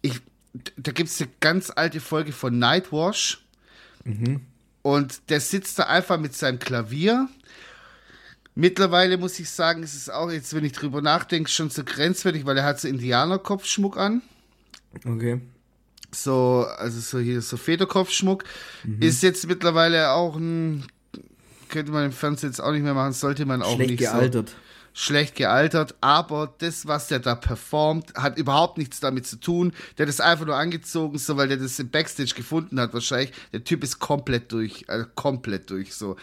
ich, 0.00 0.20
da 0.76 0.92
gibt's 0.92 1.20
eine 1.20 1.30
ganz 1.40 1.70
alte 1.74 2.00
Folge 2.00 2.32
von 2.32 2.58
Nightwash. 2.58 3.44
Und 4.82 5.30
der 5.30 5.40
sitzt 5.40 5.78
da 5.78 5.84
einfach 5.84 6.18
mit 6.18 6.34
seinem 6.34 6.58
Klavier. 6.58 7.28
Mittlerweile 8.54 9.16
muss 9.16 9.38
ich 9.38 9.48
sagen, 9.48 9.82
ist 9.82 9.94
es 9.94 10.10
auch 10.10 10.30
jetzt, 10.30 10.54
wenn 10.54 10.64
ich 10.64 10.72
drüber 10.72 11.00
nachdenke, 11.00 11.48
schon 11.48 11.70
so 11.70 11.84
grenzwertig, 11.84 12.44
weil 12.44 12.58
er 12.58 12.64
hat 12.64 12.80
so 12.80 12.88
Indianerkopfschmuck 12.88 13.96
an. 13.96 14.22
Okay. 15.06 15.40
So, 16.14 16.66
also 16.76 17.00
so 17.00 17.18
hier 17.18 17.40
so 17.40 17.56
Federkopfschmuck. 17.56 18.44
Mhm. 18.84 19.00
Ist 19.00 19.22
jetzt 19.22 19.46
mittlerweile 19.46 20.10
auch 20.10 20.36
ein, 20.36 20.84
könnte 21.72 21.90
man 21.90 22.04
im 22.04 22.12
Fernsehen 22.12 22.50
jetzt 22.50 22.60
auch 22.60 22.70
nicht 22.70 22.82
mehr 22.82 22.94
machen, 22.94 23.12
sollte 23.12 23.44
man 23.44 23.62
auch 23.62 23.74
Schlecht 23.74 23.90
nicht 23.90 23.98
gealtert. 23.98 24.54
schlecht 24.92 25.34
gealtert, 25.34 25.96
aber 26.00 26.54
das, 26.58 26.86
was 26.86 27.08
der 27.08 27.18
da 27.18 27.34
performt, 27.34 28.14
hat 28.14 28.38
überhaupt 28.38 28.78
nichts 28.78 29.00
damit 29.00 29.26
zu 29.26 29.40
tun. 29.40 29.72
Der 29.96 30.06
hat 30.06 30.10
es 30.10 30.20
einfach 30.20 30.46
nur 30.46 30.56
angezogen, 30.56 31.18
so 31.18 31.36
weil 31.36 31.48
der 31.48 31.56
das 31.56 31.78
im 31.80 31.90
Backstage 31.90 32.34
gefunden 32.36 32.78
hat, 32.78 32.94
wahrscheinlich. 32.94 33.32
Der 33.52 33.64
Typ 33.64 33.82
ist 33.82 33.98
komplett 33.98 34.52
durch, 34.52 34.88
also 34.88 35.06
komplett 35.16 35.70
durch, 35.70 35.94
so. 35.94 36.16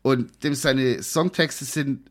Und 0.00 0.42
dem 0.44 0.54
seine 0.54 1.02
Songtexte 1.02 1.64
sind 1.64 2.08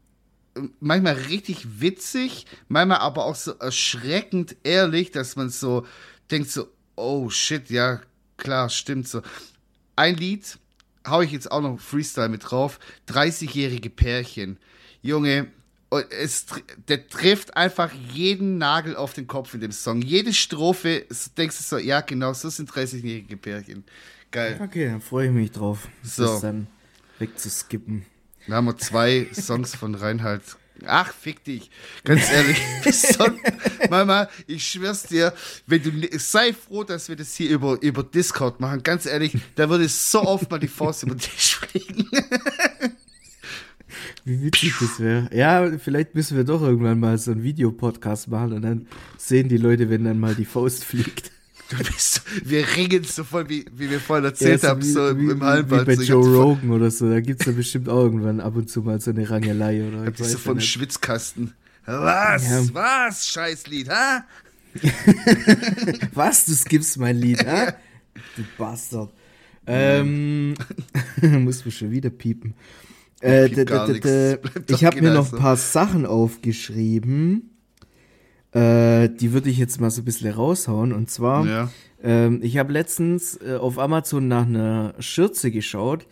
manchmal 0.80 1.13
richtig 1.13 1.82
witzig, 1.82 2.45
manchmal 2.67 2.99
aber 2.99 3.25
auch 3.25 3.36
so 3.36 3.54
erschreckend 3.54 4.58
ehrlich, 4.63 5.12
dass 5.12 5.36
man 5.36 5.49
so 5.49 5.86
denkt 6.30 6.51
so, 6.51 6.67
oh 6.95 7.30
shit, 7.30 7.69
ja, 7.69 8.01
klar, 8.38 8.69
stimmt 8.69 9.08
so. 9.08 9.21
Ein 9.95 10.17
Lied, 10.17 10.58
hau 11.07 11.21
ich 11.21 11.31
jetzt 11.31 11.51
auch 11.51 11.61
noch 11.61 11.79
Freestyle 11.79 12.29
mit 12.29 12.49
drauf, 12.51 12.79
30-jährige 13.09 13.89
Pärchen. 13.89 14.57
Junge, 15.01 15.47
es, 16.09 16.45
der 16.87 17.07
trifft 17.07 17.57
einfach 17.57 17.91
jeden 18.13 18.57
Nagel 18.57 18.95
auf 18.95 19.13
den 19.13 19.27
Kopf 19.27 19.53
in 19.53 19.61
dem 19.61 19.71
Song. 19.71 20.01
Jede 20.01 20.33
Strophe, 20.33 21.05
denkst 21.37 21.57
du 21.57 21.63
so, 21.63 21.77
ja 21.77 22.01
genau, 22.01 22.33
so 22.33 22.49
sind 22.49 22.71
30-jährige 22.71 23.35
Pärchen. 23.37 23.83
Geil. 24.31 24.59
Okay, 24.63 24.85
dann 24.87 25.01
freue 25.01 25.27
ich 25.27 25.33
mich 25.33 25.51
drauf, 25.51 25.89
So. 26.03 26.23
das 26.25 26.41
dann 26.41 26.67
wegzuskippen. 27.19 28.05
Da 28.47 28.55
haben 28.55 28.65
wir 28.65 28.77
zwei 28.77 29.27
Songs 29.33 29.75
von 29.75 29.93
Reinhard. 29.95 30.41
Ach, 30.85 31.13
fick 31.13 31.43
dich. 31.43 31.69
Ganz 32.03 32.31
ehrlich. 32.31 32.61
Mama, 33.89 34.29
ich 34.47 34.67
schwör's 34.67 35.03
dir, 35.03 35.33
wenn 35.67 35.83
du, 35.83 36.19
sei 36.19 36.53
froh, 36.53 36.83
dass 36.83 37.09
wir 37.09 37.15
das 37.15 37.35
hier 37.35 37.49
über, 37.49 37.81
über 37.81 38.03
Discord 38.03 38.59
machen. 38.59 38.83
Ganz 38.83 39.05
ehrlich, 39.05 39.37
da 39.55 39.69
würde 39.69 39.87
so 39.87 40.21
oft 40.21 40.49
mal 40.49 40.59
die 40.59 40.67
Faust 40.67 41.03
über 41.03 41.15
dich 41.15 41.55
fliegen. 41.55 42.09
Wie 44.23 44.43
witzig 44.43 44.73
das 44.79 44.99
wäre. 44.99 45.29
Ja, 45.33 45.77
vielleicht 45.77 46.15
müssen 46.15 46.37
wir 46.37 46.43
doch 46.43 46.61
irgendwann 46.61 46.99
mal 46.99 47.17
so 47.17 47.31
einen 47.31 47.43
Videopodcast 47.43 48.27
machen 48.29 48.53
und 48.53 48.61
dann 48.61 48.87
sehen 49.17 49.49
die 49.49 49.57
Leute, 49.57 49.89
wenn 49.89 50.03
dann 50.03 50.19
mal 50.19 50.35
die 50.35 50.45
Faust 50.45 50.83
fliegt. 50.83 51.31
Du 51.71 51.77
bist, 51.77 52.21
wir 52.43 52.65
ringen 52.75 53.03
so 53.05 53.23
voll, 53.23 53.47
wie, 53.47 53.65
wie 53.73 53.89
wir 53.89 53.99
vorhin 54.01 54.25
erzählt 54.25 54.63
haben, 54.63 54.81
so 54.81 55.07
im, 55.07 55.29
im 55.29 55.39
wie, 55.39 55.43
Hallenbad. 55.43 55.88
wie 55.88 55.95
bei 55.95 56.03
Joe 56.03 56.23
voll- 56.23 56.36
Rogan 56.36 56.71
oder 56.71 56.91
so. 56.91 57.10
Da 57.10 57.21
gibt's 57.21 57.45
ja 57.45 57.53
bestimmt 57.53 57.88
auch 57.88 58.03
irgendwann 58.03 58.41
ab 58.41 58.55
und 58.55 58.69
zu 58.69 58.81
mal 58.81 58.99
so 58.99 59.12
eine 59.12 59.29
Rangelei 59.29 59.88
oder 59.88 60.03
ich 60.05 60.15
dich 60.15 60.27
so 60.27 60.34
weiß 60.34 60.41
vom 60.41 60.57
ja. 60.57 60.62
Schwitzkasten. 60.62 61.53
Was? 61.86 62.49
Ja. 62.49 62.73
Was? 62.73 63.27
Scheißlied, 63.27 63.89
ha? 63.89 64.25
Was? 66.13 66.45
Du 66.45 66.53
skippst 66.53 66.97
mein 66.97 67.17
Lied, 67.17 67.43
hä? 67.43 67.73
Du 68.36 68.43
Bastard. 68.57 69.12
Ähm, 69.67 70.55
muss 71.21 71.63
mir 71.65 71.71
schon 71.71 71.91
wieder 71.91 72.10
piepen. 72.10 72.53
Äh, 73.21 73.47
ich 74.67 74.84
habe 74.84 75.01
mir 75.01 75.13
noch 75.13 75.31
ein 75.31 75.39
paar 75.39 75.55
Sachen 75.55 76.05
aufgeschrieben. 76.05 77.50
Äh, 78.53 79.09
die 79.09 79.31
würde 79.33 79.49
ich 79.49 79.57
jetzt 79.57 79.79
mal 79.79 79.89
so 79.91 80.01
ein 80.01 80.05
bisschen 80.05 80.31
raushauen. 80.33 80.91
Und 80.93 81.09
zwar, 81.09 81.45
Ja. 81.45 81.71
ähm, 82.03 82.39
ich 82.43 82.57
habe 82.57 82.73
letztens 82.73 83.37
äh, 83.37 83.55
auf 83.55 83.79
Amazon 83.79 84.27
nach 84.27 84.45
einer 84.45 84.93
Schürze 84.99 85.51
geschaut. 85.51 86.05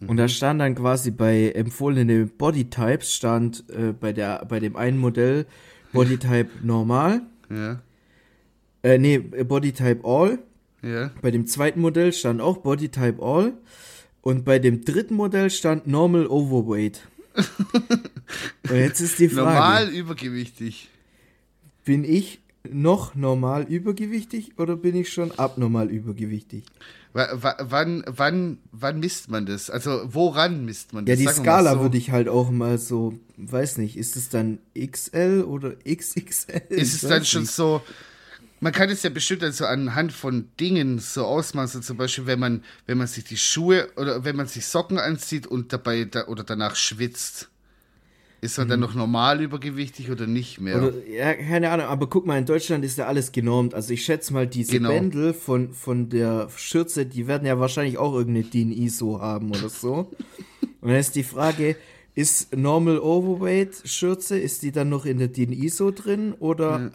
Und 0.00 0.12
Mhm. 0.12 0.16
da 0.16 0.28
stand 0.28 0.60
dann 0.60 0.74
quasi 0.74 1.10
bei 1.10 1.50
empfohlene 1.50 2.26
Bodytypes, 2.26 3.12
stand 3.14 3.64
äh, 3.70 3.92
bei, 3.92 4.12
der, 4.12 4.44
bei 4.48 4.60
dem 4.60 4.76
einen 4.76 4.98
Modell 4.98 5.46
Bodytype 5.92 6.48
normal. 6.62 7.22
Ja. 7.50 7.80
Äh, 8.82 8.98
nee, 8.98 9.18
Bodytype 9.18 10.04
all. 10.04 10.38
Ja. 10.82 11.10
Bei 11.20 11.30
dem 11.30 11.46
zweiten 11.46 11.80
Modell 11.80 12.12
stand 12.14 12.40
auch 12.40 12.58
Bodytype 12.58 13.20
All. 13.22 13.52
Und 14.22 14.44
bei 14.46 14.58
dem 14.58 14.84
dritten 14.84 15.14
Modell 15.14 15.50
stand 15.50 15.86
Normal 15.86 16.26
Overweight. 16.26 17.06
Und 18.70 18.76
jetzt 18.76 19.00
ist 19.00 19.18
die 19.18 19.28
Frage, 19.28 19.46
Normal 19.50 19.88
übergewichtig. 19.90 20.88
Bin 21.84 22.04
ich 22.04 22.40
noch 22.68 23.14
normal 23.14 23.62
übergewichtig 23.64 24.58
oder 24.58 24.76
bin 24.76 24.94
ich 24.94 25.12
schon 25.12 25.32
abnormal 25.32 25.88
übergewichtig? 25.90 26.64
Wa- 27.12 27.56
Wann, 27.60 28.04
wann, 28.06 28.58
wann 28.70 29.00
misst 29.00 29.30
man 29.30 29.46
das? 29.46 29.70
Also 29.70 30.02
woran 30.04 30.64
misst 30.64 30.92
man 30.92 31.06
Ja, 31.06 31.14
das? 31.14 31.18
die 31.18 31.24
Sagen 31.24 31.38
Skala 31.44 31.74
so. 31.74 31.80
würde 31.80 31.96
ich 31.98 32.10
halt 32.10 32.28
auch 32.28 32.50
mal 32.50 32.78
so, 32.78 33.14
weiß 33.38 33.78
nicht, 33.78 33.96
ist 33.96 34.14
es 34.16 34.28
dann 34.28 34.58
XL 34.78 35.42
oder 35.48 35.72
XXL? 35.88 36.62
Ist 36.68 37.02
es 37.02 37.08
dann 37.08 37.24
schon 37.24 37.42
nicht. 37.42 37.52
so, 37.52 37.82
man 38.60 38.72
kann 38.72 38.90
es 38.90 39.02
ja 39.02 39.10
bestimmt 39.10 39.42
dann 39.42 39.52
so 39.52 39.64
anhand 39.64 40.12
von 40.12 40.50
Dingen 40.60 40.98
so 40.98 41.24
ausmachen, 41.24 41.66
so 41.68 41.80
zum 41.80 41.96
Beispiel, 41.96 42.26
wenn 42.26 42.38
man, 42.38 42.62
wenn 42.86 42.98
man 42.98 43.06
sich 43.06 43.24
die 43.24 43.38
Schuhe 43.38 43.88
oder 43.96 44.22
wenn 44.24 44.36
man 44.36 44.46
sich 44.46 44.66
Socken 44.66 44.98
anzieht 44.98 45.46
und 45.46 45.72
dabei 45.72 46.04
da, 46.04 46.26
oder 46.28 46.44
danach 46.44 46.76
schwitzt. 46.76 47.48
Ist 48.42 48.56
man 48.56 48.68
dann 48.68 48.80
noch 48.80 48.94
normal 48.94 49.42
übergewichtig 49.42 50.10
oder 50.10 50.26
nicht 50.26 50.60
mehr? 50.60 50.78
Mhm. 50.78 50.84
Oder, 50.84 51.06
ja, 51.06 51.34
keine 51.34 51.70
Ahnung, 51.70 51.86
aber 51.86 52.08
guck 52.08 52.26
mal, 52.26 52.38
in 52.38 52.46
Deutschland 52.46 52.84
ist 52.84 52.96
ja 52.96 53.06
alles 53.06 53.32
genormt. 53.32 53.74
Also 53.74 53.92
ich 53.92 54.02
schätze 54.04 54.32
mal, 54.32 54.46
diese 54.46 54.72
Genau. 54.72 54.88
Bändel 54.88 55.34
von, 55.34 55.74
von 55.74 56.08
der 56.08 56.48
Schürze, 56.56 57.04
die 57.04 57.26
werden 57.26 57.46
ja 57.46 57.60
wahrscheinlich 57.60 57.98
auch 57.98 58.14
irgendeine 58.14 58.46
DIN 58.46 58.72
ISO 58.72 59.20
haben 59.20 59.50
oder 59.50 59.68
so. 59.68 60.10
Und 60.80 60.88
dann 60.88 60.96
ist 60.96 61.16
die 61.16 61.22
Frage, 61.22 61.76
ist 62.14 62.56
Normal 62.56 62.98
Overweight 62.98 63.82
Schürze, 63.84 64.38
ist 64.38 64.62
die 64.62 64.72
dann 64.72 64.88
noch 64.88 65.04
in 65.04 65.18
der 65.18 65.28
DIN 65.28 65.52
ISO 65.52 65.90
drin 65.90 66.32
oder 66.38 66.92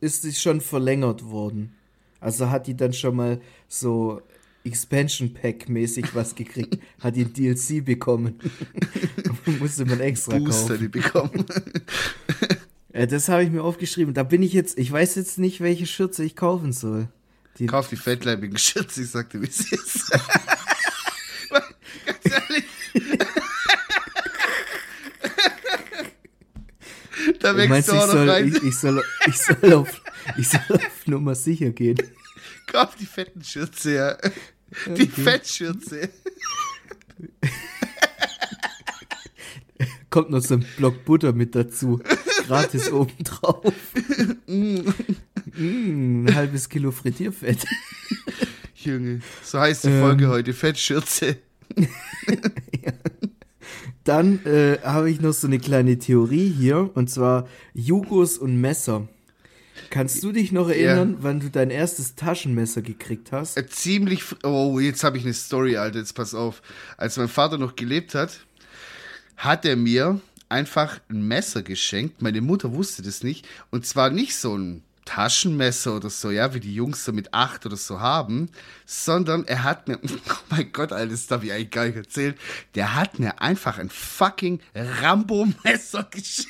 ist 0.00 0.24
die 0.24 0.32
schon 0.32 0.60
verlängert 0.60 1.24
worden? 1.24 1.72
Also 2.18 2.50
hat 2.50 2.66
die 2.66 2.76
dann 2.76 2.92
schon 2.92 3.14
mal 3.16 3.40
so 3.68 4.20
Expansion 4.64 5.32
Pack 5.32 5.68
mäßig 5.68 6.14
was 6.14 6.34
gekriegt, 6.34 6.78
hat 7.00 7.16
die 7.16 7.24
ein 7.24 7.32
DLC 7.32 7.84
bekommen. 7.84 8.38
Musste 9.58 9.84
man 9.84 10.00
extra 10.00 10.38
Booster, 10.38 10.74
kaufen. 10.74 10.80
die 10.80 10.88
bekommen. 10.88 11.44
Äh, 12.92 13.06
das 13.06 13.28
habe 13.28 13.44
ich 13.44 13.50
mir 13.50 13.62
aufgeschrieben. 13.62 14.14
Da 14.14 14.24
bin 14.24 14.42
ich 14.42 14.52
jetzt, 14.52 14.76
ich 14.76 14.90
weiß 14.90 15.14
jetzt 15.14 15.38
nicht, 15.38 15.60
welche 15.60 15.86
Schürze 15.86 16.24
ich 16.24 16.34
kaufen 16.34 16.72
soll. 16.72 17.06
Die, 17.58 17.66
Kauf 17.66 17.88
die 17.88 17.94
fettleibigen 17.94 18.58
Schürze, 18.58 19.02
ich 19.02 19.10
sagte, 19.10 19.40
wie 19.40 19.46
es 19.46 19.70
ist. 19.70 20.10
Ganz 22.04 22.18
ehrlich. 22.24 22.64
da 27.38 27.56
wächst 27.56 27.88
du 27.88 27.92
ich 27.92 27.98
auch 27.98 28.06
noch 28.06 28.12
soll, 28.12 28.28
rein. 28.28 28.48
ich, 28.48 28.62
ich, 28.62 28.76
soll, 28.76 29.04
ich, 29.28 29.38
soll 29.38 29.72
auf, 29.72 30.02
ich 30.36 30.48
soll 30.48 30.60
auf 30.76 31.06
Nummer 31.06 31.36
sicher 31.36 31.70
gehen. 31.70 31.98
Kauf 32.70 32.94
die 32.96 33.06
fetten 33.06 33.42
Schürze, 33.42 33.94
ja. 33.94 34.16
Die 34.94 35.08
Fettschürze. 35.08 36.10
Kommt 40.10 40.30
noch 40.30 40.40
so 40.40 40.54
ein 40.54 40.64
Block 40.76 41.04
Butter 41.04 41.32
mit 41.32 41.54
dazu. 41.54 42.00
Gratis 42.46 42.90
obendrauf. 42.90 43.64
mm, 44.46 44.80
ein 45.56 46.34
halbes 46.34 46.68
Kilo 46.68 46.90
Frittierfett. 46.90 47.64
Junge, 48.74 49.20
so 49.42 49.60
heißt 49.60 49.84
die 49.84 49.88
Ähm. 49.88 50.00
Folge 50.00 50.28
heute, 50.28 50.52
Fettschürze. 50.52 51.36
Dann 54.04 54.44
äh, 54.46 54.78
habe 54.82 55.10
ich 55.10 55.20
noch 55.20 55.32
so 55.32 55.46
eine 55.46 55.58
kleine 55.58 55.98
Theorie 55.98 56.50
hier, 56.50 56.90
und 56.94 57.10
zwar 57.10 57.46
Jugos 57.74 58.38
und 58.38 58.60
Messer. 58.60 59.06
Kannst 59.90 60.22
du 60.22 60.30
dich 60.30 60.52
noch 60.52 60.68
erinnern, 60.68 61.16
wann 61.20 61.40
du 61.40 61.50
dein 61.50 61.70
erstes 61.70 62.14
Taschenmesser 62.14 62.80
gekriegt 62.80 63.32
hast? 63.32 63.56
Äh, 63.56 63.66
ziemlich, 63.66 64.22
oh, 64.44 64.78
jetzt 64.78 65.02
habe 65.02 65.18
ich 65.18 65.24
eine 65.24 65.34
Story, 65.34 65.76
Alter, 65.76 65.98
jetzt 65.98 66.14
pass 66.14 66.32
auf. 66.32 66.62
Als 66.96 67.16
mein 67.16 67.28
Vater 67.28 67.58
noch 67.58 67.74
gelebt 67.74 68.14
hat, 68.14 68.38
hat 69.36 69.64
er 69.64 69.74
mir 69.74 70.20
einfach 70.48 71.00
ein 71.10 71.26
Messer 71.26 71.62
geschenkt. 71.62 72.22
Meine 72.22 72.40
Mutter 72.40 72.72
wusste 72.72 73.02
das 73.02 73.24
nicht. 73.24 73.48
Und 73.70 73.84
zwar 73.84 74.10
nicht 74.10 74.36
so 74.36 74.56
ein 74.56 74.84
Taschenmesser 75.06 75.96
oder 75.96 76.08
so, 76.08 76.30
ja, 76.30 76.54
wie 76.54 76.60
die 76.60 76.74
Jungs 76.74 77.04
so 77.04 77.12
mit 77.12 77.34
acht 77.34 77.66
oder 77.66 77.76
so 77.76 77.98
haben, 77.98 78.48
sondern 78.86 79.44
er 79.44 79.64
hat 79.64 79.88
mir, 79.88 79.98
oh 80.04 80.34
mein 80.50 80.70
Gott, 80.72 80.92
Alter, 80.92 81.10
das 81.10 81.26
darf 81.26 81.42
ich 81.42 81.52
eigentlich 81.52 81.70
gar 81.70 81.86
nicht 81.86 81.96
erzählen, 81.96 82.34
der 82.76 82.94
hat 82.94 83.18
mir 83.18 83.42
einfach 83.42 83.78
ein 83.78 83.90
fucking 83.90 84.60
Rambo-Messer 84.72 86.04
geschenkt. 86.12 86.48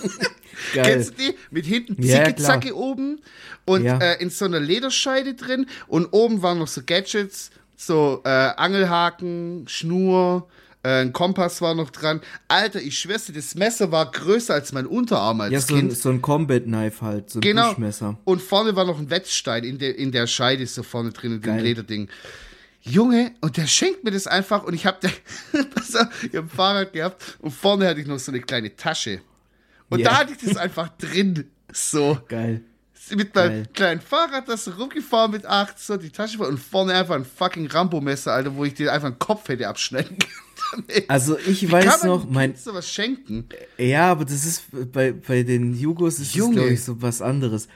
Geil. 0.74 0.84
Kennst 0.84 1.10
du 1.18 1.22
die? 1.22 1.34
Mit 1.50 1.64
hinten 1.66 2.02
Ja, 2.02 2.24
Zicke-Zacke 2.24 2.74
oben 2.76 3.20
und 3.64 3.84
Ja. 3.84 3.98
äh, 3.98 4.22
in 4.22 4.30
so 4.30 4.44
einer 4.44 4.60
Lederscheide 4.60 5.34
drin 5.34 5.66
und 5.88 6.06
oben 6.12 6.42
waren 6.42 6.58
noch 6.58 6.68
so 6.68 6.82
Gadgets, 6.84 7.50
so 7.76 8.20
äh, 8.24 8.28
Angelhaken, 8.28 9.64
Schnur, 9.68 10.48
äh, 10.82 11.00
ein 11.02 11.12
Kompass 11.12 11.60
war 11.62 11.74
noch 11.74 11.90
dran. 11.90 12.20
Alter, 12.48 12.80
ich 12.80 12.98
schwör's 12.98 13.26
dir, 13.26 13.32
das 13.32 13.54
Messer 13.54 13.90
war 13.90 14.10
größer 14.10 14.54
als 14.54 14.72
mein 14.72 14.86
Unterarm 14.86 15.40
als 15.40 15.52
Ja, 15.52 15.60
so 15.60 15.74
ein, 15.74 15.80
Kind. 15.80 15.96
so 15.96 16.10
ein 16.10 16.20
Combat 16.22 16.64
Knife 16.64 17.04
halt, 17.04 17.30
so 17.30 17.38
ein 17.38 17.42
Genau. 17.42 17.68
Buschmesser. 17.70 18.18
Und 18.24 18.42
vorne 18.42 18.76
war 18.76 18.84
noch 18.84 18.98
ein 18.98 19.08
Wetzstein 19.10 19.64
in 19.64 19.78
der, 19.78 19.96
in 19.98 20.12
der 20.12 20.26
Scheide, 20.26 20.66
so 20.66 20.82
vorne 20.82 21.10
drin, 21.12 21.32
in 21.36 21.40
dem 21.40 21.54
Geil. 21.56 21.62
Lederding. 21.62 22.08
Junge, 22.82 23.32
und 23.42 23.58
der 23.58 23.66
schenkt 23.66 24.04
mir 24.04 24.10
das 24.10 24.26
einfach 24.26 24.64
und 24.64 24.72
ich 24.72 24.86
hab, 24.86 25.00
der, 25.02 25.10
ich 25.52 25.94
hab 26.34 26.44
ein 26.44 26.48
Fahrrad 26.48 26.92
gehabt 26.94 27.36
und 27.40 27.50
vorne 27.50 27.86
hatte 27.86 28.00
ich 28.00 28.06
noch 28.06 28.18
so 28.18 28.32
eine 28.32 28.40
kleine 28.40 28.74
Tasche. 28.74 29.20
Und 29.90 29.98
Ja. 30.00 30.08
da 30.10 30.18
hatte 30.20 30.32
ich 30.32 30.38
das 30.46 30.56
einfach 30.56 30.88
drin. 30.96 31.50
So. 31.72 32.18
Geil. 32.28 32.62
Mit 33.12 33.34
meinem 33.34 33.48
Geil. 33.64 33.68
kleinen 33.74 34.00
Fahrrad, 34.00 34.48
das 34.48 34.78
rumgefahren 34.78 35.32
mit 35.32 35.44
8, 35.44 35.78
so 35.80 35.96
die 35.96 36.10
Tasche 36.10 36.38
voll 36.38 36.46
und 36.46 36.58
vorne 36.60 36.94
einfach 36.94 37.16
ein 37.16 37.24
fucking 37.24 37.66
Rambo-Messer, 37.66 38.32
Alter, 38.32 38.54
wo 38.54 38.64
ich 38.64 38.74
dir 38.74 38.92
einfach 38.92 39.10
den 39.10 39.18
Kopf 39.18 39.48
hätte 39.48 39.68
abschneiden 39.68 40.16
können. 40.18 40.26
Also 41.08 41.36
ich 41.38 41.62
Wie 41.62 41.72
weiß 41.72 42.04
noch, 42.04 42.30
mein, 42.30 42.50
Kind 42.52 42.62
sowas 42.62 42.88
schenken. 42.88 43.48
Ja, 43.76 44.12
aber 44.12 44.24
das 44.24 44.44
ist 44.44 44.64
bei, 44.92 45.10
bei 45.10 45.42
den 45.42 45.74
Jugos 45.74 46.20
ist 46.20 46.28
das, 46.30 46.34
Junge. 46.36 46.54
glaube 46.56 46.70
ich, 46.74 46.84
so 46.84 47.02
was 47.02 47.20
anderes. 47.22 47.66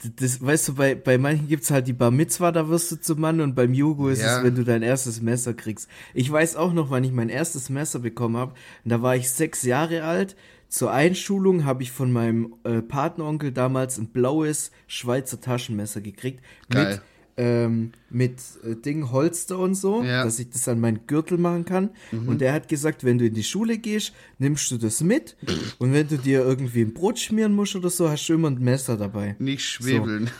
Das, 0.00 0.10
das, 0.14 0.42
weißt 0.46 0.68
du, 0.68 0.74
bei, 0.74 0.94
bei 0.94 1.18
manchen 1.18 1.48
gibt's 1.48 1.72
halt 1.72 1.88
die 1.88 1.92
Bar 1.94 2.12
Mitzwa, 2.12 2.52
da 2.52 2.68
wirst 2.68 2.92
du 2.92 3.00
zum 3.00 3.20
Mann 3.20 3.40
und 3.40 3.56
beim 3.56 3.74
Jugo 3.74 4.10
ist 4.10 4.20
Ja. 4.20 4.38
es, 4.38 4.44
wenn 4.44 4.54
du 4.54 4.62
dein 4.62 4.82
erstes 4.82 5.20
Messer 5.22 5.54
kriegst. 5.54 5.88
Ich 6.14 6.30
weiß 6.30 6.54
auch 6.54 6.72
noch, 6.72 6.90
wann 6.90 7.02
ich 7.02 7.10
mein 7.10 7.30
erstes 7.30 7.68
Messer 7.70 7.98
bekommen 7.98 8.36
habe. 8.36 8.54
Da 8.84 9.02
war 9.02 9.16
ich 9.16 9.28
sechs 9.30 9.64
Jahre 9.64 10.04
alt. 10.04 10.36
Zur 10.68 10.92
Einschulung 10.92 11.64
habe 11.64 11.82
ich 11.82 11.92
von 11.92 12.12
meinem 12.12 12.54
äh, 12.64 12.82
Patenonkel 12.82 13.52
damals 13.52 13.98
ein 13.98 14.08
blaues 14.08 14.70
Schweizer 14.86 15.40
Taschenmesser 15.40 16.00
gekriegt. 16.00 16.42
Geil. 16.70 16.90
Mit 16.94 17.00
ähm, 17.38 17.92
mit 18.08 18.38
äh, 18.64 18.76
Ding 18.76 19.10
Holster 19.12 19.58
und 19.58 19.74
so, 19.74 20.02
Ja. 20.02 20.20
Mhm. 20.22 20.24
dass 20.24 20.38
ich 20.38 20.48
das 20.48 20.66
an 20.68 20.80
meinen 20.80 21.06
Gürtel 21.06 21.36
machen 21.36 21.66
kann. 21.66 21.90
Und 22.10 22.40
der 22.40 22.54
hat 22.54 22.66
gesagt, 22.66 23.04
wenn 23.04 23.18
du 23.18 23.26
in 23.26 23.34
die 23.34 23.44
Schule 23.44 23.76
gehst, 23.76 24.14
nimmst 24.38 24.70
du 24.70 24.78
das 24.78 25.02
mit. 25.02 25.36
und 25.78 25.92
wenn 25.92 26.08
du 26.08 26.16
dir 26.16 26.40
irgendwie 26.40 26.80
ein 26.80 26.94
Brot 26.94 27.18
schmieren 27.18 27.54
musst 27.54 27.76
oder 27.76 27.90
so, 27.90 28.08
hast 28.08 28.26
du 28.28 28.32
immer 28.32 28.48
ein 28.48 28.58
Messer 28.58 28.96
dabei. 28.96 29.36
Nicht 29.38 29.64
schwebeln. 29.66 30.30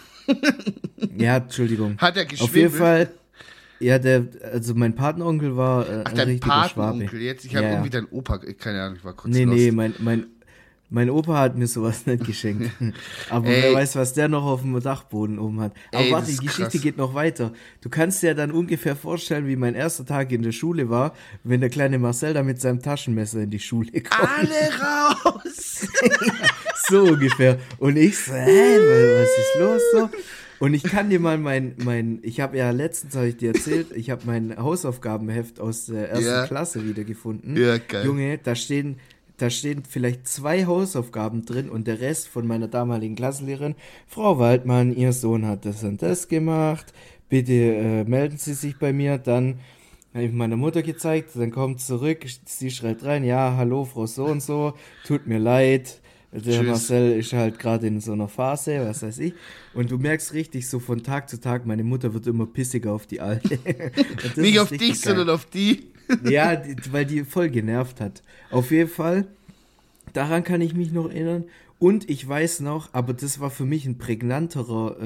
Ja, 1.17 1.37
Entschuldigung. 1.37 1.97
Hat 1.99 2.17
er 2.17 2.23
Auf 2.25 2.29
geschwebelt? 2.31 2.55
jeden 2.55 2.75
Fall. 2.75 3.11
Ja, 3.81 3.99
der, 3.99 4.27
also 4.53 4.75
mein 4.75 4.95
Patenonkel 4.95 5.57
war 5.57 5.89
äh, 5.89 6.03
Ach, 6.05 6.11
ein 6.11 6.17
dein 6.17 6.41
Patenonkel 6.41 7.09
Schwabe. 7.09 7.19
jetzt. 7.25 7.45
Ich 7.45 7.55
habe 7.55 7.67
Ja, 7.67 7.73
irgendwie 7.73 7.91
deinen 7.91 8.07
Opa, 8.11 8.39
keine 8.39 8.83
Ahnung, 8.83 8.97
ich 8.99 9.05
war 9.05 9.13
kurz 9.15 9.35
Nee, 9.35 9.45
lost. 9.45 9.57
nee, 9.59 9.71
mein, 9.71 9.95
mein, 9.99 10.27
mein 10.89 11.11
Opa 11.11 11.39
hat 11.39 11.57
mir 11.59 11.67
sowas 11.67 12.07
nicht 12.07 12.25
geschenkt. 12.25 12.71
Aber 13.31 13.49
Ey. 13.49 13.63
wer 13.65 13.73
weiß, 13.75 13.97
was 13.97 14.15
der 14.15 14.29
noch 14.29 14.45
auf 14.45 14.63
dem 14.63 14.79
Dachboden 14.81 15.39
oben 15.39 15.61
hat. 15.61 15.73
Aber 15.93 16.05
Ey, 16.05 16.13
warte, 16.13 16.31
die 16.31 16.37
Geschichte 16.39 16.71
krass. 16.71 16.81
geht 16.81 16.97
noch 16.97 17.13
weiter. 17.15 17.53
Du 17.83 17.89
kannst 17.91 18.23
dir 18.23 18.35
dann 18.35 18.51
ungefähr 18.51 18.97
vorstellen, 18.97 19.47
wie 19.47 19.57
mein 19.57 19.75
erster 19.75 20.07
Tag 20.07 20.31
in 20.33 20.43
der 20.43 20.53
Schule 20.53 20.89
war, 20.89 21.13
wenn 21.45 21.61
der 21.61 21.71
kleine 21.71 21.99
Marcel 21.99 22.33
da 22.35 22.43
mit 22.43 22.61
seinem 22.61 22.81
Taschenmesser 22.81 23.41
in 23.43 23.51
die 23.51 23.59
Schule 23.59 23.91
kommt. 23.93 24.31
Alle 24.39 24.71
raus! 25.45 25.87
So 26.89 27.03
ungefähr. 27.03 27.59
Und 27.79 27.97
ich 27.97 28.17
so, 28.17 28.33
hä, 28.33 28.77
was 28.79 29.29
ist 29.29 29.59
los 29.59 29.83
so? 29.93 30.11
Und 30.59 30.75
ich 30.75 30.83
kann 30.83 31.11
dir 31.11 31.21
mal 31.21 31.39
mein, 31.39 31.75
mein 31.85 32.19
ich 32.23 32.41
habe 32.41 32.57
ja 32.57 32.71
letztens, 32.71 33.15
habe 33.15 33.29
ich 33.29 33.37
dir 33.37 33.55
erzählt, 33.55 33.89
ich 33.95 34.11
habe 34.11 34.23
mein 34.25 34.57
Hausaufgabenheft 34.57 35.61
aus 35.61 35.87
der 35.87 36.11
ersten 36.11 36.27
Ja. 36.27 36.47
Klasse 36.47 36.87
wiedergefunden. 36.87 37.57
Ja, 37.57 37.79
geil. 37.79 38.07
Junge, 38.07 38.39
da 38.39 38.55
stehen, 38.55 38.97
da 39.37 39.51
stehen 39.51 39.83
vielleicht 39.89 40.27
zwei 40.27 40.65
Hausaufgaben 40.67 41.45
drin 41.45 41.69
und 41.69 41.87
der 41.87 42.01
Rest 42.01 42.29
von 42.29 42.47
meiner 42.47 42.69
damaligen 42.69 43.17
Klassenlehrerin, 43.17 43.75
Frau 44.07 44.39
Waldmann, 44.39 44.97
Ihr 44.97 45.13
Sohn 45.13 45.47
hat 45.47 45.67
das 45.67 45.85
und 45.85 46.01
das 46.01 46.29
gemacht, 46.29 46.93
bitte 47.29 47.53
äh, 47.53 48.05
melden 48.05 48.39
Sie 48.39 48.55
sich 48.55 48.79
bei 48.79 48.93
mir, 48.93 49.19
dann 49.19 49.59
habe 50.15 50.25
ich 50.25 50.33
meiner 50.33 50.57
Mutter 50.57 50.83
gezeigt, 50.83 51.33
dann 51.35 51.51
kommt 51.51 51.83
zurück, 51.83 52.25
sie 52.47 52.71
schreibt 52.71 53.05
rein, 53.05 53.23
ja, 53.23 53.55
hallo, 53.59 53.85
Frau 53.85 54.07
so 54.07 54.25
und 54.25 54.43
so, 54.43 54.73
tut 55.05 55.27
mir 55.27 55.39
leid, 55.39 56.01
der 56.33 56.43
Tschüss. 56.43 56.67
Marcel 56.67 57.19
ist 57.19 57.33
halt 57.33 57.59
gerade 57.59 57.87
in 57.87 58.01
so 58.01 58.13
einer 58.13 58.29
Phase, 58.29 58.85
was 58.87 59.03
weiß 59.03 59.19
ich. 59.21 59.35
Und 59.75 59.91
du 59.91 59.99
merkst 59.99 60.33
richtig, 60.35 60.69
so 60.69 60.79
von 60.81 61.03
Tag 61.03 61.29
zu 61.31 61.41
Tag, 61.41 61.67
meine 61.67 61.85
Mutter 61.85 62.13
wird 62.15 62.27
immer 62.27 62.47
pissiger 62.47 62.93
auf 62.93 63.07
die 63.07 63.21
Alte. 63.21 63.59
Nicht 64.37 64.59
auf 64.61 64.69
dich, 64.71 64.81
geil. 64.81 64.95
sondern 65.17 65.31
auf 65.31 65.45
die. 65.47 65.87
Ja, 66.23 66.63
weil 66.93 67.05
die 67.05 67.25
voll 67.25 67.49
genervt 67.51 68.01
hat. 68.01 68.23
Auf 68.53 68.71
jeden 68.71 68.89
Fall, 68.89 69.27
daran 70.13 70.45
kann 70.45 70.61
ich 70.61 70.73
mich 70.73 70.93
noch 70.93 71.07
erinnern. 71.11 71.45
Und 71.81 72.09
ich 72.09 72.27
weiß 72.29 72.61
noch, 72.61 72.91
aber 72.95 73.13
das 73.13 73.41
war 73.41 73.51
für 73.51 73.65
mich 73.65 73.87
ein 73.87 73.99
prägnanterer 73.99 74.97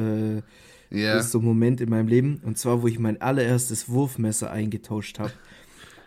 äh, 0.90 0.96
Ja. 1.00 1.22
so 1.22 1.40
Moment 1.40 1.80
in 1.80 1.88
meinem 1.88 2.06
Leben. 2.06 2.40
Und 2.44 2.58
zwar, 2.58 2.82
wo 2.82 2.86
ich 2.86 2.98
mein 2.98 3.18
allererstes 3.22 3.88
Wurfmesser 3.88 4.50
eingetauscht 4.50 5.18
habe. 5.18 5.32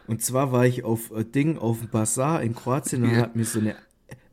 Und 0.05 0.22
zwar 0.22 0.51
war 0.51 0.68
ich 0.68 0.84
auf 0.84 1.09
äh, 1.11 1.24
Ding, 1.24 1.57
auf 1.57 1.80
dem 1.80 1.89
Bazar 1.89 2.43
in 2.43 2.53
Kroatien 2.53 3.03
und 3.03 3.11
Ja. 3.16 3.18
hat 3.22 3.36
mir 3.36 3.45
so 3.45 3.59
eine 3.61 3.76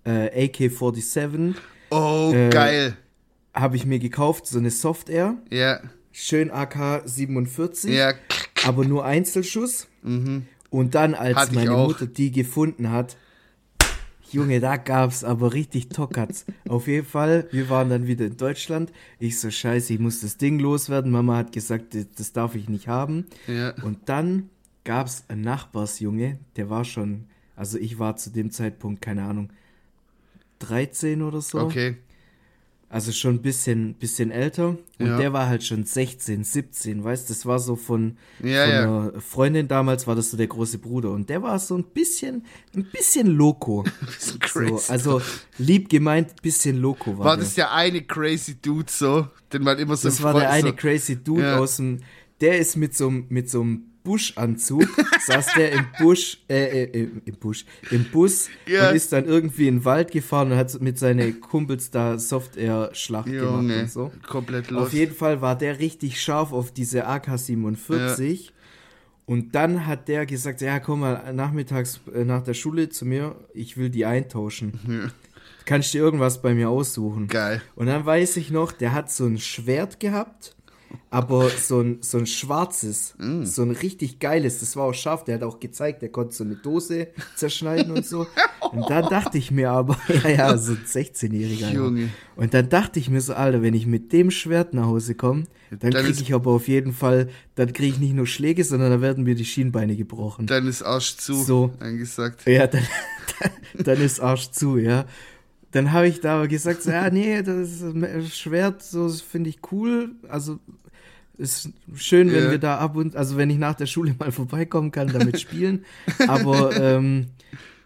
äh, 0.04 0.46
AK-47 0.46 1.54
Oh, 1.90 2.32
Äh, 2.34 2.50
geil. 2.50 2.96
habe 3.54 3.76
ich 3.76 3.84
mir 3.86 3.98
gekauft, 3.98 4.46
so 4.46 4.58
eine 4.58 4.70
Soft 4.70 5.08
Air. 5.10 5.36
Ja. 5.50 5.80
Schön 6.12 6.50
AK-47 6.50 7.88
Ja. 7.90 8.12
aber 8.64 8.84
nur 8.84 9.04
Einzelschuss. 9.04 9.86
Und 10.02 10.94
dann, 10.94 11.14
als 11.14 11.36
Hatte 11.36 11.54
meine. 11.54 11.70
Mutter 11.72 12.06
die 12.06 12.30
gefunden 12.30 12.90
hat, 12.90 13.16
Junge, 14.32 14.60
da 14.60 14.76
gab's 14.76 15.24
aber 15.24 15.52
richtig 15.54 15.88
Tockerts. 15.88 16.46
Auf 16.68 16.86
jeden 16.86 17.04
Fall, 17.06 17.48
wir 17.50 17.68
waren 17.68 17.90
dann 17.90 18.06
wieder 18.06 18.26
in 18.26 18.36
Deutschland. 18.36 18.92
Ich 19.18 19.40
so, 19.40 19.50
scheiße, 19.50 19.92
ich 19.94 19.98
muss 19.98 20.20
das 20.20 20.36
Ding 20.36 20.60
loswerden. 20.60 21.10
Mama 21.10 21.36
hat 21.36 21.50
gesagt, 21.52 21.94
das, 21.94 22.06
das 22.16 22.32
darf 22.32 22.54
ich 22.54 22.68
nicht 22.68 22.86
haben. 22.86 23.26
Ja. 23.48 23.74
Und 23.82 24.08
dann 24.08 24.48
gab's 24.84 25.24
einen 25.26 25.40
Nachbarsjunge, 25.42 26.38
der 26.56 26.70
war 26.70 26.84
schon, 26.84 27.24
also 27.56 27.76
ich 27.76 27.98
war 27.98 28.16
zu 28.16 28.30
dem 28.30 28.52
Zeitpunkt, 28.52 29.02
keine 29.02 29.24
Ahnung, 29.24 29.50
13 30.60 31.22
oder 31.22 31.40
so. 31.40 31.58
Okay. 31.58 31.96
Also 32.92 33.12
schon 33.12 33.36
ein 33.36 33.42
bisschen, 33.42 33.94
bisschen 33.94 34.32
älter. 34.32 34.70
Und 34.70 35.06
Ja. 35.06 35.16
der 35.16 35.32
war 35.32 35.46
halt 35.46 35.62
schon 35.62 35.84
16, 35.84 36.42
17, 36.42 37.04
weißt 37.04 37.30
Das 37.30 37.46
war 37.46 37.60
so 37.60 37.76
von, 37.76 38.16
Ja, 38.42 38.64
von 38.64 38.72
ja. 38.72 38.82
einer 39.10 39.20
Freundin 39.20 39.68
damals, 39.68 40.08
war 40.08 40.16
das 40.16 40.32
so 40.32 40.36
der 40.36 40.48
große 40.48 40.78
Bruder. 40.78 41.10
Und 41.12 41.30
der 41.30 41.40
war 41.40 41.56
so 41.60 41.76
ein 41.76 41.84
bisschen, 41.84 42.44
ein 42.74 42.82
bisschen 42.90 43.28
loco. 43.28 43.84
Bisschen 44.40 44.66
so, 44.78 44.92
also 44.92 45.22
lieb 45.58 45.88
gemeint, 45.88 46.42
bisschen 46.42 46.78
loco 46.80 47.16
war, 47.16 47.26
War 47.26 47.36
das 47.36 47.54
der 47.54 47.72
eine 47.72 48.02
crazy 48.02 48.56
Dude 48.60 48.90
so, 48.90 49.28
den 49.52 49.62
man 49.62 49.78
immer 49.78 49.96
so 49.96 50.08
Das 50.08 50.20
war 50.20 50.32
der 50.32 50.42
Freund- 50.48 50.52
eine 50.54 50.68
so, 50.70 50.74
crazy 50.74 51.16
Dude 51.22 51.58
aus 51.58 51.76
dem, 51.76 52.00
der 52.40 52.58
ist 52.58 52.76
mit 52.76 52.96
so, 52.96 53.08
mit 53.10 53.48
so 53.48 53.60
einem 53.60 53.84
Buschanzug, 54.10 54.86
saß 55.26 55.54
der 55.56 55.72
im 55.72 55.86
Busch, 56.00 56.38
äh, 56.48 56.82
äh, 56.82 57.08
im 57.24 57.34
Busch, 57.38 57.64
im 57.92 58.04
Bus 58.10 58.48
Ja. 58.66 58.88
und 58.90 58.96
ist 58.96 59.12
dann 59.12 59.24
irgendwie 59.24 59.68
in 59.68 59.76
den 59.78 59.84
Wald 59.84 60.10
gefahren 60.10 60.50
und 60.50 60.58
hat 60.58 60.80
mit 60.80 60.98
seinen 60.98 61.40
Kumpels 61.40 61.90
da 61.92 62.18
Soft-Air-Schlacht 62.18 63.26
gemacht 63.30 63.64
und 63.82 63.90
so. 63.90 64.12
komplett 64.28 64.70
los. 64.70 64.82
Auf 64.88 64.92
jeden 64.92 65.14
Fall 65.14 65.40
war 65.40 65.56
der 65.56 65.78
richtig 65.78 66.20
scharf 66.20 66.52
auf 66.52 66.72
diese 66.72 67.06
AK-47. 67.06 68.50
Und 69.26 69.54
dann 69.54 69.86
hat 69.86 70.08
der 70.08 70.26
gesagt, 70.26 70.60
ja, 70.60 70.80
komm 70.80 71.00
mal 71.00 71.32
nachmittags 71.32 72.00
äh, 72.12 72.24
nach 72.24 72.42
der 72.42 72.54
Schule 72.54 72.88
zu 72.88 73.04
mir, 73.06 73.36
ich 73.54 73.76
will 73.76 73.88
die 73.88 74.04
eintauschen. 74.04 75.12
Kannst 75.66 75.94
du 75.94 75.98
dir 75.98 76.04
irgendwas 76.04 76.42
bei 76.42 76.52
mir 76.52 76.68
aussuchen? 76.68 77.28
Geil. 77.28 77.62
Und 77.76 77.86
dann 77.86 78.04
weiß 78.04 78.38
ich 78.38 78.50
noch, 78.50 78.72
der 78.72 78.92
hat 78.92 79.12
so 79.12 79.26
ein 79.26 79.38
Schwert 79.38 80.00
gehabt, 80.00 80.56
aber 81.10 81.48
so 81.50 81.80
ein, 81.80 81.98
so 82.02 82.18
ein 82.18 82.26
schwarzes, 82.26 83.14
Mm. 83.18 83.44
so 83.44 83.62
ein 83.62 83.70
richtig 83.70 84.18
geiles, 84.18 84.60
das 84.60 84.76
war 84.76 84.84
auch 84.84 84.94
scharf, 84.94 85.24
der 85.24 85.36
hat 85.36 85.42
auch 85.42 85.60
gezeigt, 85.60 86.02
der 86.02 86.08
konnte 86.10 86.34
so 86.34 86.44
eine 86.44 86.56
Dose 86.56 87.08
zerschneiden 87.36 87.92
und 87.92 88.06
so. 88.06 88.26
Und 88.72 88.88
dann 88.90 89.08
dachte 89.08 89.38
ich 89.38 89.50
mir 89.50 89.70
aber, 89.70 89.96
ja, 90.24 90.28
ja, 90.30 90.58
so 90.58 90.72
ein 90.72 90.84
16-Jähriger. 90.86 91.68
ja. 91.68 91.70
Junge. 91.72 92.08
Und 92.36 92.54
dann 92.54 92.68
dachte 92.68 92.98
ich 93.00 93.10
mir 93.10 93.20
so, 93.20 93.34
Alter, 93.34 93.62
wenn 93.62 93.74
ich 93.74 93.86
mit 93.86 94.12
dem 94.12 94.30
Schwert 94.30 94.74
nach 94.74 94.86
Hause 94.86 95.14
komme, 95.14 95.44
dann 95.70 95.92
Dann 95.92 96.04
kriege 96.04 96.20
ich 96.20 96.34
aber 96.34 96.50
auf 96.50 96.66
jeden 96.66 96.92
Fall, 96.92 97.28
dann 97.54 97.72
kriege 97.72 97.94
ich 97.94 98.00
nicht 98.00 98.14
nur 98.14 98.26
Schläge, 98.26 98.64
sondern 98.64 98.90
dann 98.90 99.00
werden 99.02 99.22
mir 99.24 99.34
die 99.36 99.44
Schienbeine 99.44 99.94
gebrochen. 99.96 100.46
Dann 100.46 100.66
ist 100.66 100.82
Arsch 100.82 101.16
zu, 101.16 101.34
So. 101.44 101.72
angesagt. 101.78 102.44
Ja, 102.46 102.66
dann, 102.66 102.82
dann 103.74 104.00
ist 104.00 104.20
Arsch 104.20 104.50
zu, 104.50 104.78
ja. 104.78 105.04
Dann 105.72 105.92
habe 105.92 106.08
ich 106.08 106.20
da 106.20 106.34
aber 106.38 106.48
gesagt, 106.48 106.82
so, 106.82 106.90
ja, 106.90 107.08
nee, 107.10 107.40
das 107.42 108.36
Schwert, 108.36 108.82
so 108.82 109.08
finde 109.08 109.50
ich 109.50 109.60
cool. 109.70 110.10
Also 110.28 110.58
ist 111.40 111.70
schön, 111.96 112.30
wenn 112.32 112.44
Ja. 112.44 112.50
wir 112.52 112.58
da 112.58 112.78
ab 112.78 112.94
und, 112.96 113.16
also 113.16 113.36
wenn 113.36 113.50
ich 113.50 113.58
nach 113.58 113.74
der 113.74 113.86
Schule 113.86 114.14
mal 114.18 114.30
vorbeikommen 114.32 114.90
kann, 114.92 115.08
damit 115.08 115.40
spielen. 115.40 115.84
aber 116.28 116.76
ähm, 116.80 117.28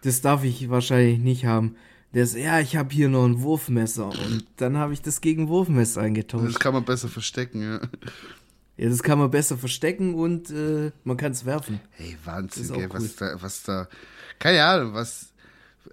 das 0.03 0.21
darf 0.21 0.43
ich 0.43 0.69
wahrscheinlich 0.69 1.19
nicht 1.19 1.45
haben. 1.45 1.75
Der 2.13 2.27
so, 2.27 2.37
ja, 2.37 2.59
ich 2.61 2.77
habe 2.77 2.93
hier 2.93 3.09
noch 3.09 3.25
ein 3.25 3.41
Wurfmesser. 3.41 4.05
Und 4.07 4.45
dann 4.57 4.77
habe 4.77 4.93
ich 4.93 5.01
das 5.01 5.19
gegen 5.19 5.47
Wurfmesser 5.49 5.99
Das 6.01 6.05
eingetauscht. 6.05 6.59
kann 6.59 6.73
man 6.73 6.85
besser 6.85 7.07
verstecken, 7.09 7.61
ja. 7.61 7.81
Ja, 8.77 8.89
das 8.89 9.03
kann 9.03 9.17
man 9.19 9.31
besser 9.31 9.57
verstecken 9.57 10.13
und 10.15 10.49
äh, 10.49 10.91
man 11.05 11.15
kann 11.17 11.31
es 11.31 11.45
werfen. 11.45 11.79
Hey, 11.91 12.17
Das 12.23 12.33
Wahnsinn, 12.33 12.73
gell, 12.73 12.89
cool. 12.93 12.99
was 13.01 13.15
da, 13.15 13.41
was 13.41 13.63
da, 13.63 13.87
keine 14.37 14.63
Ahnung, 14.65 14.93
was, 14.93 15.33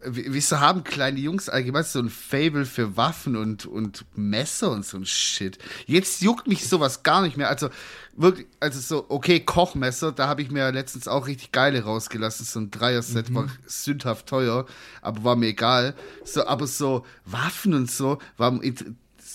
wieso 0.04 0.60
haben 0.60 0.84
kleine 0.84 1.20
Jungs 1.20 1.48
allgemein 1.48 1.84
so 1.84 1.98
ein 1.98 2.08
Fable 2.08 2.64
für 2.64 2.96
Waffen 2.96 3.36
und, 3.36 3.66
und 3.66 4.04
Messer 4.14 4.70
und 4.70 4.84
so 4.84 4.96
ein 4.96 5.06
Shit? 5.06 5.58
Jetzt 5.86 6.22
juckt 6.22 6.46
mich 6.46 6.66
sowas 6.68 7.02
gar 7.02 7.22
nicht 7.22 7.36
mehr, 7.36 7.48
also 7.48 7.68
wirklich, 8.16 8.46
also 8.60 8.80
so, 8.80 9.06
okay, 9.08 9.40
Kochmesser, 9.40 10.12
da 10.12 10.28
habe 10.28 10.42
ich 10.42 10.50
mir 10.50 10.70
letztens 10.72 11.08
auch 11.08 11.26
richtig 11.26 11.52
geile 11.52 11.84
rausgelassen, 11.84 12.46
so 12.46 12.60
ein 12.60 12.70
Dreier-Set 12.70 13.30
Mhm. 13.30 13.34
war 13.34 13.48
sündhaft 13.66 14.26
teuer, 14.26 14.66
aber 15.00 15.24
war 15.24 15.36
mir 15.36 15.48
egal, 15.48 15.94
so, 16.24 16.46
aber 16.46 16.66
so 16.66 17.04
Waffen 17.24 17.74
und 17.74 17.90
so, 17.90 18.18
war, 18.36 18.58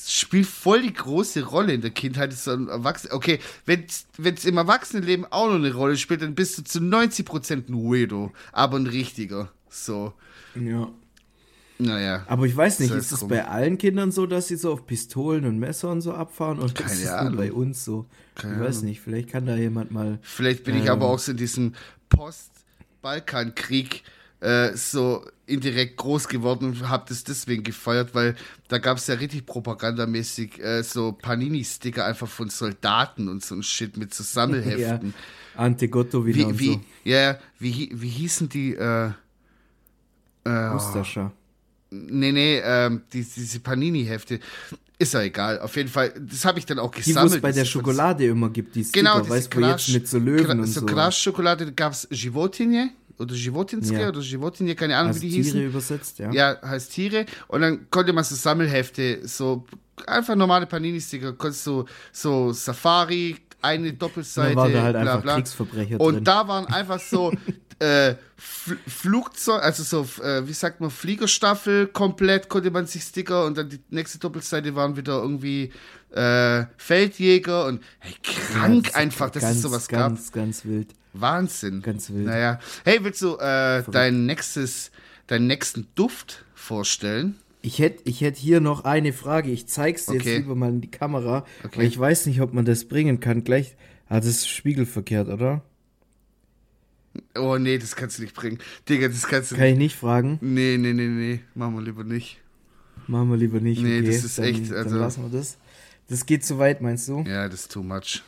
spielt 0.07 0.47
voll 0.47 0.81
die 0.81 0.93
große 0.93 1.43
Rolle 1.43 1.73
in 1.73 1.81
der 1.81 1.91
Kindheit. 1.91 2.31
Ist 2.31 2.45
so 2.45 2.57
okay, 3.11 3.39
wenn 3.65 3.85
es 3.85 4.45
im 4.45 4.57
Erwachsenenleben 4.57 5.25
auch 5.31 5.47
noch 5.47 5.55
eine 5.55 5.73
Rolle 5.73 5.97
spielt, 5.97 6.21
dann 6.21 6.35
bist 6.35 6.57
du 6.57 6.63
zu 6.63 6.79
90% 6.79 7.69
ein 7.69 7.73
Weirdo, 7.73 8.31
aber 8.51 8.77
ein 8.77 8.87
richtiger. 8.87 9.51
So, 9.69 10.13
Ja. 10.55 10.89
naja. 11.79 12.23
Aber 12.27 12.45
ich 12.45 12.55
weiß 12.55 12.79
nicht, 12.79 12.91
ist 12.91 13.11
es 13.11 13.27
bei 13.27 13.45
allen 13.47 13.77
Kindern 13.77 14.11
so, 14.11 14.25
dass 14.25 14.47
sie 14.47 14.55
so 14.55 14.71
auf 14.73 14.85
Pistolen 14.87 15.45
und 15.45 15.59
Messer 15.59 15.89
und 15.89 16.01
so 16.01 16.13
abfahren? 16.13 16.59
Oder 16.59 16.73
Keine 16.73 16.91
ist 16.93 17.03
es 17.03 17.21
nur 17.21 17.31
bei 17.35 17.51
uns 17.51 17.83
so? 17.85 18.05
Keine 18.35 18.55
ich 18.55 18.59
weiß 18.61 18.77
Ahnung. 18.77 18.89
nicht, 18.89 19.01
vielleicht 19.01 19.29
kann 19.29 19.45
da 19.45 19.55
jemand 19.55 19.91
mal. 19.91 20.19
Vielleicht 20.21 20.63
bin 20.63 20.75
ich 20.75 20.85
Ähm. 20.85 20.91
aber 20.91 21.07
auch 21.07 21.19
so 21.19 21.31
in 21.31 21.37
diesem 21.37 21.73
Balkankrieg 23.01 24.03
äh, 24.39 24.75
so 24.75 25.25
indirekt 25.45 25.97
groß 25.97 26.27
geworden 26.27 26.65
und 26.65 26.89
habe 26.89 27.05
das 27.07 27.23
deswegen 27.23 27.63
gefeiert, 27.63 28.13
weil 28.13 28.35
da 28.67 28.77
gab 28.77 28.97
es 28.97 29.07
ja 29.07 29.15
richtig 29.15 29.45
propagandamäßig 29.45 30.59
äh, 30.61 30.83
so 30.83 31.11
Panini-Sticker 31.13 32.05
einfach 32.05 32.27
von 32.27 32.49
Soldaten 32.49 33.29
und 33.29 33.43
so 33.43 33.55
ein 33.55 33.63
Shit 33.63 33.97
mit 33.97 34.13
so 34.13 34.23
Sammelheften. 34.25 35.13
ja. 35.55 35.61
Ante 35.61 35.89
Gottowina 35.89 36.37
Wie, 36.37 36.43
und 36.43 36.59
wie, 36.59 36.73
so. 36.73 36.81
ja, 37.03 37.39
wie, 37.59 37.89
wie 37.93 38.09
hießen 38.09 38.49
die, 38.49 38.75
äh, 38.75 39.11
äh, 40.47 40.75
Ustascha. 40.75 41.31
nee, 41.91 42.31
nee, 42.31 42.59
ähm, 42.63 43.01
die, 43.13 43.23
diese 43.23 43.59
Panini-Hefte. 43.59 44.39
Ist 44.99 45.13
ja 45.13 45.21
egal. 45.21 45.59
Auf 45.59 45.75
jeden 45.75 45.89
Fall, 45.89 46.11
das 46.19 46.43
habe 46.43 46.57
ich 46.57 46.65
dann 46.65 46.79
auch 46.79 46.89
Die, 46.91 47.01
wo 47.01 47.05
gesammelt. 47.05 47.35
es 47.35 47.41
bei 47.41 47.51
der 47.51 47.65
Schokolade 47.65 48.25
immer 48.25 48.49
gibt, 48.49 48.75
die 48.75 48.83
Sticker, 48.83 48.99
Genau, 48.99 49.19
diese 49.19 49.29
weißt 49.29 49.53
du, 49.53 49.59
jetzt 49.61 49.89
mit 49.89 50.07
so 50.07 50.17
Löwen 50.17 50.45
Cra- 50.47 50.51
und 50.53 50.65
so 50.65 50.79
so. 50.79 50.85
Crash-Schokolade 50.87 51.71
gab 51.73 51.93
es 51.93 52.07
Životinje 52.09 52.89
oder 53.19 53.35
Životinske 53.35 53.99
Ja. 54.01 54.09
oder 54.09 54.21
Životinje, 54.23 54.73
keine 54.73 54.95
Ahnung, 54.97 55.09
also 55.09 55.21
wie 55.21 55.27
die 55.29 55.33
Tiere 55.35 55.43
hießen. 55.45 55.65
übersetzt, 55.67 56.17
ja. 56.19 56.31
Ja, 56.31 56.57
heißt 56.63 56.91
Tiere. 56.91 57.25
Und 57.47 57.61
dann 57.61 57.87
konnte 57.91 58.11
man 58.11 58.23
so 58.23 58.33
Sammelhefte, 58.33 59.19
so 59.27 59.65
einfach 60.07 60.35
normale 60.35 60.65
Panini-Sticker, 60.65 61.33
konntest 61.33 61.67
du 61.67 61.85
so 62.11 62.51
Safari, 62.51 63.35
eine 63.61 63.93
Doppelseite, 63.93 64.55
Da 64.55 64.61
waren 64.61 64.73
da 64.73 64.81
halt 64.83 64.99
bla 65.01 65.17
bla. 65.17 65.33
Kriegsverbrecher 65.35 65.99
Und 66.01 66.13
drin. 66.15 66.23
da 66.23 66.47
waren 66.47 66.65
einfach 66.67 66.99
so 66.99 67.31
äh, 67.79 68.15
Fl 68.37 68.77
Flugzeug, 68.87 69.61
also 69.63 69.83
so, 69.83 70.23
äh, 70.23 70.47
wie 70.47 70.53
sagt 70.53 70.79
man, 70.81 70.89
Fliegerstaffel 70.91 71.87
komplett 71.87 72.49
konnte 72.49 72.71
man 72.71 72.85
sich 72.87 73.03
Sticker 73.03 73.45
und 73.45 73.57
dann 73.57 73.69
die 73.69 73.79
nächste 73.89 74.19
Doppelseite 74.19 74.75
waren 74.75 74.95
wieder 74.97 75.21
irgendwie 75.21 75.71
äh, 76.13 76.65
Feldjäger 76.77 77.65
und 77.65 77.81
hey, 77.99 78.13
krank 78.23 78.75
Ja, 78.87 78.91
das 78.91 78.95
einfach, 78.95 79.25
ist 79.27 79.35
dass 79.37 79.43
ganz, 79.43 79.55
es 79.57 79.61
sowas 79.61 79.87
gab. 79.87 79.99
Ganz, 79.99 80.31
ganz 80.31 80.65
wild. 80.65 80.89
Wahnsinn. 81.13 81.81
Ganz 81.81 82.09
wild. 82.11 82.25
Naja. 82.25 82.59
Hey, 82.85 82.99
willst 83.03 83.21
du 83.21 83.37
äh, 83.37 83.83
dein 83.91 84.25
nächstes, 84.25 84.91
deinen 85.27 85.47
nächsten 85.47 85.87
Duft 85.95 86.45
vorstellen? 86.53 87.35
Ich 87.61 87.79
hätte 87.79 88.03
ich 88.05 88.21
hätt 88.21 88.37
hier 88.37 88.61
noch 88.61 88.83
eine 88.85 89.13
Frage. 89.13 89.49
Ich 89.51 89.67
zeig's 89.67 90.05
dir 90.05 90.15
Okay. 90.15 90.29
jetzt 90.29 90.37
lieber 90.43 90.55
mal 90.55 90.69
in 90.69 90.81
die 90.81 90.91
Kamera, 90.91 91.43
Okay. 91.63 91.79
weil 91.79 91.85
ich 91.87 91.97
weiß 91.97 92.27
nicht, 92.27 92.39
ob 92.41 92.53
man 92.53 92.65
das 92.65 92.85
bringen 92.85 93.19
kann. 93.19 93.43
Gleich. 93.43 93.75
Ah, 94.09 94.17
das 94.17 94.27
ist 94.27 94.47
spiegelverkehrt, 94.47 95.27
oder? 95.27 95.63
Oh 97.37 97.57
nee, 97.57 97.77
das 97.77 97.95
kannst 97.95 98.17
du 98.17 98.23
nicht 98.23 98.35
bringen. 98.35 98.59
Digga, 98.87 99.07
das 99.07 99.27
kannst 99.27 99.51
du 99.51 99.55
Kann 99.55 99.65
nicht. 99.65 99.73
ich 99.73 99.77
nicht 99.79 99.95
fragen. 99.95 100.37
Nee, 100.41 100.77
nee, 100.77 100.93
nee, 100.93 101.07
nee. 101.07 101.39
Machen 101.55 101.75
wir 101.75 101.81
lieber 101.81 102.03
nicht. 102.03 102.39
Machen 103.07 103.29
wir 103.29 103.37
lieber 103.37 103.59
nicht. 103.59 103.81
Nee, 103.81 103.99
okay, 103.99 104.07
das 104.07 104.23
ist 104.23 104.37
dann, 104.37 104.45
echt, 104.45 104.71
also- 104.71 104.89
Dann 104.91 104.99
lassen 104.99 105.23
wir 105.31 105.37
das. 105.37 105.57
Das 106.09 106.25
geht 106.25 106.45
zu 106.45 106.57
weit, 106.57 106.81
meinst 106.81 107.07
du? 107.09 107.23
Ja, 107.27 107.47
das 107.49 107.61
ist 107.61 107.71
too 107.71 107.83
much. 107.83 108.23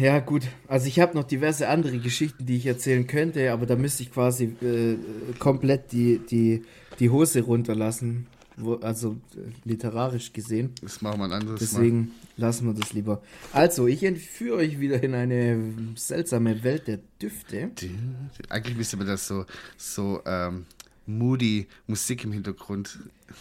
Ja, 0.00 0.18
gut. 0.20 0.42
Also 0.66 0.86
ich 0.86 0.98
habe 0.98 1.14
noch 1.16 1.24
diverse 1.24 1.68
andere 1.68 1.98
Geschichten, 1.98 2.46
die 2.46 2.56
ich 2.56 2.66
erzählen 2.66 3.06
könnte, 3.06 3.52
aber 3.52 3.66
da 3.66 3.76
müsste 3.76 4.02
ich 4.02 4.12
quasi 4.12 4.44
äh, 4.62 4.96
komplett 5.38 5.92
die, 5.92 6.18
die, 6.18 6.62
die 6.98 7.10
Hose 7.10 7.42
runterlassen. 7.42 8.26
Wo, 8.56 8.74
also 8.76 9.16
äh, 9.34 9.50
literarisch 9.64 10.32
gesehen. 10.32 10.70
Das 10.82 11.00
machen 11.00 11.20
wir 11.20 11.24
ein 11.24 11.32
anderes 11.32 11.60
Deswegen 11.60 12.12
lassen 12.36 12.66
wir 12.66 12.74
das 12.74 12.92
lieber. 12.92 13.22
Also, 13.52 13.86
ich 13.86 14.02
entführe 14.02 14.56
euch 14.58 14.78
wieder 14.78 15.02
in 15.02 15.14
eine 15.14 15.58
seltsame 15.96 16.62
Welt 16.62 16.86
der 16.86 16.98
Düfte. 17.20 17.68
Mal. 17.68 18.30
Eigentlich 18.50 18.76
müsste 18.76 18.96
man 18.98 19.06
das 19.06 19.26
so, 19.26 19.46
so 19.78 20.20
ähm, 20.26 20.66
moody 21.06 21.66
Musik 21.86 22.24
im 22.24 22.32
Hintergrund. 22.32 22.98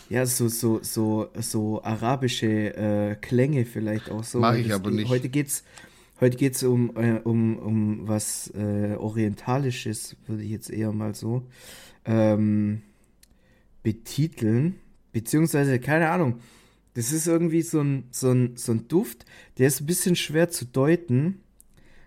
Ja, 0.10 0.26
so, 0.26 0.48
so, 0.48 0.80
so, 0.82 1.30
so 1.40 1.84
arabische 1.84 2.48
äh, 2.76 3.16
Klänge 3.16 3.66
vielleicht 3.66 4.10
auch 4.10 4.24
so. 4.24 4.40
Mach 4.40 4.54
weil 4.54 4.62
ich 4.62 4.68
das- 4.68 4.76
aber 4.78 4.92
nicht. 4.92 5.10
Heute 5.10 5.28
geht's, 5.28 5.64
heute 6.22 6.38
geht's 6.38 6.64
um, 6.64 6.96
äh, 6.96 7.20
um, 7.24 7.58
um 7.58 8.08
was 8.08 8.48
äh, 8.56 8.96
Orientalisches, 8.98 10.16
würde 10.28 10.44
ich 10.44 10.52
jetzt 10.52 10.70
eher 10.70 10.94
mal 10.94 11.14
so 11.16 11.44
ähm, 12.06 12.82
betiteln. 13.84 14.76
Beziehungsweise, 15.12 15.80
keine 15.80 16.10
Ahnung. 16.10 16.40
Das 16.94 17.14
ist 17.14 17.28
irgendwie 17.28 17.62
so 17.62 17.82
ein, 17.82 18.04
so, 18.12 18.32
ein, 18.32 18.58
so 18.58 18.74
ein 18.74 18.88
Duft, 18.88 19.26
der 19.58 19.68
ist 19.68 19.82
ein 19.82 19.86
bisschen 19.86 20.16
schwer 20.16 20.50
zu 20.50 20.66
deuten. 20.66 21.40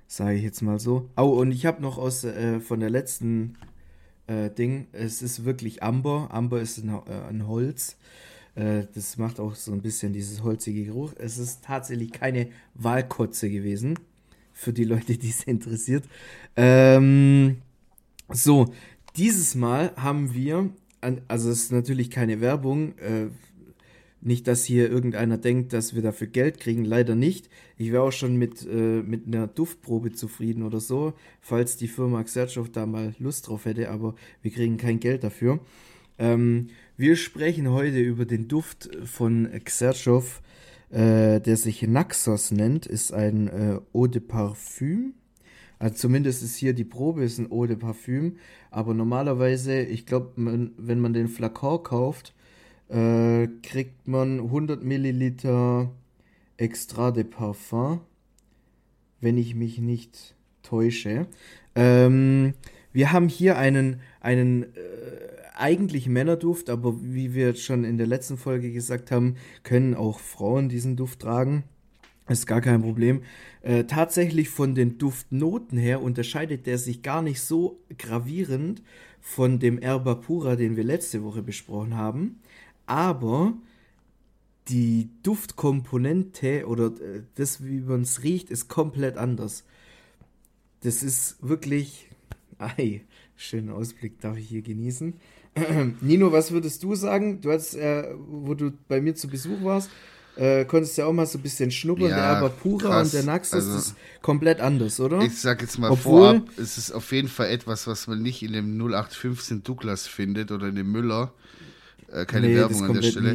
Sage 0.06 0.36
ich 0.36 0.42
jetzt 0.42 0.60
mal 0.60 0.78
so. 0.78 1.08
Oh, 1.16 1.40
und 1.40 1.52
ich 1.52 1.64
habe 1.64 1.80
noch 1.80 1.96
aus 1.96 2.24
äh, 2.24 2.60
von 2.60 2.80
der 2.80 2.90
letzten 2.90 3.56
äh, 4.26 4.50
Ding, 4.50 4.86
es 4.92 5.22
ist 5.22 5.44
wirklich 5.44 5.82
Amber. 5.82 6.28
Amber 6.30 6.60
ist 6.60 6.78
ein, 6.78 6.90
äh, 6.90 7.28
ein 7.28 7.46
Holz. 7.46 7.96
Äh, 8.54 8.84
das 8.94 9.18
macht 9.18 9.40
auch 9.40 9.54
so 9.54 9.72
ein 9.72 9.82
bisschen 9.82 10.12
dieses 10.12 10.42
holzige 10.42 10.84
Geruch. 10.84 11.12
Es 11.18 11.38
ist 11.38 11.64
tatsächlich 11.64 12.12
keine 12.12 12.48
Walkotze 12.74 13.50
gewesen. 13.50 13.98
Für 14.52 14.72
die 14.72 14.84
Leute, 14.84 15.16
die 15.18 15.30
es 15.30 15.44
interessiert. 15.44 16.04
Ähm, 16.56 17.58
so, 18.28 18.72
dieses 19.16 19.54
Mal 19.54 19.92
haben 19.96 20.34
wir, 20.34 20.70
also 21.28 21.50
es 21.50 21.64
ist 21.64 21.72
natürlich 21.72 22.10
keine 22.10 22.40
Werbung, 22.40 22.96
äh, 22.98 23.28
nicht, 24.24 24.48
dass 24.48 24.64
hier 24.64 24.90
irgendeiner 24.90 25.36
denkt, 25.36 25.74
dass 25.74 25.94
wir 25.94 26.00
dafür 26.00 26.26
Geld 26.26 26.58
kriegen, 26.58 26.84
leider 26.84 27.14
nicht. 27.14 27.50
Ich 27.76 27.92
wäre 27.92 28.02
auch 28.02 28.12
schon 28.12 28.36
mit, 28.36 28.66
äh, 28.66 29.02
mit 29.02 29.26
einer 29.26 29.46
Duftprobe 29.46 30.12
zufrieden 30.12 30.62
oder 30.62 30.80
so, 30.80 31.12
falls 31.42 31.76
die 31.76 31.88
Firma 31.88 32.22
Xertschow 32.22 32.70
da 32.70 32.86
mal 32.86 33.14
Lust 33.18 33.48
drauf 33.48 33.66
hätte, 33.66 33.90
aber 33.90 34.14
wir 34.40 34.50
kriegen 34.50 34.78
kein 34.78 34.98
Geld 34.98 35.24
dafür. 35.24 35.60
Ähm, 36.18 36.68
wir 36.96 37.16
sprechen 37.16 37.70
heute 37.70 38.00
über 38.00 38.24
den 38.24 38.48
Duft 38.48 38.88
von 39.04 39.48
Xertschow, 39.62 40.40
äh, 40.90 41.40
der 41.40 41.56
sich 41.56 41.82
Naxos 41.82 42.50
nennt, 42.50 42.86
ist 42.86 43.12
ein 43.12 43.48
äh, 43.48 43.80
Eau 43.92 44.06
de 44.06 44.22
Parfum. 44.22 45.12
Also 45.84 45.96
zumindest 45.96 46.42
ist 46.42 46.56
hier 46.56 46.72
die 46.72 46.82
Probe 46.82 47.24
ist 47.24 47.38
ein 47.38 47.52
Eau 47.52 47.66
de 47.66 47.76
Parfum, 47.76 48.36
aber 48.70 48.94
normalerweise, 48.94 49.82
ich 49.82 50.06
glaube, 50.06 50.32
wenn 50.34 50.98
man 50.98 51.12
den 51.12 51.28
Flakon 51.28 51.82
kauft, 51.82 52.32
äh, 52.88 53.48
kriegt 53.62 54.08
man 54.08 54.40
100 54.40 54.82
Milliliter 54.82 55.90
Extra 56.56 57.10
de 57.10 57.24
Parfum, 57.24 58.00
wenn 59.20 59.36
ich 59.36 59.54
mich 59.54 59.78
nicht 59.78 60.34
täusche. 60.62 61.26
Ähm, 61.74 62.54
wir 62.94 63.12
haben 63.12 63.28
hier 63.28 63.58
einen, 63.58 64.00
einen 64.20 64.62
äh, 64.62 64.68
eigentlich 65.54 66.08
Männerduft, 66.08 66.70
aber 66.70 66.94
wie 67.02 67.34
wir 67.34 67.56
schon 67.56 67.84
in 67.84 67.98
der 67.98 68.06
letzten 68.06 68.38
Folge 68.38 68.72
gesagt 68.72 69.10
haben, 69.10 69.36
können 69.64 69.94
auch 69.94 70.18
Frauen 70.18 70.70
diesen 70.70 70.96
Duft 70.96 71.20
tragen. 71.20 71.64
Ist 72.26 72.46
gar 72.46 72.62
kein 72.62 72.80
Problem. 72.80 73.22
Äh, 73.60 73.84
tatsächlich 73.84 74.48
von 74.48 74.74
den 74.74 74.96
Duftnoten 74.96 75.76
her 75.76 76.00
unterscheidet 76.00 76.66
der 76.66 76.78
sich 76.78 77.02
gar 77.02 77.20
nicht 77.20 77.40
so 77.42 77.80
gravierend 77.98 78.82
von 79.20 79.58
dem 79.58 79.78
Erba 79.78 80.14
Pura, 80.14 80.56
den 80.56 80.76
wir 80.76 80.84
letzte 80.84 81.22
Woche 81.22 81.42
besprochen 81.42 81.96
haben. 81.96 82.40
Aber 82.86 83.54
die 84.68 85.10
Duftkomponente 85.22 86.66
oder 86.66 86.86
äh, 86.86 87.22
das, 87.34 87.64
wie 87.64 87.80
man 87.80 88.02
es 88.02 88.22
riecht, 88.22 88.50
ist 88.50 88.68
komplett 88.68 89.18
anders. 89.18 89.64
Das 90.80 91.02
ist 91.02 91.36
wirklich. 91.46 92.08
Ei, 92.58 93.02
schönen 93.36 93.68
Ausblick 93.68 94.20
darf 94.20 94.38
ich 94.38 94.48
hier 94.48 94.62
genießen. 94.62 95.14
Nino, 96.00 96.32
was 96.32 96.52
würdest 96.52 96.82
du 96.82 96.94
sagen? 96.94 97.40
Du 97.40 97.50
hast, 97.50 97.74
äh, 97.74 98.14
wo 98.16 98.54
du 98.54 98.72
bei 98.88 99.00
mir 99.00 99.14
zu 99.14 99.28
Besuch 99.28 99.62
warst, 99.62 99.90
äh, 100.36 100.64
konntest 100.64 100.96
ja 100.98 101.06
auch 101.06 101.12
mal 101.12 101.26
so 101.26 101.38
ein 101.38 101.42
bisschen 101.42 101.70
schnuppern. 101.70 102.08
Ja, 102.10 102.16
der 102.16 102.24
Arbapura 102.24 102.88
krass. 102.88 103.08
und 103.08 103.12
der 103.14 103.22
Naxos 103.24 103.54
Also- 103.64 103.78
ist 103.78 103.94
komplett 104.22 104.60
anders, 104.60 104.98
oder? 105.00 105.20
Ich 105.22 105.40
sag 105.40 105.60
jetzt 105.62 105.78
mal 105.78 105.90
Obwohl- 105.90 106.40
vorab, 106.40 106.48
es 106.56 106.76
ist 106.78 106.90
auf 106.92 107.12
jeden 107.12 107.28
Fall 107.28 107.48
etwas, 107.50 107.86
was 107.86 108.06
man 108.06 108.20
nicht 108.22 108.42
in 108.42 108.52
dem 108.52 108.76
0815 108.76 109.62
Douglas 109.62 110.06
findet 110.06 110.50
oder 110.50 110.68
in 110.68 110.76
dem 110.76 110.90
Müller. 110.90 111.32
Äh, 112.10 112.26
keine 112.26 112.48
Nee, 112.48 112.56
Werbung 112.56 112.84
an 112.84 112.94
der 112.94 113.02
Stelle. 113.02 113.34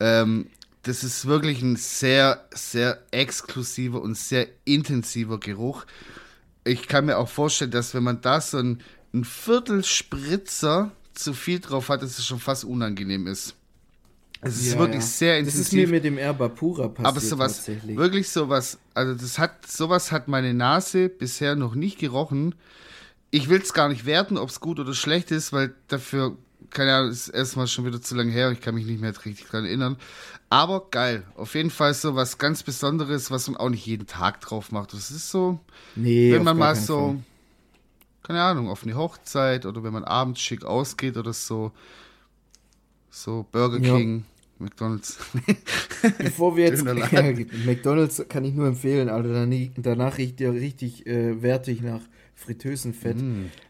Ähm, 0.00 0.46
das 0.84 1.04
ist 1.04 1.26
wirklich 1.26 1.60
ein 1.62 1.76
sehr, 1.76 2.46
sehr 2.54 3.02
exklusiver 3.10 4.00
und 4.00 4.16
sehr 4.16 4.46
intensiver 4.64 5.38
Geruch. 5.38 5.84
Ich 6.64 6.88
kann 6.88 7.06
mir 7.06 7.18
auch 7.18 7.28
vorstellen, 7.28 7.70
dass 7.70 7.94
wenn 7.94 8.02
man 8.04 8.20
da 8.20 8.40
so 8.40 8.58
ein, 8.58 8.80
ein 9.12 9.24
Viertel 9.24 9.84
Spritzer 9.84 10.92
zu 11.14 11.32
viel 11.34 11.60
drauf 11.60 11.88
hat, 11.88 12.02
dass 12.02 12.18
es 12.18 12.26
schon 12.26 12.38
fast 12.38 12.64
unangenehm 12.64 13.26
ist. 13.26 13.54
Es 14.40 14.56
ist 14.58 14.72
Ja, 14.72 14.78
wirklich 14.78 15.02
ja. 15.02 15.06
sehr 15.08 15.38
Das 15.42 15.54
intensiv. 15.54 15.66
ist 15.66 15.72
mir 15.72 15.88
mit 15.88 16.04
dem 16.04 16.18
Erbapura 16.18 16.88
passiert 16.88 17.06
Aber 17.06 17.20
sowas, 17.20 17.56
tatsächlich. 17.56 17.96
wirklich 17.96 18.28
sowas, 18.28 18.78
also 18.94 19.14
das 19.14 19.38
hat, 19.38 19.66
sowas 19.66 20.12
hat 20.12 20.28
meine 20.28 20.54
Nase 20.54 21.08
bisher 21.08 21.56
noch 21.56 21.74
nicht 21.74 21.98
gerochen. 21.98 22.54
Ich 23.30 23.48
will 23.48 23.60
es 23.60 23.72
gar 23.74 23.88
nicht 23.88 24.06
werten, 24.06 24.38
ob 24.38 24.48
es 24.48 24.60
gut 24.60 24.78
oder 24.80 24.94
schlecht 24.94 25.30
ist, 25.32 25.52
weil 25.52 25.74
dafür, 25.88 26.36
keine 26.70 26.94
Ahnung, 26.94 27.10
ist 27.10 27.28
erstmal 27.28 27.66
schon 27.66 27.84
wieder 27.84 28.00
zu 28.00 28.14
lange 28.14 28.30
her, 28.32 28.50
ich 28.52 28.60
kann 28.60 28.74
mich 28.74 28.86
nicht 28.86 29.00
mehr 29.00 29.12
richtig 29.24 29.46
dran 29.48 29.64
erinnern. 29.64 29.96
Aber 30.50 30.88
geil, 30.90 31.24
auf 31.36 31.54
jeden 31.54 31.70
Fall 31.70 31.92
so 31.92 32.14
was 32.14 32.38
ganz 32.38 32.62
Besonderes, 32.62 33.30
was 33.30 33.48
man 33.48 33.56
auch 33.58 33.68
nicht 33.68 33.84
jeden 33.84 34.06
Tag 34.06 34.40
drauf 34.40 34.72
macht. 34.72 34.92
Das 34.94 35.10
ist 35.10 35.30
so, 35.30 35.58
Nee, 35.94 36.32
wenn 36.32 36.44
man 36.44 36.56
mal 36.56 36.74
so, 36.76 37.08
Fall. 37.08 37.18
keine 38.22 38.42
Ahnung, 38.42 38.68
auf 38.70 38.84
eine 38.84 38.94
Hochzeit 38.96 39.66
oder 39.66 39.82
wenn 39.82 39.92
man 39.92 40.04
abends 40.04 40.40
schick 40.40 40.64
ausgeht 40.64 41.16
oder 41.18 41.32
so, 41.34 41.72
so 43.10 43.46
Burger 43.50 43.78
Ja. 43.80 43.96
King, 43.96 44.24
McDonalds. 44.58 45.18
Bevor 46.18 46.56
wir 46.56 46.66
jetzt. 46.66 46.84
Ja, 47.12 47.22
McDonalds 47.66 48.24
kann 48.28 48.44
ich 48.44 48.54
nur 48.54 48.66
empfehlen, 48.66 49.08
Alter. 49.08 49.32
Danach, 49.32 49.68
danach 49.76 50.18
riecht 50.18 50.40
der 50.40 50.52
richtig 50.52 51.06
äh, 51.06 51.40
wertig 51.42 51.82
nach 51.82 52.00
Fritteusenfett. 52.34 53.16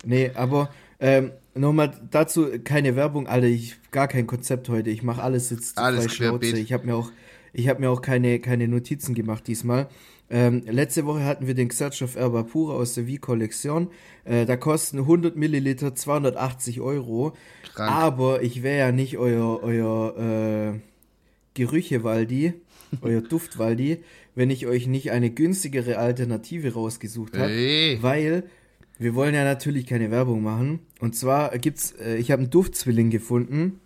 Nee, 0.04 0.30
aber 0.34 0.70
ähm, 1.00 1.32
nochmal 1.54 1.92
dazu 2.10 2.48
keine 2.64 2.96
Werbung, 2.96 3.26
Alter, 3.26 3.46
ich 3.46 3.76
gar 3.90 4.08
kein 4.08 4.26
Konzept 4.26 4.68
heute. 4.68 4.90
Ich 4.90 5.02
mache 5.02 5.22
alles 5.22 5.50
jetzt 5.50 5.78
Alles 5.78 6.08
querbeet. 6.08 6.56
Ich 6.58 6.72
habe 6.72 6.86
mir 6.86 6.96
auch 6.96 7.10
ich 7.52 7.68
habe 7.68 7.80
mir 7.80 7.90
auch 7.90 8.02
keine 8.02 8.40
keine 8.40 8.68
Notizen 8.68 9.14
gemacht 9.14 9.46
diesmal. 9.46 9.88
Ähm, 10.30 10.62
letzte 10.66 11.06
Woche 11.06 11.24
hatten 11.24 11.46
wir 11.46 11.54
den 11.54 11.68
Xerch 11.68 12.02
of 12.02 12.16
Erba 12.16 12.42
Pura 12.42 12.74
aus 12.74 12.94
der 12.94 13.06
V-Kollektion. 13.06 13.88
Äh, 14.24 14.44
da 14.44 14.56
kosten 14.56 14.98
100 14.98 15.36
Milliliter 15.36 15.94
280 15.94 16.80
Euro. 16.80 17.32
Krank. 17.74 17.90
Aber 17.90 18.42
ich 18.42 18.62
wäre 18.62 18.78
ja 18.78 18.92
nicht 18.92 19.16
euer, 19.16 19.62
euer 19.62 20.74
äh, 20.74 20.80
Gerüche-Waldi, 21.54 22.54
euer 23.00 23.22
Duft-Waldi, 23.22 24.04
wenn 24.34 24.50
ich 24.50 24.66
euch 24.66 24.86
nicht 24.86 25.10
eine 25.12 25.30
günstigere 25.30 25.98
Alternative 25.98 26.74
rausgesucht 26.74 27.36
habe. 27.36 27.48
Hey. 27.48 27.98
Weil 28.02 28.44
wir 28.98 29.14
wollen 29.14 29.34
ja 29.34 29.44
natürlich 29.44 29.86
keine 29.86 30.10
Werbung 30.10 30.42
machen. 30.42 30.80
Und 31.00 31.16
zwar 31.16 31.56
gibt's, 31.58 31.92
äh, 31.92 32.16
ich 32.16 32.30
habe 32.30 32.42
einen 32.42 32.50
Duftzwilling 32.50 33.10
gefunden. 33.10 33.80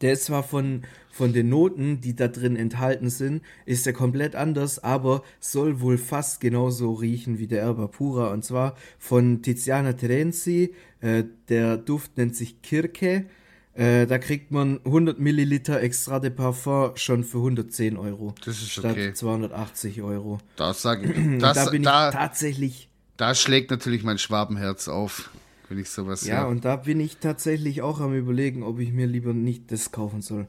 Der 0.00 0.12
ist 0.12 0.24
zwar 0.24 0.42
von, 0.42 0.82
von 1.10 1.32
den 1.32 1.48
Noten, 1.48 2.00
die 2.00 2.14
da 2.14 2.28
drin 2.28 2.56
enthalten 2.56 3.08
sind, 3.08 3.42
ist 3.64 3.86
der 3.86 3.92
komplett 3.92 4.34
anders, 4.34 4.82
aber 4.82 5.22
soll 5.40 5.80
wohl 5.80 5.96
fast 5.96 6.40
genauso 6.40 6.92
riechen 6.92 7.38
wie 7.38 7.46
der 7.46 7.62
Erba 7.62 7.86
Pura. 7.86 8.32
Und 8.32 8.44
zwar 8.44 8.76
von 8.98 9.42
Tiziana 9.42 9.94
Terenzi. 9.94 10.74
Äh, 11.00 11.24
der 11.48 11.76
Duft 11.76 12.16
nennt 12.18 12.36
sich 12.36 12.60
Kirke. 12.62 13.26
Äh, 13.74 14.06
da 14.06 14.18
kriegt 14.18 14.50
man 14.50 14.80
100 14.84 15.18
Milliliter 15.18 15.80
Extra 15.80 16.18
de 16.18 16.30
Parfum 16.30 16.96
schon 16.96 17.24
für 17.24 17.38
110 17.38 17.96
Euro. 17.96 18.34
Das 18.44 18.56
ist 18.56 18.72
statt 18.72 18.92
okay. 18.92 19.14
280 19.14 20.02
Euro. 20.02 20.38
Das 20.56 20.82
sage 20.82 21.12
ich. 21.12 21.38
Das, 21.40 21.56
da 21.56 21.70
bin 21.70 21.82
da, 21.82 22.08
ich 22.08 22.14
tatsächlich 22.14 22.88
da 23.16 23.34
schlägt 23.34 23.70
natürlich 23.70 24.02
mein 24.02 24.18
Schwabenherz 24.18 24.88
auf, 24.88 25.30
wenn 25.68 25.78
ich 25.78 25.90
sowas 25.90 26.26
Ja, 26.26 26.42
höre. 26.42 26.48
und 26.48 26.64
da 26.64 26.76
bin 26.76 27.00
ich 27.00 27.18
tatsächlich 27.18 27.82
auch 27.82 28.00
am 28.00 28.14
überlegen, 28.14 28.62
ob 28.62 28.78
ich 28.78 28.92
mir 28.92 29.06
lieber 29.06 29.32
nicht 29.34 29.70
das 29.72 29.92
kaufen 29.92 30.22
soll. 30.22 30.46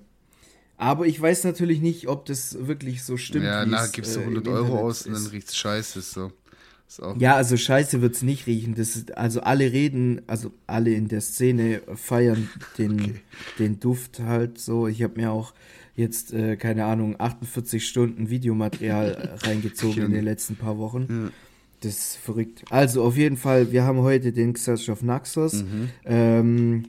Aber 0.77 1.07
ich 1.07 1.19
weiß 1.19 1.43
natürlich 1.43 1.81
nicht, 1.81 2.07
ob 2.07 2.25
das 2.25 2.67
wirklich 2.67 3.03
so 3.03 3.17
stimmt. 3.17 3.45
Ja, 3.45 3.65
na, 3.65 3.85
es, 3.85 3.91
gibst 3.91 4.15
du 4.15 4.19
äh, 4.19 4.23
im 4.23 4.29
100 4.29 4.47
Euro 4.47 4.61
Internet 4.65 4.83
aus 4.83 5.05
und 5.07 5.13
dann 5.13 5.21
ist. 5.23 5.31
riecht's 5.31 5.57
scheiße. 5.57 6.01
So. 6.01 6.31
Ja, 7.17 7.35
also 7.35 7.57
scheiße 7.57 8.01
wird's 8.01 8.21
nicht 8.21 8.47
riechen. 8.47 8.75
Das 8.75 8.95
ist, 8.95 9.17
also 9.17 9.41
alle 9.41 9.71
reden, 9.73 10.21
also 10.27 10.53
alle 10.67 10.93
in 10.93 11.07
der 11.09 11.21
Szene 11.21 11.81
feiern 11.95 12.47
den, 12.77 13.19
den 13.59 13.79
Duft 13.79 14.19
halt 14.19 14.59
so. 14.59 14.87
Ich 14.87 15.03
habe 15.03 15.19
mir 15.19 15.31
auch 15.31 15.53
jetzt, 15.95 16.31
äh, 16.31 16.55
keine 16.55 16.85
Ahnung, 16.85 17.15
48 17.19 17.85
Stunden 17.85 18.29
Videomaterial 18.29 19.37
reingezogen 19.43 20.03
in 20.05 20.11
den 20.13 20.23
letzten 20.23 20.55
paar 20.55 20.77
Wochen. 20.77 21.31
Das 21.81 21.91
ist 21.93 22.15
verrückt. 22.17 22.65
Also 22.69 23.03
auf 23.03 23.17
jeden 23.17 23.37
Fall, 23.37 23.71
wir 23.71 23.83
haben 23.83 23.99
heute 23.99 24.31
den 24.31 24.53
Xerxes 24.53 24.89
of 24.89 25.03
Naxos. 25.03 25.63
Ähm, 26.05 26.83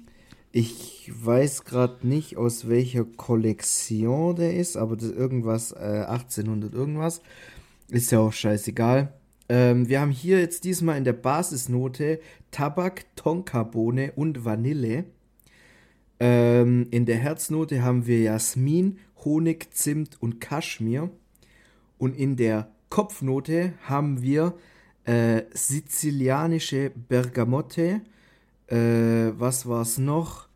ich 0.50 1.12
weiß 1.14 1.64
gerade 1.64 2.06
nicht, 2.06 2.36
aus 2.38 2.68
welcher 2.68 3.04
Kollektion 3.04 4.36
der 4.36 4.56
ist, 4.56 4.76
aber 4.76 4.96
das 4.96 5.10
irgendwas, 5.10 5.72
äh, 5.72 6.04
1800 6.08 6.72
irgendwas. 6.72 7.20
Ist 7.90 8.12
ja 8.12 8.20
auch 8.20 8.32
scheißegal. 8.32 9.12
Ähm, 9.50 9.88
wir 9.88 10.00
haben 10.00 10.10
hier 10.10 10.40
jetzt 10.40 10.64
diesmal 10.64 10.96
in 10.96 11.04
der 11.04 11.12
Basisnote 11.12 12.20
Tabak, 12.50 13.04
Tonkabohne 13.16 14.12
und 14.16 14.44
Vanille. 14.44 15.04
Ähm, 16.20 16.86
in 16.90 17.06
der 17.06 17.16
Herznote 17.16 17.82
haben 17.82 18.06
wir 18.06 18.20
Jasmin, 18.20 18.98
Honig, 19.24 19.72
Zimt 19.72 20.20
und 20.20 20.40
Kaschmir. 20.40 21.10
Und 21.98 22.16
in 22.16 22.36
der 22.36 22.70
Kopfnote 22.88 23.74
haben 23.82 24.22
wir 24.22 24.54
äh, 25.08 25.44
sizilianische 25.54 26.90
Bergamotte. 27.08 28.02
Äh, 28.66 29.32
was 29.38 29.66
war's 29.66 29.96
noch? 29.96 30.48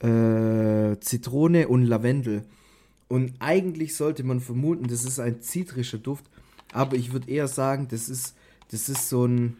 Äh, 0.00 0.98
Zitrone 0.98 1.68
und 1.68 1.84
Lavendel. 1.84 2.42
Und 3.06 3.34
eigentlich 3.38 3.94
sollte 3.94 4.24
man 4.24 4.40
vermuten, 4.40 4.88
das 4.88 5.04
ist 5.04 5.20
ein 5.20 5.40
zitrischer 5.42 5.98
Duft. 5.98 6.24
Aber 6.72 6.96
ich 6.96 7.12
würde 7.12 7.30
eher 7.30 7.46
sagen, 7.46 7.86
das 7.88 8.08
ist, 8.08 8.34
das 8.70 8.88
ist 8.88 9.08
so 9.08 9.26
ein. 9.26 9.56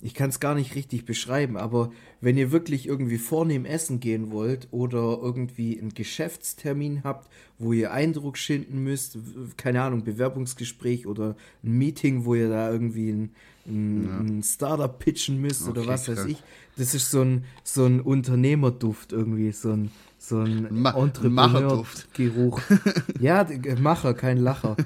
Ich 0.00 0.14
kann 0.14 0.30
es 0.30 0.38
gar 0.38 0.54
nicht 0.54 0.76
richtig 0.76 1.04
beschreiben, 1.04 1.56
aber 1.56 1.90
wenn 2.20 2.38
ihr 2.38 2.52
wirklich 2.52 2.86
irgendwie 2.86 3.18
vornehm 3.18 3.64
essen 3.64 3.98
gehen 3.98 4.30
wollt 4.30 4.68
oder 4.70 5.18
irgendwie 5.20 5.78
einen 5.78 5.92
Geschäftstermin 5.92 7.02
habt, 7.02 7.28
wo 7.58 7.72
ihr 7.72 7.92
Eindruck 7.92 8.38
schinden 8.38 8.84
müsst, 8.84 9.18
keine 9.56 9.82
Ahnung, 9.82 10.04
Bewerbungsgespräch 10.04 11.06
oder 11.08 11.36
ein 11.64 11.72
Meeting, 11.78 12.24
wo 12.24 12.36
ihr 12.36 12.48
da 12.48 12.70
irgendwie 12.70 13.10
ein, 13.10 13.30
ein, 13.66 14.38
ein 14.38 14.42
Startup 14.44 14.96
pitchen 14.96 15.40
müsst 15.40 15.66
oder 15.68 15.80
Okay, 15.80 15.90
was 15.90 16.08
weiß 16.08 16.18
krank. 16.18 16.30
ich, 16.30 16.42
das 16.76 16.94
ist 16.94 17.10
so 17.10 17.22
ein, 17.22 17.44
so 17.64 17.84
ein 17.84 18.00
Unternehmerduft 18.00 19.12
irgendwie, 19.12 19.50
so 19.50 19.72
ein, 19.72 19.90
so 20.18 20.40
ein 20.40 20.66
Ma- 20.70 20.92
Macherduft. 21.22 22.12
Geruch. 22.14 22.60
ja, 23.20 23.44
d- 23.44 23.76
Macher, 23.76 24.14
kein 24.14 24.38
Lacher. 24.38 24.76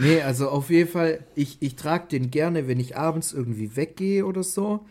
Nee, 0.00 0.22
also 0.22 0.48
auf 0.48 0.70
jeden 0.70 0.88
Fall, 0.90 1.20
ich, 1.34 1.58
ich 1.60 1.76
trage 1.76 2.08
den 2.08 2.30
gerne, 2.30 2.66
wenn 2.68 2.80
ich 2.80 2.96
abends 2.96 3.32
irgendwie 3.32 3.76
weggehe 3.76 4.24
oder 4.26 4.42
so. 4.42 4.84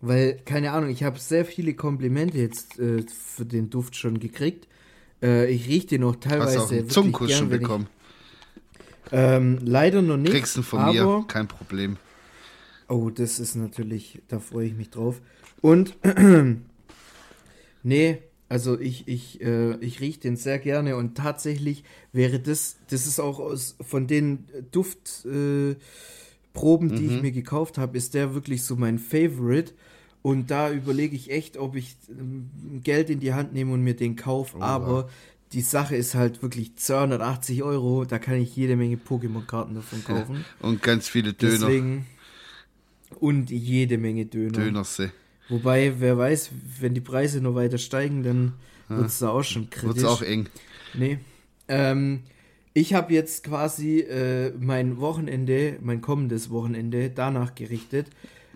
Weil, 0.00 0.38
keine 0.44 0.72
Ahnung, 0.72 0.90
ich 0.90 1.02
habe 1.02 1.18
sehr 1.18 1.44
viele 1.44 1.74
Komplimente 1.74 2.38
jetzt 2.38 2.78
äh, 2.78 3.02
für 3.08 3.44
den 3.46 3.70
Duft 3.70 3.96
schon 3.96 4.20
gekriegt. 4.20 4.68
Äh, 5.22 5.50
ich 5.50 5.66
rieche 5.68 5.86
den 5.88 6.04
auch 6.04 6.14
Hast 6.16 6.20
teilweise 6.24 6.56
du 6.58 6.62
auch 6.64 6.70
einen 6.72 6.88
Zungenkuss 6.90 7.28
gern, 7.28 7.38
schon 7.38 7.52
ich- 7.52 7.58
bekommen? 7.60 7.86
Ähm, 9.12 9.58
leider 9.62 10.02
noch 10.02 10.16
nicht. 10.18 10.32
Kriegst 10.32 10.56
du 10.56 10.62
von 10.62 10.80
aber, 10.80 10.92
mir, 11.20 11.24
kein 11.28 11.48
Problem. 11.48 11.96
Oh, 12.88 13.08
das 13.10 13.38
ist 13.40 13.54
natürlich, 13.56 14.20
da 14.28 14.38
freue 14.38 14.66
ich 14.66 14.74
mich 14.74 14.90
drauf. 14.90 15.20
Und, 15.60 15.96
nee, 17.82 18.18
also 18.48 18.78
ich, 18.78 19.08
ich, 19.08 19.40
äh, 19.40 19.76
ich 19.78 20.00
rieche 20.00 20.20
den 20.20 20.36
sehr 20.36 20.58
gerne 20.58 20.96
und 20.96 21.16
tatsächlich 21.16 21.82
wäre 22.12 22.38
das, 22.38 22.76
das 22.88 23.06
ist 23.06 23.18
auch 23.18 23.40
aus, 23.40 23.76
von 23.80 24.06
den 24.06 24.46
Duftproben, 24.70 25.80
äh, 26.90 26.94
die 26.94 27.06
ich 27.06 27.22
mir 27.22 27.32
gekauft 27.32 27.76
habe, 27.76 27.96
ist 27.96 28.14
der 28.14 28.34
wirklich 28.34 28.62
so 28.62 28.76
mein 28.76 28.98
Favorite. 28.98 29.72
Und 30.22 30.50
da 30.50 30.72
überlege 30.72 31.14
ich 31.14 31.30
echt, 31.30 31.56
ob 31.56 31.76
ich 31.76 31.96
ähm, 32.08 32.50
Geld 32.82 33.10
in 33.10 33.20
die 33.20 33.32
Hand 33.32 33.52
nehme 33.52 33.72
und 33.72 33.82
mir 33.82 33.94
den 33.94 34.16
kaufe. 34.16 34.60
Aber 34.60 35.08
die 35.52 35.60
Sache 35.60 35.94
ist 35.94 36.14
halt 36.16 36.42
wirklich 36.42 36.74
280 36.76 37.62
Euro. 37.62 38.04
Da 38.04 38.18
kann 38.18 38.34
ich 38.34 38.56
jede 38.56 38.74
Menge 38.76 38.96
Pokémon-Karten 38.96 39.74
davon 39.76 40.02
kaufen. 40.04 40.44
Und 40.60 40.82
ganz 40.82 41.08
viele 41.08 41.32
Döner. 41.32 41.52
Deswegen. 41.52 42.06
Und 43.20 43.50
jede 43.50 43.98
Menge 43.98 44.26
Döner. 44.26 44.50
Dönerse. 44.52 45.12
Wobei, 45.48 45.94
wer 45.98 46.18
weiß, 46.18 46.50
wenn 46.80 46.94
die 46.94 47.00
Preise 47.00 47.40
noch 47.40 47.54
weiter 47.54 47.78
steigen, 47.78 48.22
dann 48.22 48.52
wird 48.88 49.06
es 49.06 49.18
da 49.18 49.30
auch 49.30 49.42
schon 49.42 49.70
kritisch. 49.70 50.02
Wird's 50.02 50.04
auch 50.04 50.22
eng. 50.22 50.48
Nee. 50.94 51.18
Ähm, 51.68 52.22
ich 52.72 52.94
habe 52.94 53.14
jetzt 53.14 53.44
quasi 53.44 54.00
äh, 54.00 54.52
mein 54.58 54.98
Wochenende, 54.98 55.78
mein 55.80 56.00
kommendes 56.00 56.50
Wochenende 56.50 57.10
danach 57.10 57.54
gerichtet, 57.54 58.08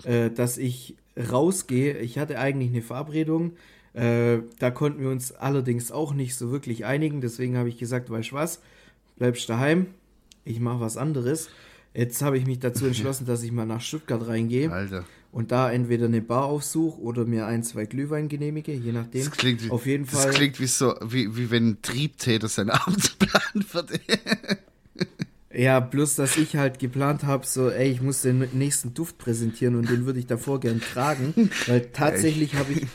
äh, 0.04 0.30
dass 0.30 0.58
ich 0.58 0.96
rausgehe. 1.16 1.98
Ich 1.98 2.18
hatte 2.18 2.38
eigentlich 2.38 2.70
eine 2.70 2.82
Verabredung. 2.82 3.52
Äh, 3.92 4.40
da 4.58 4.70
konnten 4.70 5.00
wir 5.00 5.10
uns 5.10 5.32
allerdings 5.32 5.90
auch 5.90 6.12
nicht 6.12 6.36
so 6.36 6.50
wirklich 6.52 6.84
einigen. 6.84 7.20
Deswegen 7.20 7.56
habe 7.56 7.68
ich 7.68 7.78
gesagt, 7.78 8.10
weißt 8.10 8.32
du 8.32 8.34
was, 8.34 8.60
bleibst 9.16 9.48
daheim. 9.48 9.86
Ich 10.44 10.60
mache 10.60 10.80
was 10.80 10.96
anderes. 10.96 11.48
Jetzt 11.94 12.22
habe 12.22 12.38
ich 12.38 12.46
mich 12.46 12.58
dazu 12.60 12.86
entschlossen, 12.88 13.26
dass 13.26 13.42
ich 13.42 13.52
mal 13.52 13.66
nach 13.66 13.80
Stuttgart 13.80 14.26
reingehe 14.26 14.70
Alter. 14.70 15.04
Und 15.32 15.52
da 15.52 15.70
entweder 15.70 16.06
eine 16.06 16.20
Bar 16.22 16.44
aufsuche 16.44 17.00
oder 17.00 17.24
mir 17.24 17.46
ein, 17.46 17.62
zwei 17.62 17.84
Glühwein 17.86 18.28
genehmige, 18.28 18.72
je 18.72 18.92
nachdem. 18.92 19.24
Das 19.26 19.30
klingt, 19.32 19.64
wie- 19.64 19.70
Auf 19.70 19.86
jeden 19.86 20.04
das 20.06 20.14
Fall. 20.24 20.30
klingt 20.32 20.58
wie 20.60 20.66
so, 20.66 20.94
wie, 21.06 21.36
wie 21.36 21.50
wenn 21.50 21.68
ein 21.70 21.82
Triebtäter 21.82 22.48
seinen 22.48 22.70
Abendsplan 22.70 23.62
verdient. 23.66 24.02
Ja, 25.52 25.80
bloß, 25.80 26.14
dass 26.14 26.36
ich 26.36 26.54
halt 26.56 26.78
geplant 26.78 27.24
habe, 27.24 27.44
so, 27.44 27.70
ey, 27.70 27.90
ich 27.90 28.00
muss 28.00 28.22
den 28.22 28.48
nächsten 28.52 28.94
Duft 28.94 29.18
präsentieren 29.18 29.74
und 29.74 29.90
den 29.90 30.06
würde 30.06 30.20
ich 30.20 30.26
davor 30.26 30.60
gern 30.60 30.80
tragen, 30.80 31.50
weil 31.66 31.80
tatsächlich 31.92 32.54
habe 32.54 32.72
ich, 32.72 32.86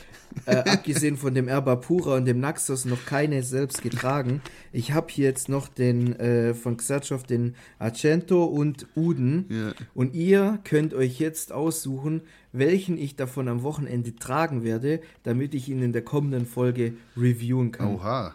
äh, 0.44 0.56
abgesehen 0.56 1.16
von 1.16 1.34
dem 1.34 1.48
Erba 1.48 1.76
Pura 1.76 2.16
und 2.16 2.26
dem 2.26 2.40
Naxos, 2.40 2.84
noch 2.84 3.04
keine 3.06 3.42
selbst 3.42 3.82
getragen. 3.82 4.42
Ich 4.72 4.92
habe 4.92 5.06
hier 5.10 5.26
jetzt 5.26 5.48
noch 5.48 5.68
den 5.68 6.18
äh, 6.18 6.54
von 6.54 6.76
Xerchow, 6.76 7.22
den 7.22 7.54
Argento 7.78 8.44
und 8.44 8.86
Uden. 8.94 9.46
Ja. 9.48 9.72
Und 9.94 10.14
ihr 10.14 10.58
könnt 10.64 10.94
euch 10.94 11.18
jetzt 11.18 11.52
aussuchen, 11.52 12.22
welchen 12.52 12.98
ich 12.98 13.16
davon 13.16 13.48
am 13.48 13.62
Wochenende 13.62 14.14
tragen 14.14 14.62
werde, 14.62 15.00
damit 15.22 15.54
ich 15.54 15.68
ihn 15.68 15.82
in 15.82 15.92
der 15.92 16.02
kommenden 16.02 16.46
Folge 16.46 16.94
reviewen 17.16 17.72
kann. 17.72 17.94
Oha. 17.94 18.34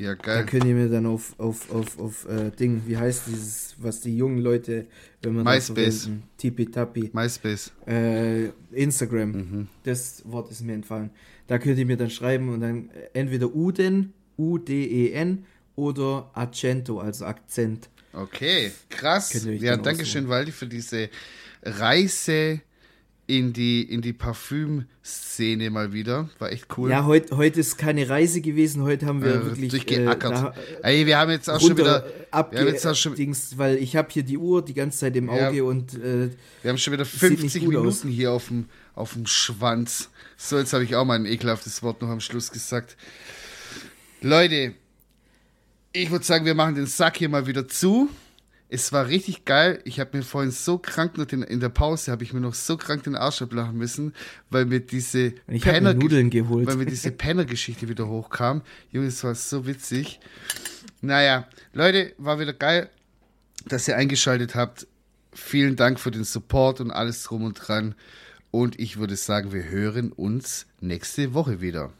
Ja, 0.00 0.14
Da 0.14 0.22
geil. 0.22 0.46
könnt 0.46 0.64
ihr 0.64 0.74
mir 0.74 0.88
dann 0.88 1.06
auf, 1.06 1.34
auf, 1.38 1.70
auf, 1.70 1.98
auf 1.98 2.26
äh, 2.28 2.50
Ding, 2.50 2.82
wie 2.86 2.96
heißt 2.96 3.24
dieses, 3.26 3.74
was 3.78 4.00
die 4.00 4.16
jungen 4.16 4.38
Leute, 4.38 4.86
wenn 5.22 5.34
man 5.34 5.44
MySpace. 5.44 6.04
verwenden, 6.04 6.22
Tipi-Tappi, 6.38 7.10
MySpace. 7.12 7.72
äh, 7.86 8.46
Instagram, 8.72 9.30
Mhm. 9.32 9.68
das 9.84 10.22
Wort 10.24 10.50
ist 10.50 10.62
mir 10.62 10.72
entfallen. 10.74 11.10
Da 11.46 11.58
könnt 11.58 11.78
ihr 11.78 11.86
mir 11.86 11.96
dann 11.96 12.10
schreiben 12.10 12.48
und 12.48 12.60
dann 12.60 12.90
entweder 13.12 13.54
Uden, 13.54 14.12
U-D-E-N 14.38 15.44
oder 15.76 16.30
Accento, 16.34 16.98
also 17.00 17.24
Akzent. 17.26 17.88
Okay, 18.12 18.70
krass. 18.88 19.44
Ja, 19.44 19.76
dann 19.76 19.84
danke 19.84 20.04
schön. 20.06 20.28
Waldi, 20.28 20.50
für 20.52 20.66
diese 20.66 21.10
Reise 21.62 22.60
in 23.38 23.52
die, 23.52 23.82
in 23.82 24.02
die 24.02 24.12
Parfüm-Szene 24.12 25.70
mal 25.70 25.92
wieder. 25.92 26.28
War 26.38 26.50
echt 26.50 26.66
cool. 26.76 26.90
Ja, 26.90 27.04
heute 27.04 27.36
heut 27.36 27.56
ist 27.56 27.78
keine 27.78 28.08
Reise 28.08 28.40
gewesen, 28.40 28.82
heute 28.82 29.06
haben 29.06 29.22
wir 29.22 29.34
Äh, 29.34 29.44
wirklich 29.46 29.70
durchgeackert. 29.70 30.32
da, 30.32 30.54
Ey, 30.82 31.06
wir 31.06 31.16
haben 31.18 31.30
jetzt 31.30 31.48
auch 31.48 31.60
schon 31.60 31.76
wieder. 31.76 32.04
abge 32.30 32.56
wir 32.56 32.60
haben 32.62 32.68
jetzt 32.68 32.86
auch 32.86 32.94
schon, 32.94 33.14
Dings, 33.14 33.56
weil 33.56 33.76
ich 33.76 33.94
habe 33.96 34.08
hier 34.10 34.22
die 34.24 34.36
Uhr 34.38 34.64
die 34.64 34.74
ganze 34.74 34.98
Zeit 34.98 35.16
im 35.16 35.30
Auge 35.30 35.56
Ja. 35.58 35.62
und 35.62 35.94
äh, 35.94 36.30
wir 36.62 36.70
haben 36.70 36.78
schon 36.78 36.92
wieder 36.92 37.04
sieht 37.04 37.22
nicht 37.22 37.38
50 37.40 37.60
gut 37.64 37.68
Minuten 37.70 37.88
aus. 37.88 38.02
hier 38.04 38.32
auf 38.32 38.48
dem, 38.48 38.64
auf 38.94 39.12
dem 39.12 39.26
Schwanz. 39.26 40.08
So, 40.36 40.58
jetzt 40.58 40.72
habe 40.72 40.84
ich 40.84 40.96
auch 40.96 41.04
mal 41.04 41.14
ein 41.14 41.26
ekelhaftes 41.26 41.82
Wort 41.82 42.02
noch 42.02 42.08
am 42.08 42.20
Schluss 42.20 42.50
gesagt. 42.50 42.96
Leute, 44.22 44.74
ich 45.92 46.10
würde 46.10 46.24
sagen, 46.24 46.44
wir 46.44 46.54
machen 46.54 46.74
den 46.74 46.86
Sack 46.86 47.16
hier 47.16 47.28
mal 47.28 47.46
wieder 47.46 47.66
zu. 47.68 48.08
Es 48.72 48.92
war 48.92 49.08
richtig 49.08 49.44
geil. 49.44 49.80
Ich 49.84 49.98
habe 49.98 50.16
mir 50.16 50.22
vorhin 50.22 50.52
so 50.52 50.78
krank 50.78 51.18
noch 51.18 51.24
den, 51.24 51.42
in 51.42 51.58
der 51.58 51.70
Pause 51.70 52.12
habe 52.12 52.22
ich 52.22 52.32
mir 52.32 52.40
noch 52.40 52.54
so 52.54 52.76
krank 52.76 53.02
den 53.02 53.16
Arsch 53.16 53.42
ablachen 53.42 53.76
müssen, 53.76 54.14
weil 54.48 54.64
mir 54.64 54.78
diese 54.78 55.34
ich 55.48 55.64
mir 55.64 55.94
Nudeln 55.94 56.30
geholt. 56.30 56.68
weil 56.68 56.76
mir 56.76 56.86
diese 56.86 57.10
Penner-Geschichte 57.10 57.88
wieder 57.88 58.06
hochkam. 58.06 58.62
Junge, 58.92 59.08
es 59.08 59.24
war 59.24 59.34
so 59.34 59.66
witzig. 59.66 60.20
Naja, 61.00 61.48
Leute, 61.72 62.14
war 62.18 62.38
wieder 62.38 62.52
geil, 62.52 62.88
dass 63.66 63.88
ihr 63.88 63.96
eingeschaltet 63.96 64.54
habt. 64.54 64.86
Vielen 65.32 65.74
Dank 65.74 65.98
für 65.98 66.12
den 66.12 66.24
Support 66.24 66.80
und 66.80 66.92
alles 66.92 67.24
drum 67.24 67.42
und 67.42 67.54
dran. 67.54 67.96
Und 68.52 68.78
ich 68.78 68.98
würde 68.98 69.16
sagen, 69.16 69.52
wir 69.52 69.64
hören 69.64 70.12
uns 70.12 70.66
nächste 70.80 71.34
Woche 71.34 71.60
wieder. 71.60 71.92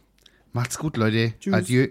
Macht's 0.52 0.78
gut, 0.78 0.96
Leute. 0.96 1.34
Tschüss. 1.40 1.54
Adieu. 1.54 1.88